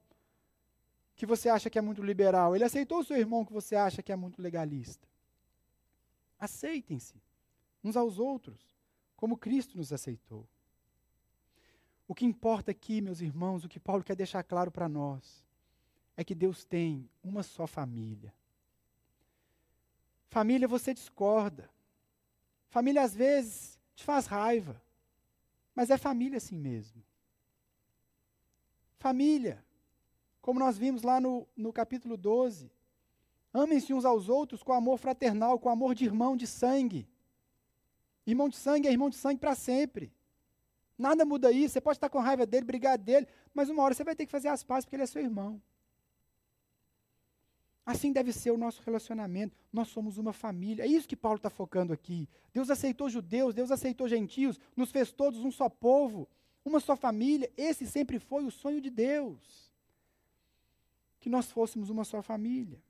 que 1.16 1.24
você 1.24 1.48
acha 1.48 1.70
que 1.70 1.78
é 1.78 1.80
muito 1.80 2.02
liberal. 2.02 2.54
Ele 2.54 2.64
aceitou 2.64 2.98
o 2.98 3.02
seu 3.02 3.16
irmão, 3.16 3.46
que 3.46 3.52
você 3.54 3.74
acha 3.74 4.02
que 4.02 4.12
é 4.12 4.16
muito 4.16 4.42
legalista. 4.42 5.08
Aceitem-se 6.38 7.14
uns 7.82 7.96
aos 7.96 8.18
outros, 8.18 8.60
como 9.16 9.38
Cristo 9.38 9.78
nos 9.78 9.90
aceitou. 9.90 10.46
O 12.06 12.14
que 12.14 12.26
importa 12.26 12.72
aqui, 12.72 13.00
meus 13.00 13.22
irmãos, 13.22 13.64
o 13.64 13.68
que 13.70 13.80
Paulo 13.80 14.04
quer 14.04 14.14
deixar 14.14 14.42
claro 14.42 14.70
para 14.70 14.86
nós, 14.86 15.42
é 16.14 16.22
que 16.22 16.34
Deus 16.34 16.62
tem 16.62 17.08
uma 17.22 17.42
só 17.42 17.66
família. 17.66 18.34
Família 20.28 20.68
você 20.68 20.92
discorda. 20.92 21.70
Família 22.68 23.00
às 23.00 23.14
vezes 23.14 23.80
te 23.96 24.04
faz 24.04 24.26
raiva. 24.26 24.83
Mas 25.74 25.90
é 25.90 25.98
família 25.98 26.38
assim 26.38 26.56
mesmo. 26.56 27.02
Família, 28.98 29.64
como 30.40 30.60
nós 30.60 30.78
vimos 30.78 31.02
lá 31.02 31.20
no, 31.20 31.48
no 31.56 31.72
capítulo 31.72 32.16
12. 32.16 32.70
Amem-se 33.52 33.94
uns 33.94 34.04
aos 34.04 34.28
outros 34.28 34.62
com 34.62 34.72
amor 34.72 34.98
fraternal, 34.98 35.58
com 35.58 35.68
amor 35.68 35.94
de 35.94 36.04
irmão 36.04 36.36
de 36.36 36.46
sangue. 36.46 37.08
Irmão 38.26 38.48
de 38.48 38.56
sangue 38.56 38.88
é 38.88 38.92
irmão 38.92 39.10
de 39.10 39.16
sangue 39.16 39.40
para 39.40 39.54
sempre. 39.54 40.12
Nada 40.96 41.24
muda 41.24 41.50
isso. 41.50 41.74
Você 41.74 41.80
pode 41.80 41.96
estar 41.96 42.08
com 42.08 42.18
raiva 42.18 42.46
dele, 42.46 42.64
brigar 42.64 42.96
dele, 42.96 43.26
mas 43.52 43.68
uma 43.68 43.82
hora 43.82 43.94
você 43.94 44.04
vai 44.04 44.14
ter 44.14 44.26
que 44.26 44.32
fazer 44.32 44.48
as 44.48 44.62
pazes 44.62 44.84
porque 44.84 44.96
ele 44.96 45.02
é 45.02 45.06
seu 45.06 45.22
irmão. 45.22 45.60
Assim 47.86 48.12
deve 48.12 48.32
ser 48.32 48.50
o 48.50 48.56
nosso 48.56 48.82
relacionamento. 48.82 49.56
Nós 49.72 49.88
somos 49.88 50.16
uma 50.16 50.32
família. 50.32 50.84
É 50.84 50.86
isso 50.86 51.08
que 51.08 51.16
Paulo 51.16 51.36
está 51.36 51.50
focando 51.50 51.92
aqui. 51.92 52.28
Deus 52.52 52.70
aceitou 52.70 53.10
judeus, 53.10 53.54
Deus 53.54 53.70
aceitou 53.70 54.08
gentios, 54.08 54.58
nos 54.74 54.90
fez 54.90 55.12
todos 55.12 55.40
um 55.40 55.50
só 55.50 55.68
povo, 55.68 56.26
uma 56.64 56.80
só 56.80 56.96
família. 56.96 57.50
Esse 57.56 57.86
sempre 57.86 58.18
foi 58.18 58.44
o 58.44 58.50
sonho 58.50 58.80
de 58.80 58.88
Deus. 58.88 59.70
Que 61.20 61.28
nós 61.28 61.50
fôssemos 61.50 61.90
uma 61.90 62.04
só 62.04 62.22
família. 62.22 62.80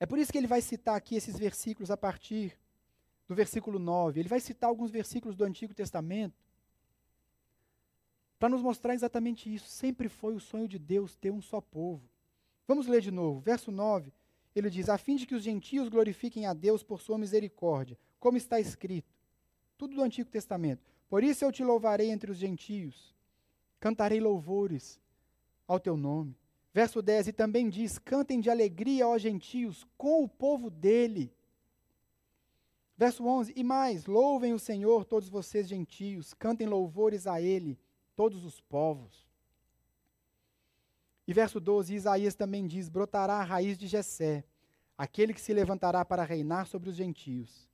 É 0.00 0.06
por 0.06 0.18
isso 0.18 0.32
que 0.32 0.38
ele 0.38 0.48
vai 0.48 0.60
citar 0.60 0.96
aqui 0.96 1.14
esses 1.14 1.38
versículos 1.38 1.90
a 1.90 1.96
partir 1.96 2.58
do 3.28 3.34
versículo 3.36 3.78
9. 3.78 4.18
Ele 4.20 4.28
vai 4.28 4.40
citar 4.40 4.68
alguns 4.68 4.90
versículos 4.90 5.36
do 5.36 5.44
Antigo 5.44 5.72
Testamento 5.72 6.44
para 8.36 8.48
nos 8.48 8.62
mostrar 8.62 8.94
exatamente 8.94 9.52
isso. 9.52 9.68
Sempre 9.68 10.08
foi 10.08 10.34
o 10.34 10.40
sonho 10.40 10.66
de 10.66 10.78
Deus 10.78 11.14
ter 11.14 11.30
um 11.30 11.40
só 11.40 11.60
povo. 11.60 12.02
Vamos 12.66 12.86
ler 12.86 13.00
de 13.00 13.10
novo. 13.10 13.40
Verso 13.40 13.70
9. 13.70 14.12
Ele 14.54 14.70
diz: 14.70 14.88
A 14.88 14.98
fim 14.98 15.16
de 15.16 15.26
que 15.26 15.34
os 15.34 15.42
gentios 15.42 15.88
glorifiquem 15.88 16.46
a 16.46 16.54
Deus 16.54 16.82
por 16.82 17.00
sua 17.00 17.18
misericórdia, 17.18 17.98
como 18.18 18.36
está 18.36 18.58
escrito. 18.58 19.14
Tudo 19.76 19.94
do 19.94 20.02
Antigo 20.02 20.30
Testamento. 20.30 20.82
Por 21.08 21.22
isso 21.22 21.44
eu 21.44 21.52
te 21.52 21.62
louvarei 21.62 22.10
entre 22.10 22.30
os 22.30 22.38
gentios, 22.38 23.14
cantarei 23.78 24.18
louvores 24.18 25.00
ao 25.68 25.78
teu 25.78 25.96
nome. 25.96 26.36
Verso 26.72 27.02
10: 27.02 27.28
E 27.28 27.32
também 27.32 27.68
diz: 27.68 27.98
Cantem 27.98 28.40
de 28.40 28.50
alegria, 28.50 29.06
ó 29.06 29.16
gentios, 29.18 29.86
com 29.96 30.24
o 30.24 30.28
povo 30.28 30.70
dele. 30.70 31.32
Verso 32.96 33.26
11: 33.26 33.52
E 33.54 33.62
mais, 33.62 34.06
louvem 34.06 34.54
o 34.54 34.58
Senhor, 34.58 35.04
todos 35.04 35.28
vocês 35.28 35.68
gentios, 35.68 36.32
cantem 36.32 36.66
louvores 36.66 37.26
a 37.26 37.40
ele, 37.40 37.78
todos 38.14 38.44
os 38.44 38.58
povos. 38.60 39.25
E 41.26 41.32
verso 41.32 41.58
12, 41.58 41.94
Isaías 41.94 42.34
também 42.34 42.66
diz: 42.66 42.88
Brotará 42.88 43.34
a 43.34 43.44
raiz 43.44 43.76
de 43.76 43.86
Jessé, 43.86 44.44
aquele 44.96 45.34
que 45.34 45.40
se 45.40 45.52
levantará 45.52 46.04
para 46.04 46.24
reinar 46.24 46.66
sobre 46.66 46.88
os 46.88 46.94
gentios. 46.94 47.68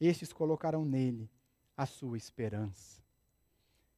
Estes 0.00 0.32
colocarão 0.32 0.84
nele 0.84 1.30
a 1.76 1.86
sua 1.86 2.18
esperança. 2.18 3.02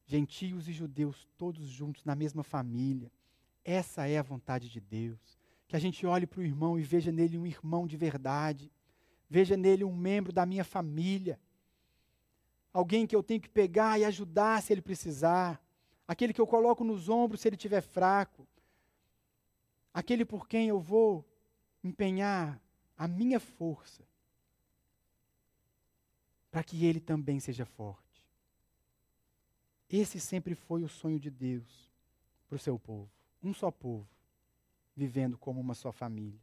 Gentios 0.05 0.67
e 0.67 0.71
judeus, 0.71 1.27
todos 1.37 1.67
juntos 1.67 2.05
na 2.05 2.15
mesma 2.15 2.43
família. 2.43 3.11
Essa 3.63 4.07
é 4.07 4.17
a 4.17 4.23
vontade 4.23 4.69
de 4.69 4.79
Deus. 4.79 5.19
Que 5.67 5.75
a 5.75 5.79
gente 5.79 6.05
olhe 6.05 6.25
para 6.25 6.39
o 6.39 6.43
irmão 6.43 6.79
e 6.79 6.81
veja 6.81 7.11
nele 7.11 7.37
um 7.37 7.45
irmão 7.45 7.85
de 7.85 7.97
verdade. 7.97 8.71
Veja 9.29 9.55
nele 9.55 9.83
um 9.83 9.95
membro 9.95 10.33
da 10.33 10.45
minha 10.45 10.63
família. 10.63 11.39
Alguém 12.73 13.05
que 13.05 13.15
eu 13.15 13.21
tenho 13.21 13.41
que 13.41 13.49
pegar 13.49 13.99
e 13.99 14.05
ajudar 14.05 14.61
se 14.61 14.73
ele 14.73 14.81
precisar. 14.81 15.61
Aquele 16.07 16.33
que 16.33 16.41
eu 16.41 16.47
coloco 16.47 16.83
nos 16.83 17.07
ombros 17.07 17.41
se 17.41 17.47
ele 17.47 17.55
estiver 17.55 17.81
fraco 17.81 18.47
aquele 19.93 20.25
por 20.25 20.47
quem 20.47 20.67
eu 20.67 20.79
vou 20.79 21.25
empenhar 21.83 22.61
a 22.97 23.07
minha 23.07 23.39
força, 23.39 24.03
para 26.49 26.63
que 26.63 26.85
ele 26.85 26.99
também 26.99 27.39
seja 27.39 27.65
forte. 27.65 28.25
Esse 29.89 30.19
sempre 30.19 30.55
foi 30.55 30.83
o 30.83 30.89
sonho 30.89 31.19
de 31.19 31.29
Deus 31.29 31.89
para 32.47 32.55
o 32.55 32.59
seu 32.59 32.77
povo, 32.77 33.09
um 33.43 33.53
só 33.53 33.71
povo, 33.71 34.07
vivendo 34.95 35.37
como 35.37 35.59
uma 35.59 35.73
só 35.73 35.91
família. 35.91 36.39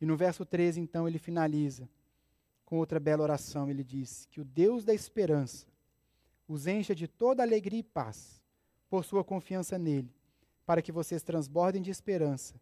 E 0.00 0.06
no 0.06 0.16
verso 0.16 0.44
13, 0.44 0.80
então, 0.80 1.06
ele 1.06 1.18
finaliza 1.18 1.88
com 2.64 2.78
outra 2.78 3.00
bela 3.00 3.22
oração. 3.22 3.70
Ele 3.70 3.82
diz: 3.82 4.26
Que 4.26 4.40
o 4.40 4.44
Deus 4.44 4.84
da 4.84 4.92
esperança 4.92 5.66
os 6.48 6.66
encha 6.66 6.94
de 6.94 7.08
toda 7.08 7.42
alegria 7.42 7.80
e 7.80 7.82
paz, 7.82 8.42
por 8.88 9.04
sua 9.04 9.24
confiança 9.24 9.78
nele, 9.78 10.14
para 10.66 10.82
que 10.82 10.92
vocês 10.92 11.22
transbordem 11.22 11.80
de 11.80 11.90
esperança 11.90 12.60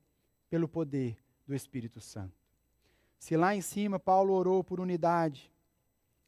pelo 0.49 0.69
poder 0.69 1.17
do 1.47 1.55
Espírito 1.55 2.01
Santo. 2.01 2.45
Se 3.19 3.37
lá 3.37 3.55
em 3.55 3.63
cima 3.63 3.99
Paulo 3.99 4.35
orou 4.35 4.63
por 4.63 4.79
unidade, 4.79 5.51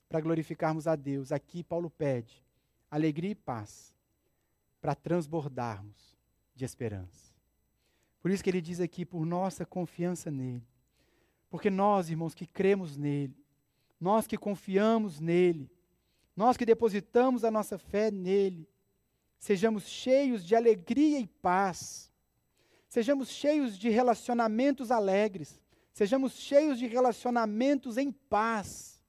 para 0.08 0.20
glorificarmos 0.20 0.86
a 0.86 0.96
Deus, 0.96 1.30
aqui 1.30 1.62
Paulo 1.62 1.90
pede 1.90 2.42
alegria 2.90 3.30
e 3.30 3.34
paz, 3.34 3.94
para 4.80 4.94
transbordarmos 4.94 6.16
de 6.54 6.64
esperança. 6.64 7.34
Por 8.20 8.30
isso 8.30 8.42
que 8.42 8.50
ele 8.50 8.60
diz 8.60 8.80
aqui, 8.80 9.04
por 9.04 9.26
nossa 9.26 9.66
confiança 9.66 10.30
nele. 10.30 10.66
Porque 11.50 11.70
nós, 11.70 12.08
irmãos, 12.08 12.34
que 12.34 12.46
cremos 12.46 12.96
nele, 12.96 13.36
nós 14.00 14.26
que 14.26 14.36
confiamos 14.36 15.20
nele, 15.20 15.70
nós 16.34 16.56
que 16.56 16.66
depositamos 16.66 17.44
a 17.44 17.50
nossa 17.50 17.78
fé 17.78 18.10
nele, 18.10 18.68
sejamos 19.38 19.84
cheios 19.84 20.44
de 20.44 20.54
alegria 20.54 21.18
e 21.18 21.26
paz. 21.26 22.12
Sejamos 22.88 23.28
cheios 23.28 23.78
de 23.78 23.88
relacionamentos 23.88 24.90
alegres. 24.90 25.60
Sejamos 25.92 26.32
cheios 26.32 26.78
de 26.78 26.86
relacionamentos 26.86 27.96
em 27.96 28.12
paz. 28.12 29.00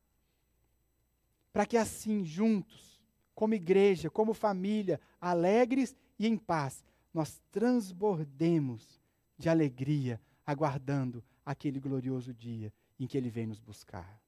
Para 1.51 1.65
que 1.65 1.77
assim, 1.77 2.23
juntos, 2.23 3.01
como 3.33 3.53
igreja, 3.53 4.09
como 4.09 4.33
família, 4.33 4.99
alegres 5.19 5.95
e 6.17 6.27
em 6.27 6.37
paz, 6.37 6.83
nós 7.13 7.41
transbordemos 7.51 8.99
de 9.37 9.49
alegria, 9.49 10.19
aguardando 10.45 11.23
aquele 11.45 11.79
glorioso 11.79 12.33
dia 12.33 12.73
em 12.99 13.07
que 13.07 13.17
Ele 13.17 13.29
vem 13.29 13.47
nos 13.47 13.59
buscar. 13.59 14.19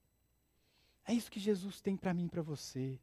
É 1.04 1.12
isso 1.12 1.30
que 1.30 1.40
Jesus 1.40 1.80
tem 1.80 1.96
para 1.96 2.14
mim 2.14 2.26
e 2.26 2.28
para 2.28 2.42
você. 2.42 3.00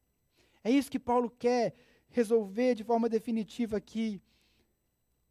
É 0.63 0.71
isso 0.71 0.89
que 0.89 0.99
Paulo 0.99 1.29
quer 1.29 1.75
resolver 2.09 2.75
de 2.75 2.83
forma 2.83 3.09
definitiva 3.09 3.77
aqui, 3.77 4.21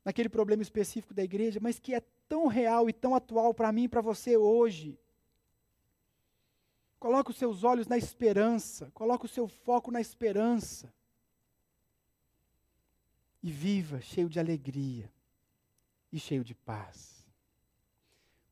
naquele 0.05 0.29
problema 0.29 0.63
específico 0.63 1.13
da 1.13 1.25
igreja, 1.25 1.59
mas 1.61 1.79
que 1.79 1.95
é 1.95 2.01
tão 2.29 2.47
real 2.47 2.89
e 2.89 2.93
tão 2.93 3.15
atual 3.15 3.53
para 3.53 3.73
mim 3.73 3.85
e 3.85 3.89
para 3.89 4.01
você 4.01 4.37
hoje. 4.37 4.99
Coloque 6.99 7.31
os 7.31 7.37
seus 7.37 7.65
olhos 7.65 7.87
na 7.87 7.99
esperança, 7.99 8.91
coloque 8.93 9.27
o 9.27 9.29
seu 9.29 9.49
foco 9.49 9.91
na 9.91 10.01
esperança. 10.01 10.93
E 13.43 13.51
viva 13.51 14.01
cheio 14.01 14.29
de 14.29 14.41
alegria 14.41 15.13
e 16.13 16.19
cheio 16.19 16.43
de 16.43 16.55
paz. 16.55 17.25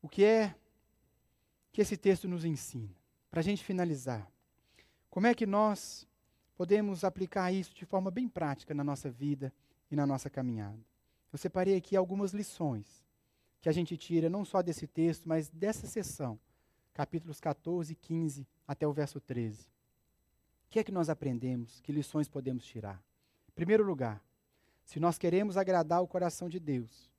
O 0.01 0.07
que 0.07 0.23
é 0.23 0.55
que 1.71 1.81
esse 1.81 1.97
texto 1.97 2.27
nos 2.27 2.45
ensina? 2.45 2.95
Para 3.29 3.39
a 3.39 3.43
gente 3.43 3.63
finalizar, 3.63 4.31
como 5.09 5.27
é 5.27 5.33
que 5.33 5.45
nós 5.45 6.07
podemos 6.55 7.03
aplicar 7.03 7.51
isso 7.51 7.73
de 7.75 7.85
forma 7.85 8.09
bem 8.09 8.27
prática 8.27 8.73
na 8.73 8.83
nossa 8.83 9.09
vida 9.09 9.53
e 9.91 9.95
na 9.95 10.05
nossa 10.05 10.29
caminhada. 10.29 10.79
Eu 11.31 11.37
separei 11.37 11.75
aqui 11.75 11.95
algumas 11.95 12.31
lições 12.31 13.05
que 13.61 13.69
a 13.69 13.71
gente 13.71 13.97
tira 13.97 14.29
não 14.29 14.45
só 14.45 14.61
desse 14.61 14.87
texto, 14.87 15.27
mas 15.27 15.49
dessa 15.49 15.87
sessão, 15.87 16.39
capítulos 16.93 17.39
14 17.39 17.91
e 17.91 17.95
15 17.95 18.47
até 18.67 18.87
o 18.87 18.93
verso 18.93 19.19
13. 19.19 19.63
O 19.63 20.69
que 20.69 20.79
é 20.79 20.83
que 20.83 20.91
nós 20.91 21.09
aprendemos? 21.09 21.81
Que 21.81 21.91
lições 21.91 22.27
podemos 22.27 22.65
tirar? 22.65 23.01
Em 23.49 23.51
primeiro 23.53 23.83
lugar, 23.83 24.23
se 24.83 24.99
nós 24.99 25.17
queremos 25.17 25.57
agradar 25.57 26.01
o 26.01 26.07
coração 26.07 26.47
de 26.47 26.59
Deus, 26.59 27.11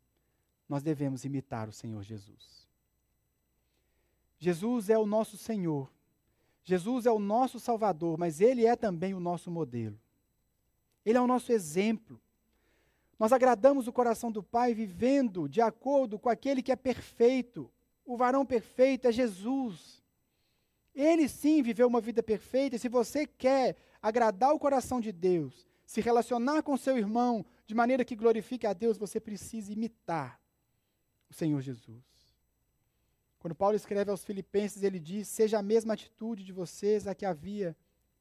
nós 0.69 0.83
devemos 0.83 1.25
imitar 1.25 1.69
o 1.69 1.73
Senhor 1.73 2.03
Jesus. 2.03 2.67
Jesus 4.39 4.91
é 4.91 4.99
o 4.99 5.07
nosso 5.07 5.37
Senhor 5.37 5.91
Jesus 6.67 7.07
é 7.07 7.13
o 7.13 7.21
nosso 7.21 7.61
Salvador, 7.61 8.19
mas 8.19 8.41
Ele 8.41 8.67
é 8.67 8.75
também 8.75 9.15
o 9.15 9.21
nosso 9.21 9.53
modelo. 9.53 9.97
Ele 11.05 11.17
é 11.17 11.21
o 11.21 11.27
nosso 11.27 11.53
exemplo. 11.53 12.21
Nós 13.17 13.33
agradamos 13.33 13.87
o 13.87 13.93
coração 13.93 14.33
do 14.33 14.43
Pai 14.43 14.75
vivendo 14.75 15.49
de 15.49 15.61
acordo 15.61 16.19
com 16.19 16.29
aquele 16.29 16.61
que 16.61 16.73
é 16.73 16.77
perfeito. 16.77 17.71
O 18.05 18.17
varão 18.17 18.45
perfeito 18.45 19.07
é 19.07 19.13
Jesus. 19.13 20.03
Ele 20.93 21.29
sim 21.29 21.63
viveu 21.63 21.87
uma 21.87 22.01
vida 22.01 22.21
perfeita, 22.21 22.75
e 22.75 22.81
se 22.81 22.89
você 22.89 23.29
quer 23.29 23.77
agradar 24.03 24.53
o 24.53 24.59
coração 24.59 25.01
de 25.01 25.13
Deus, 25.13 25.69
se 25.87 26.01
relacionar 26.01 26.65
com 26.65 26.77
seu 26.77 26.99
irmão 26.99 27.47
de 27.65 27.77
maneira 27.77 28.05
que 28.05 28.17
glorifique 28.17 28.67
a 28.67 28.73
Deus, 28.73 28.99
você 28.99 29.21
precisa 29.21 29.73
imitar 29.73 30.41
o 31.31 31.35
Senhor 31.35 31.61
Jesus. 31.61 32.16
Quando 33.47 33.55
Paulo 33.55 33.77
escreve 33.77 34.11
aos 34.11 34.25
Filipenses, 34.25 34.83
ele 34.83 34.99
diz: 34.99 35.29
Seja 35.29 35.61
a 35.61 35.63
mesma 35.63 35.95
atitude 35.95 36.43
de 36.43 36.53
vocês 36.53 37.07
a 37.07 37.15
que 37.15 37.25
havia 37.25 37.77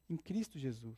em 0.08 0.16
Cristo 0.16 0.56
Jesus. 0.56 0.96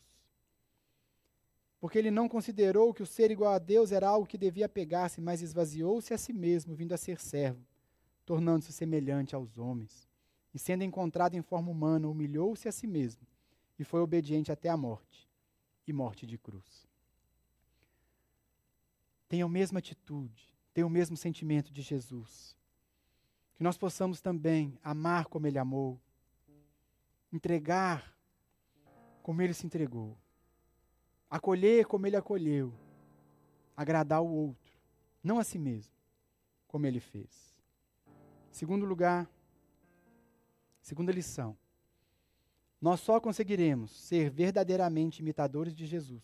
Porque 1.81 1.97
ele 1.97 2.11
não 2.11 2.29
considerou 2.29 2.93
que 2.93 3.03
o 3.03 3.07
ser 3.07 3.31
igual 3.31 3.55
a 3.55 3.59
Deus 3.59 3.91
era 3.91 4.07
algo 4.07 4.27
que 4.27 4.37
devia 4.37 4.69
pegar-se, 4.69 5.19
mas 5.19 5.41
esvaziou-se 5.41 6.13
a 6.13 6.19
si 6.19 6.35
mesmo, 6.35 6.75
vindo 6.75 6.93
a 6.93 6.99
ser 6.99 7.19
servo, 7.19 7.65
tornando-se 8.27 8.71
semelhante 8.71 9.35
aos 9.35 9.57
homens. 9.57 10.07
E 10.53 10.59
sendo 10.59 10.85
encontrado 10.85 11.35
em 11.35 11.41
forma 11.41 11.71
humana, 11.71 12.07
humilhou-se 12.07 12.69
a 12.69 12.73
si 12.73 12.87
mesmo 12.87 13.27
e 13.79 13.83
foi 13.83 14.03
obediente 14.03 14.53
até 14.53 14.69
a 14.69 14.77
morte 14.77 15.27
e 15.87 15.93
morte 15.95 16.27
de 16.27 16.37
cruz. 16.37 16.87
Tenha 19.27 19.47
a 19.47 19.49
mesma 19.49 19.79
atitude, 19.79 20.55
tenha 20.75 20.87
o 20.87 20.91
mesmo 20.91 21.17
sentimento 21.17 21.73
de 21.73 21.81
Jesus. 21.81 22.58
Que 23.59 23.65
nós 23.65 23.77
possamos 23.77 24.21
também 24.21 24.79
amar 24.85 25.27
como 25.27 25.49
Ele 25.49 25.59
amou, 25.59 26.01
entregar 27.33 28.17
como 29.21 29.43
Ele 29.43 29.53
se 29.53 29.67
entregou, 29.67 30.17
acolher 31.29 31.85
como 31.85 32.07
Ele 32.07 32.15
acolheu, 32.15 32.73
agradar 33.77 34.23
o 34.23 34.29
outro, 34.29 34.73
não 35.25 35.41
a 35.41 35.45
si 35.45 35.59
mesmo, 35.59 35.93
como 36.69 36.87
Ele 36.87 37.01
fez. 37.01 37.53
Segundo 38.53 38.87
lugar, 38.87 39.29
segunda 40.81 41.11
lição. 41.11 41.59
Nós 42.81 43.01
só 43.01 43.21
conseguiremos 43.21 43.91
ser 43.91 44.31
verdadeiramente 44.31 45.21
imitadores 45.21 45.75
de 45.75 45.85
Jesus 45.85 46.23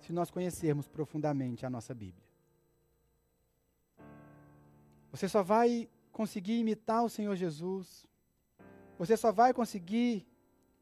se 0.00 0.10
nós 0.10 0.30
conhecermos 0.30 0.88
profundamente 0.88 1.66
a 1.66 1.70
nossa 1.70 1.94
Bíblia. 1.94 2.31
Você 5.12 5.28
só 5.28 5.42
vai 5.42 5.88
conseguir 6.10 6.58
imitar 6.58 7.04
o 7.04 7.08
Senhor 7.08 7.36
Jesus, 7.36 8.06
você 8.98 9.16
só 9.16 9.30
vai 9.30 9.52
conseguir 9.52 10.26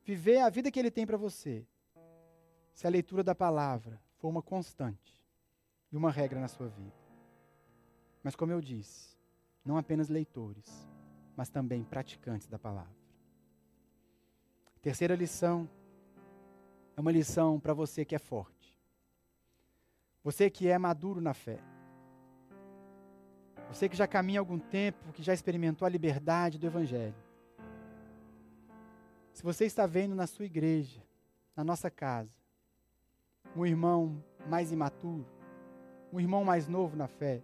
viver 0.05 0.39
a 0.39 0.49
vida 0.49 0.71
que 0.71 0.79
Ele 0.79 0.91
tem 0.91 1.05
para 1.05 1.17
você, 1.17 1.67
se 2.73 2.87
a 2.87 2.91
leitura 2.91 3.23
da 3.23 3.35
palavra 3.35 4.01
for 4.17 4.29
uma 4.29 4.41
constante 4.41 5.21
e 5.91 5.97
uma 5.97 6.11
regra 6.11 6.41
na 6.41 6.49
sua 6.49 6.69
vida. 6.69 6.95
Mas, 8.23 8.37
como 8.37 8.53
eu 8.53 8.61
disse, 8.61 9.19
não 9.65 9.77
apenas 9.77 10.09
leitores, 10.09 10.89
mas 11.37 11.49
também 11.49 11.83
praticantes 11.83 12.47
da 12.47 12.59
palavra. 12.59 13.01
Terceira 14.81 15.15
lição 15.15 15.69
é 16.97 17.01
uma 17.01 17.13
lição 17.13 17.59
para 17.59 17.75
você 17.75 18.05
que 18.05 18.15
é 18.15 18.19
forte. 18.19 18.79
Você 20.23 20.49
que 20.49 20.69
é 20.69 20.79
maduro 20.79 21.21
na 21.21 21.35
fé. 21.35 21.59
Você 23.73 23.89
que 23.89 23.97
já 23.97 24.07
caminha 24.07 24.41
há 24.41 24.43
algum 24.43 24.59
tempo, 24.59 25.13
que 25.13 25.23
já 25.23 25.33
experimentou 25.33 25.87
a 25.87 25.89
liberdade 25.89 26.59
do 26.59 26.67
Evangelho. 26.67 27.15
Se 29.33 29.43
você 29.43 29.65
está 29.65 29.87
vendo 29.87 30.15
na 30.15 30.27
sua 30.27 30.45
igreja, 30.45 31.01
na 31.57 31.63
nossa 31.63 31.89
casa, 31.89 32.35
um 33.57 33.65
irmão 33.65 34.23
mais 34.49 34.73
imaturo, 34.73 35.27
um 36.13 36.19
irmão 36.19 36.45
mais 36.45 36.67
novo 36.67 36.97
na 36.97 37.07
fé, 37.07 37.43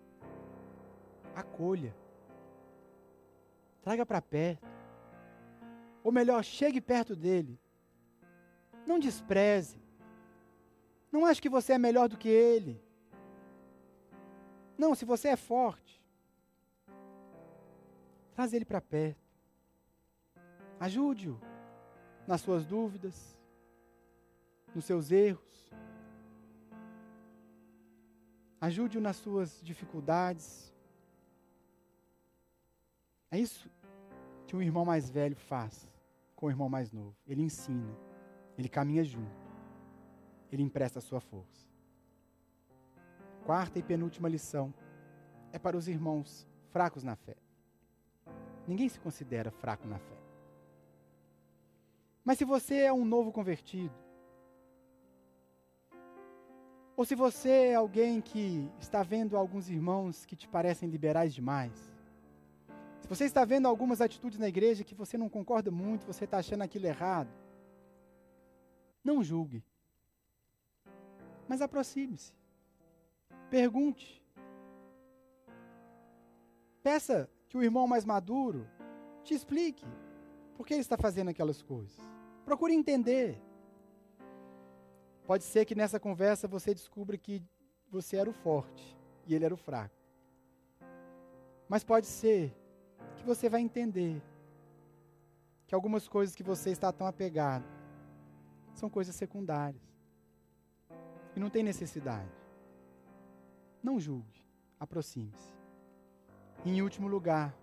acolha. 1.34 1.94
Traga 3.82 4.04
para 4.04 4.20
perto. 4.20 4.66
Ou 6.02 6.10
melhor, 6.10 6.42
chegue 6.42 6.80
perto 6.80 7.14
dele. 7.14 7.58
Não 8.84 8.98
despreze. 8.98 9.80
Não 11.10 11.24
ache 11.24 11.40
que 11.40 11.48
você 11.48 11.74
é 11.74 11.78
melhor 11.78 12.08
do 12.08 12.18
que 12.18 12.28
ele. 12.28 12.82
Não, 14.76 14.94
se 14.94 15.04
você 15.04 15.28
é 15.28 15.36
forte, 15.36 16.02
traz 18.36 18.52
ele 18.52 18.66
para 18.66 18.82
perto. 18.82 19.26
Ajude-o 20.78 21.40
nas 22.26 22.42
suas 22.42 22.66
dúvidas, 22.66 23.34
nos 24.74 24.84
seus 24.84 25.10
erros. 25.10 25.72
Ajude-o 28.60 29.00
nas 29.00 29.16
suas 29.16 29.58
dificuldades. 29.62 30.70
É 33.30 33.38
isso 33.38 33.70
que 34.46 34.54
um 34.54 34.62
irmão 34.62 34.84
mais 34.84 35.08
velho 35.08 35.34
faz 35.34 35.88
com 36.34 36.46
o 36.46 36.50
irmão 36.50 36.68
mais 36.68 36.92
novo. 36.92 37.16
Ele 37.26 37.40
ensina, 37.40 37.96
ele 38.58 38.68
caminha 38.68 39.02
junto, 39.02 39.46
ele 40.52 40.62
empresta 40.62 40.98
a 40.98 41.02
sua 41.02 41.20
força. 41.20 41.66
Quarta 43.46 43.78
e 43.78 43.82
penúltima 43.82 44.28
lição 44.28 44.74
é 45.52 45.58
para 45.58 45.76
os 45.76 45.88
irmãos 45.88 46.46
fracos 46.70 47.02
na 47.02 47.16
fé. 47.16 47.45
Ninguém 48.66 48.88
se 48.88 48.98
considera 48.98 49.50
fraco 49.50 49.86
na 49.86 49.98
fé. 49.98 50.16
Mas 52.24 52.38
se 52.38 52.44
você 52.44 52.80
é 52.80 52.92
um 52.92 53.04
novo 53.04 53.30
convertido, 53.30 53.94
ou 56.96 57.04
se 57.04 57.14
você 57.14 57.50
é 57.68 57.74
alguém 57.74 58.20
que 58.20 58.68
está 58.80 59.02
vendo 59.02 59.36
alguns 59.36 59.68
irmãos 59.68 60.24
que 60.24 60.34
te 60.34 60.48
parecem 60.48 60.88
liberais 60.88 61.32
demais, 61.32 61.72
se 63.00 63.08
você 63.08 63.24
está 63.24 63.44
vendo 63.44 63.68
algumas 63.68 64.00
atitudes 64.00 64.38
na 64.38 64.48
igreja 64.48 64.82
que 64.82 64.94
você 64.94 65.16
não 65.16 65.28
concorda 65.28 65.70
muito, 65.70 66.06
você 66.06 66.24
está 66.24 66.38
achando 66.38 66.62
aquilo 66.62 66.86
errado, 66.86 67.30
não 69.04 69.22
julgue. 69.22 69.62
Mas 71.46 71.62
aproxime-se. 71.62 72.32
Pergunte. 73.48 74.20
Peça 76.82 77.30
que 77.56 77.60
o 77.60 77.64
irmão 77.64 77.86
mais 77.86 78.04
maduro 78.04 78.68
te 79.24 79.32
explique 79.32 79.86
por 80.54 80.66
que 80.66 80.74
ele 80.74 80.82
está 80.82 80.98
fazendo 80.98 81.30
aquelas 81.30 81.62
coisas. 81.62 81.98
Procure 82.44 82.74
entender. 82.74 83.40
Pode 85.26 85.42
ser 85.42 85.64
que 85.64 85.74
nessa 85.74 85.98
conversa 85.98 86.46
você 86.46 86.74
descubra 86.74 87.16
que 87.16 87.42
você 87.90 88.18
era 88.18 88.28
o 88.28 88.32
forte 88.34 88.94
e 89.26 89.34
ele 89.34 89.46
era 89.46 89.54
o 89.54 89.56
fraco. 89.56 89.96
Mas 91.66 91.82
pode 91.82 92.06
ser 92.06 92.54
você 93.24 93.48
vai 93.48 93.60
entender 93.60 94.22
que 95.66 95.74
algumas 95.74 96.06
coisas 96.06 96.36
que 96.36 96.44
você 96.44 96.70
está 96.70 96.92
tão 96.92 97.08
apegado 97.08 97.64
são 98.72 98.88
coisas 98.88 99.16
secundárias. 99.16 99.82
E 101.34 101.40
não 101.40 101.50
tem 101.50 101.64
necessidade. 101.64 102.30
Não 103.82 103.98
julgue, 103.98 104.46
aproxime-se. 104.78 105.55
E 106.64 106.70
em 106.70 106.82
último 106.82 107.08
lugar, 107.08 107.54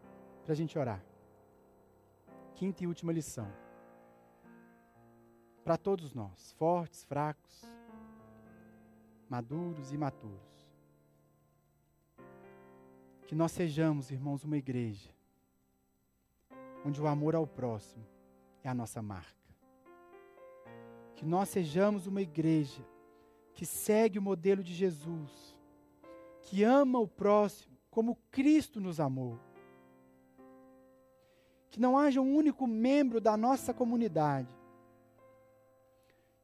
para 0.43 0.53
a 0.53 0.55
gente 0.55 0.77
orar. 0.77 1.03
Quinta 2.55 2.83
e 2.83 2.87
última 2.87 3.11
lição. 3.11 3.51
Para 5.63 5.77
todos 5.77 6.13
nós, 6.13 6.51
fortes, 6.53 7.03
fracos, 7.03 7.63
maduros 9.29 9.91
e 9.91 9.95
imaturos. 9.95 10.71
Que 13.25 13.35
nós 13.35 13.51
sejamos, 13.51 14.11
irmãos, 14.11 14.43
uma 14.43 14.57
igreja 14.57 15.09
onde 16.85 17.01
o 17.01 17.07
amor 17.07 17.35
ao 17.35 17.47
próximo 17.47 18.05
é 18.63 18.69
a 18.69 18.73
nossa 18.73 19.01
marca. 19.01 19.31
Que 21.15 21.25
nós 21.25 21.49
sejamos 21.49 22.07
uma 22.07 22.21
igreja 22.21 22.85
que 23.53 23.65
segue 23.65 24.19
o 24.19 24.21
modelo 24.21 24.63
de 24.63 24.73
Jesus, 24.73 25.57
que 26.41 26.63
ama 26.63 26.99
o 26.99 27.07
próximo 27.07 27.72
como 27.93 28.17
Cristo 28.31 28.81
nos 28.81 28.99
amou. 28.99 29.39
Que 31.69 31.79
não 31.79 31.97
haja 31.97 32.19
um 32.19 32.35
único 32.35 32.67
membro 32.67 33.21
da 33.21 33.37
nossa 33.37 33.73
comunidade 33.73 34.49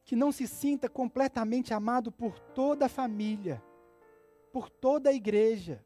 que 0.04 0.16
não 0.16 0.32
se 0.32 0.48
sinta 0.48 0.88
completamente 0.88 1.72
amado 1.72 2.10
por 2.10 2.40
toda 2.40 2.86
a 2.86 2.88
família, 2.88 3.62
por 4.52 4.68
toda 4.68 5.10
a 5.10 5.12
igreja 5.12 5.84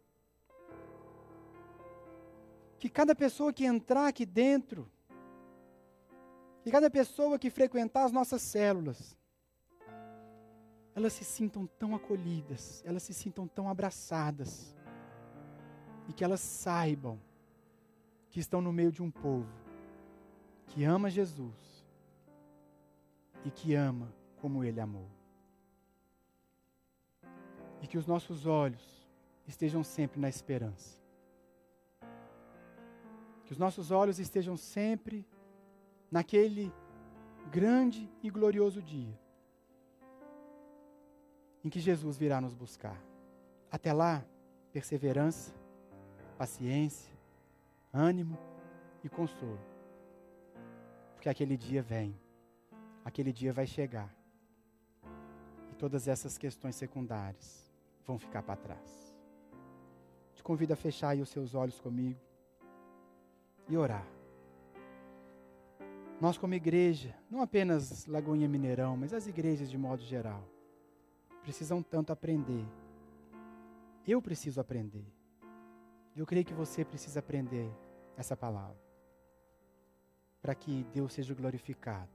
que 2.78 2.88
cada 2.88 3.14
pessoa 3.14 3.52
que 3.52 3.64
entrar 3.64 4.08
aqui 4.08 4.26
dentro, 4.26 4.90
que 6.62 6.70
cada 6.70 6.90
pessoa 6.90 7.38
que 7.38 7.48
frequentar 7.48 8.04
as 8.04 8.12
nossas 8.12 8.42
células, 8.42 9.16
elas 10.94 11.14
se 11.14 11.24
sintam 11.24 11.66
tão 11.66 11.94
acolhidas, 11.94 12.82
elas 12.84 13.02
se 13.02 13.14
sintam 13.14 13.48
tão 13.48 13.68
abraçadas, 13.68 14.74
e 16.08 16.12
que 16.12 16.24
elas 16.24 16.40
saibam 16.40 17.18
que 18.30 18.40
estão 18.40 18.60
no 18.60 18.72
meio 18.72 18.92
de 18.92 19.02
um 19.02 19.10
povo 19.10 19.52
que 20.66 20.84
ama 20.84 21.08
Jesus 21.10 21.84
e 23.44 23.50
que 23.50 23.74
ama 23.74 24.12
como 24.40 24.64
Ele 24.64 24.80
amou. 24.80 25.08
E 27.82 27.86
que 27.86 27.98
os 27.98 28.06
nossos 28.06 28.46
olhos 28.46 29.06
estejam 29.46 29.84
sempre 29.84 30.18
na 30.20 30.28
esperança 30.28 31.04
que 33.44 33.52
os 33.52 33.58
nossos 33.58 33.90
olhos 33.90 34.18
estejam 34.18 34.56
sempre 34.56 35.26
naquele 36.10 36.72
grande 37.50 38.10
e 38.22 38.30
glorioso 38.30 38.82
dia 38.82 39.18
em 41.62 41.68
que 41.68 41.80
Jesus 41.80 42.16
virá 42.18 42.40
nos 42.40 42.54
buscar. 42.54 43.00
Até 43.70 43.92
lá, 43.92 44.24
perseverança, 44.72 45.54
paciência, 46.34 47.12
ânimo 47.92 48.36
e 49.02 49.08
consolo. 49.08 49.60
Porque 51.14 51.28
aquele 51.28 51.56
dia 51.56 51.82
vem, 51.82 52.14
aquele 53.04 53.32
dia 53.32 53.52
vai 53.52 53.66
chegar. 53.66 54.14
E 55.70 55.74
todas 55.76 56.08
essas 56.08 56.36
questões 56.36 56.76
secundárias 56.76 57.72
vão 58.06 58.18
ficar 58.18 58.42
para 58.42 58.56
trás. 58.56 59.16
Te 60.34 60.42
convido 60.42 60.72
a 60.72 60.76
fechar 60.76 61.10
aí 61.10 61.22
os 61.22 61.28
seus 61.28 61.54
olhos 61.54 61.80
comigo 61.80 62.20
e 63.68 63.76
orar. 63.76 64.06
Nós, 66.20 66.38
como 66.38 66.54
igreja, 66.54 67.14
não 67.30 67.42
apenas 67.42 68.06
Lagoinha 68.06 68.48
Mineirão, 68.48 68.96
mas 68.96 69.12
as 69.12 69.26
igrejas 69.26 69.70
de 69.70 69.76
modo 69.76 70.02
geral, 70.02 70.42
precisam 71.42 71.82
tanto 71.82 72.12
aprender. 72.12 72.64
Eu 74.06 74.20
preciso 74.22 74.60
aprender. 74.60 75.13
Eu 76.16 76.24
creio 76.24 76.44
que 76.44 76.54
você 76.54 76.84
precisa 76.84 77.18
aprender 77.18 77.70
essa 78.16 78.36
palavra. 78.36 78.78
Para 80.40 80.54
que 80.54 80.84
Deus 80.92 81.12
seja 81.12 81.34
glorificado 81.34 82.10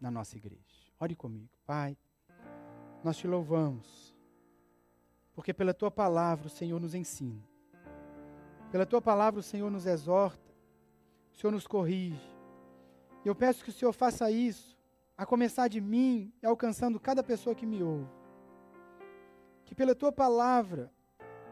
na 0.00 0.10
nossa 0.10 0.36
igreja. 0.36 0.90
Ore 0.98 1.14
comigo, 1.14 1.50
Pai. 1.64 1.96
Nós 3.04 3.16
te 3.16 3.28
louvamos. 3.28 4.16
Porque 5.32 5.54
pela 5.54 5.72
tua 5.72 5.90
palavra 5.90 6.48
o 6.48 6.50
Senhor 6.50 6.80
nos 6.80 6.94
ensina. 6.94 7.42
Pela 8.72 8.84
tua 8.84 9.00
palavra 9.00 9.40
o 9.40 9.42
Senhor 9.42 9.70
nos 9.70 9.86
exorta. 9.86 10.50
O 11.32 11.36
Senhor 11.36 11.52
nos 11.52 11.66
corrige. 11.66 12.20
Eu 13.24 13.34
peço 13.34 13.62
que 13.62 13.70
o 13.70 13.72
Senhor 13.72 13.92
faça 13.92 14.30
isso, 14.30 14.76
a 15.16 15.26
começar 15.26 15.68
de 15.68 15.80
mim 15.80 16.32
e 16.42 16.46
alcançando 16.46 16.98
cada 16.98 17.22
pessoa 17.22 17.54
que 17.54 17.66
me 17.66 17.82
ouve. 17.82 18.10
Que 19.64 19.74
pela 19.74 19.94
tua 19.94 20.10
palavra, 20.10 20.90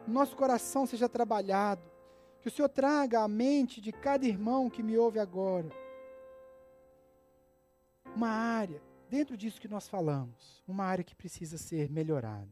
nosso 0.08 0.36
coração 0.36 0.86
seja 0.86 1.08
trabalhado. 1.08 1.82
Que 2.40 2.48
o 2.48 2.50
Senhor 2.50 2.68
traga 2.68 3.20
à 3.20 3.28
mente 3.28 3.80
de 3.80 3.92
cada 3.92 4.26
irmão 4.26 4.70
que 4.70 4.82
me 4.82 4.96
ouve 4.96 5.18
agora 5.18 5.68
uma 8.14 8.28
área, 8.28 8.82
dentro 9.08 9.36
disso 9.36 9.60
que 9.60 9.68
nós 9.68 9.86
falamos, 9.88 10.62
uma 10.66 10.84
área 10.84 11.04
que 11.04 11.14
precisa 11.14 11.58
ser 11.58 11.90
melhorada. 11.90 12.48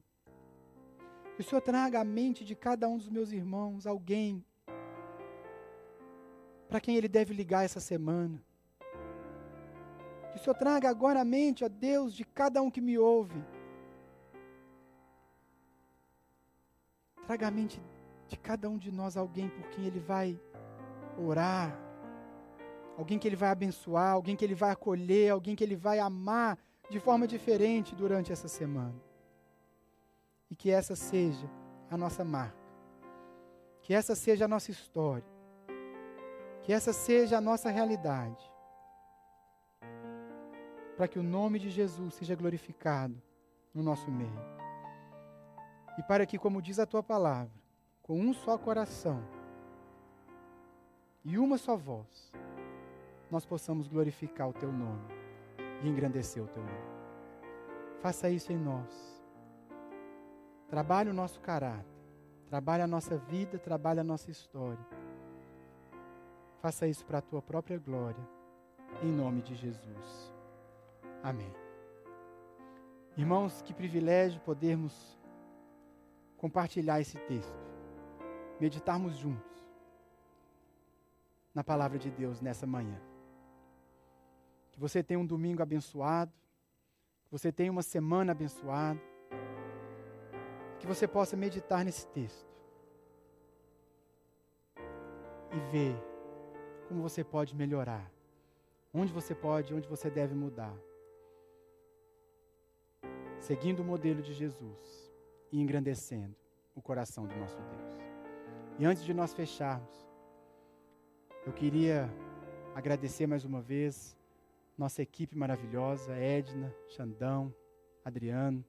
Que 1.35 1.41
o 1.41 1.45
Senhor 1.45 1.61
traga 1.61 2.01
à 2.01 2.05
mente 2.05 2.45
de 2.45 2.55
cada 2.55 2.89
um 2.89 2.97
dos 2.97 3.09
meus 3.09 3.33
irmãos 3.33 3.87
alguém 3.87 4.45
para 6.69 6.81
quem 6.81 6.97
ele 6.97 7.09
deve 7.09 7.33
ligar 7.33 7.65
essa 7.65 7.81
semana 7.81 8.43
que 10.37 10.43
o 10.43 10.45
Senhor 10.45 10.55
traga 10.55 10.91
agora 10.91 11.23
a 11.23 11.25
mente, 11.25 11.65
a 11.65 11.69
Deus, 11.69 12.15
de 12.15 12.23
cada 12.23 12.61
um 12.61 12.71
que 12.71 12.81
me 12.81 12.99
ouve. 12.99 13.43
Traga 17.27 17.49
a 17.49 17.51
mente 17.51 17.83
de 18.29 18.37
cada 18.37 18.69
um 18.69 18.79
de 18.79 18.91
nós 18.93 19.17
alguém 19.17 19.49
por 19.49 19.69
quem 19.71 19.85
Ele 19.85 19.99
vai 19.99 20.41
orar, 21.19 21.77
alguém 22.97 23.19
que 23.19 23.27
Ele 23.27 23.37
vai 23.37 23.51
abençoar, 23.51 24.13
alguém 24.13 24.37
que 24.37 24.45
Ele 24.45 24.55
vai 24.55 24.71
acolher, 24.71 25.31
alguém 25.31 25.57
que 25.57 25.65
Ele 25.65 25.77
vai 25.77 25.99
amar 25.99 26.59
de 26.89 27.01
forma 27.01 27.27
diferente 27.27 27.95
durante 27.95 28.33
essa 28.33 28.49
semana. 28.49 28.95
E 30.51 30.55
que 30.55 30.71
essa 30.71 30.95
seja 30.95 31.51
a 31.91 31.97
nossa 31.97 32.25
marca, 32.25 32.57
que 33.83 33.93
essa 33.93 34.15
seja 34.15 34.45
a 34.45 34.49
nossa 34.49 34.71
história, 34.71 35.27
que 36.63 36.73
essa 36.73 36.93
seja 36.93 37.39
a 37.39 37.41
nossa 37.41 37.71
realidade 37.71 38.51
para 40.97 41.07
que 41.07 41.19
o 41.19 41.23
nome 41.23 41.59
de 41.59 41.71
Jesus 41.71 42.15
seja 42.15 42.35
glorificado 42.35 43.21
no 43.75 43.83
nosso 43.83 44.11
meio. 44.11 44.56
E 45.99 46.03
para 46.03 46.27
que, 46.27 46.39
como 46.39 46.61
diz 46.61 46.79
a 46.79 46.87
tua 46.87 47.03
palavra, 47.03 47.53
com 48.03 48.21
um 48.21 48.33
só 48.33 48.57
coração 48.57 49.23
e 51.25 51.39
uma 51.39 51.59
só 51.59 51.77
voz, 51.77 52.33
nós 53.31 53.45
possamos 53.45 53.89
glorificar 53.89 54.49
o 54.49 54.53
teu 54.53 54.71
nome 54.71 55.09
e 55.83 55.89
engrandecer 55.89 56.43
o 56.43 56.47
teu 56.47 56.63
nome. 56.63 56.97
Faça 58.01 58.31
isso 58.31 58.53
em 58.53 58.59
nós. 58.59 59.17
Trabalhe 60.69 61.11
o 61.11 61.15
nosso 61.15 61.41
caráter, 61.41 61.85
trabalhe 62.49 62.83
a 62.83 62.87
nossa 62.87 63.17
vida, 63.17 63.59
trabalhe 63.59 64.01
a 64.01 64.05
nossa 64.05 64.31
história. 64.31 64.85
Faça 66.61 66.87
isso 66.87 67.05
para 67.05 67.19
a 67.19 67.23
tua 67.23 67.41
própria 67.41 67.79
glória, 67.79 68.29
em 69.03 69.11
nome 69.11 69.43
de 69.43 69.55
Jesus. 69.55 70.33
Amém. 71.23 71.53
Irmãos, 73.17 73.63
que 73.63 73.73
privilégio 73.73 74.41
podermos 74.41 75.19
compartilhar 76.47 77.01
esse 77.01 77.19
texto, 77.31 77.59
meditarmos 78.61 79.17
juntos 79.17 79.57
na 81.53 81.65
palavra 81.65 81.99
de 81.99 82.09
Deus 82.09 82.41
nessa 82.41 82.65
manhã. 82.65 83.01
Que 84.71 84.79
você 84.79 85.03
tenha 85.03 85.19
um 85.19 85.27
domingo 85.27 85.61
abençoado, 85.61 86.33
que 87.25 87.33
você 87.33 87.51
tenha 87.51 87.73
uma 87.73 87.83
semana 87.83 88.31
abençoada, 88.31 89.01
que 90.79 90.87
você 90.87 91.09
possa 91.09 91.37
meditar 91.37 91.85
nesse 91.85 92.07
texto 92.07 92.47
e 95.51 95.59
ver 95.73 95.97
como 96.87 97.03
você 97.03 97.25
pode 97.25 97.57
melhorar, 97.57 98.09
onde 98.95 99.13
você 99.13 99.35
pode, 99.35 99.75
onde 99.75 99.89
você 99.89 100.09
deve 100.09 100.35
mudar 100.35 100.77
seguindo 103.41 103.81
o 103.81 103.85
modelo 103.85 104.23
de 104.23 104.33
Jesus 104.33 105.06
e 105.53 105.61
engrandecendo 105.61 106.35
o 106.75 106.83
coração 106.83 107.27
do 107.27 107.35
nosso 107.37 107.57
Deus. 107.57 108.07
E 108.79 108.85
antes 108.85 109.05
de 109.05 109.15
nós 109.15 109.33
fecharmos, 109.33 110.07
eu 111.47 111.53
queria 111.53 112.11
agradecer 112.75 113.27
mais 113.27 113.45
uma 113.45 113.61
vez 113.63 114.17
nossa 114.77 115.01
equipe 115.01 115.37
maravilhosa, 115.37 116.13
Edna, 116.15 116.75
Xandão, 116.89 117.55
Adriano, 118.05 118.65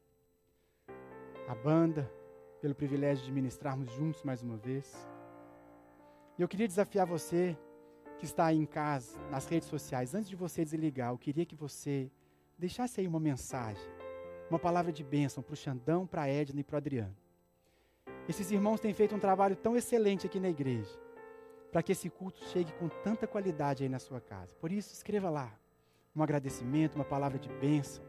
a 1.47 1.55
banda, 1.55 2.09
pelo 2.61 2.73
privilégio 2.73 3.25
de 3.25 3.32
ministrarmos 3.32 3.91
juntos 3.91 4.23
mais 4.23 4.41
uma 4.41 4.57
vez. 4.57 4.95
E 6.38 6.41
eu 6.41 6.47
queria 6.47 6.67
desafiar 6.67 7.05
você 7.05 7.57
que 8.17 8.25
está 8.25 8.45
aí 8.45 8.57
em 8.57 8.65
casa, 8.65 9.17
nas 9.30 9.47
redes 9.47 9.67
sociais, 9.67 10.15
antes 10.15 10.30
de 10.30 10.36
você 10.36 10.63
desligar, 10.63 11.11
eu 11.11 11.17
queria 11.17 11.45
que 11.45 11.55
você 11.55 12.09
deixasse 12.57 13.01
aí 13.01 13.07
uma 13.07 13.19
mensagem 13.19 13.96
uma 14.49 14.59
palavra 14.59 14.91
de 14.91 15.03
bênção 15.03 15.43
para 15.43 15.53
o 15.53 15.57
Xandão, 15.57 16.07
para 16.07 16.23
a 16.23 16.27
Edna 16.27 16.61
e 16.61 16.63
para 16.63 16.75
o 16.75 16.77
Adriano. 16.77 17.15
Esses 18.27 18.51
irmãos 18.51 18.79
têm 18.79 18.93
feito 18.93 19.15
um 19.15 19.19
trabalho 19.19 19.55
tão 19.55 19.75
excelente 19.75 20.25
aqui 20.25 20.39
na 20.39 20.49
igreja, 20.49 20.97
para 21.71 21.83
que 21.83 21.91
esse 21.91 22.09
culto 22.09 22.43
chegue 22.45 22.71
com 22.73 22.87
tanta 22.87 23.27
qualidade 23.27 23.83
aí 23.83 23.89
na 23.89 23.99
sua 23.99 24.19
casa. 24.21 24.55
Por 24.55 24.71
isso, 24.71 24.93
escreva 24.93 25.29
lá 25.29 25.51
um 26.15 26.23
agradecimento, 26.23 26.95
uma 26.95 27.05
palavra 27.05 27.37
de 27.37 27.49
bênção, 27.49 28.03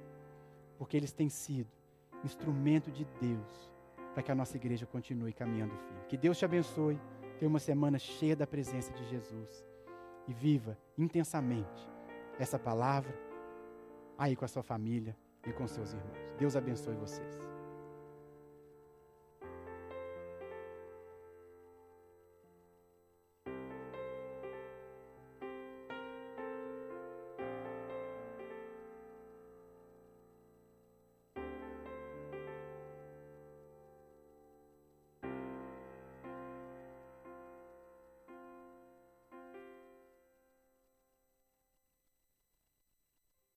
porque 0.79 0.97
eles 0.97 1.13
têm 1.13 1.29
sido 1.29 1.71
instrumento 2.25 2.91
de 2.91 3.05
Deus 3.21 3.71
para 4.15 4.23
que 4.23 4.33
a 4.33 4.35
nossa 4.35 4.57
igreja 4.57 4.87
continue 4.87 5.33
caminhando 5.33 5.77
firme. 5.77 6.07
Que 6.09 6.17
Deus 6.17 6.39
te 6.39 6.45
abençoe, 6.45 6.99
tenha 7.39 7.49
uma 7.49 7.61
semana 7.61 7.99
cheia 7.99 8.35
da 8.35 8.47
presença 8.47 8.93
de 8.93 9.05
Jesus 9.09 9.65
e 10.27 10.33
viva 10.33 10.77
intensamente 10.97 11.89
essa 12.39 12.59
palavra 12.59 13.15
aí 14.17 14.35
com 14.35 14.45
a 14.45 14.49
sua 14.49 14.63
família 14.63 15.17
e 15.47 15.53
com 15.53 15.67
seus 15.67 15.93
irmãos. 15.93 16.19
Deus 16.39 16.57
abençoe 16.57 16.95
vocês. 16.97 17.58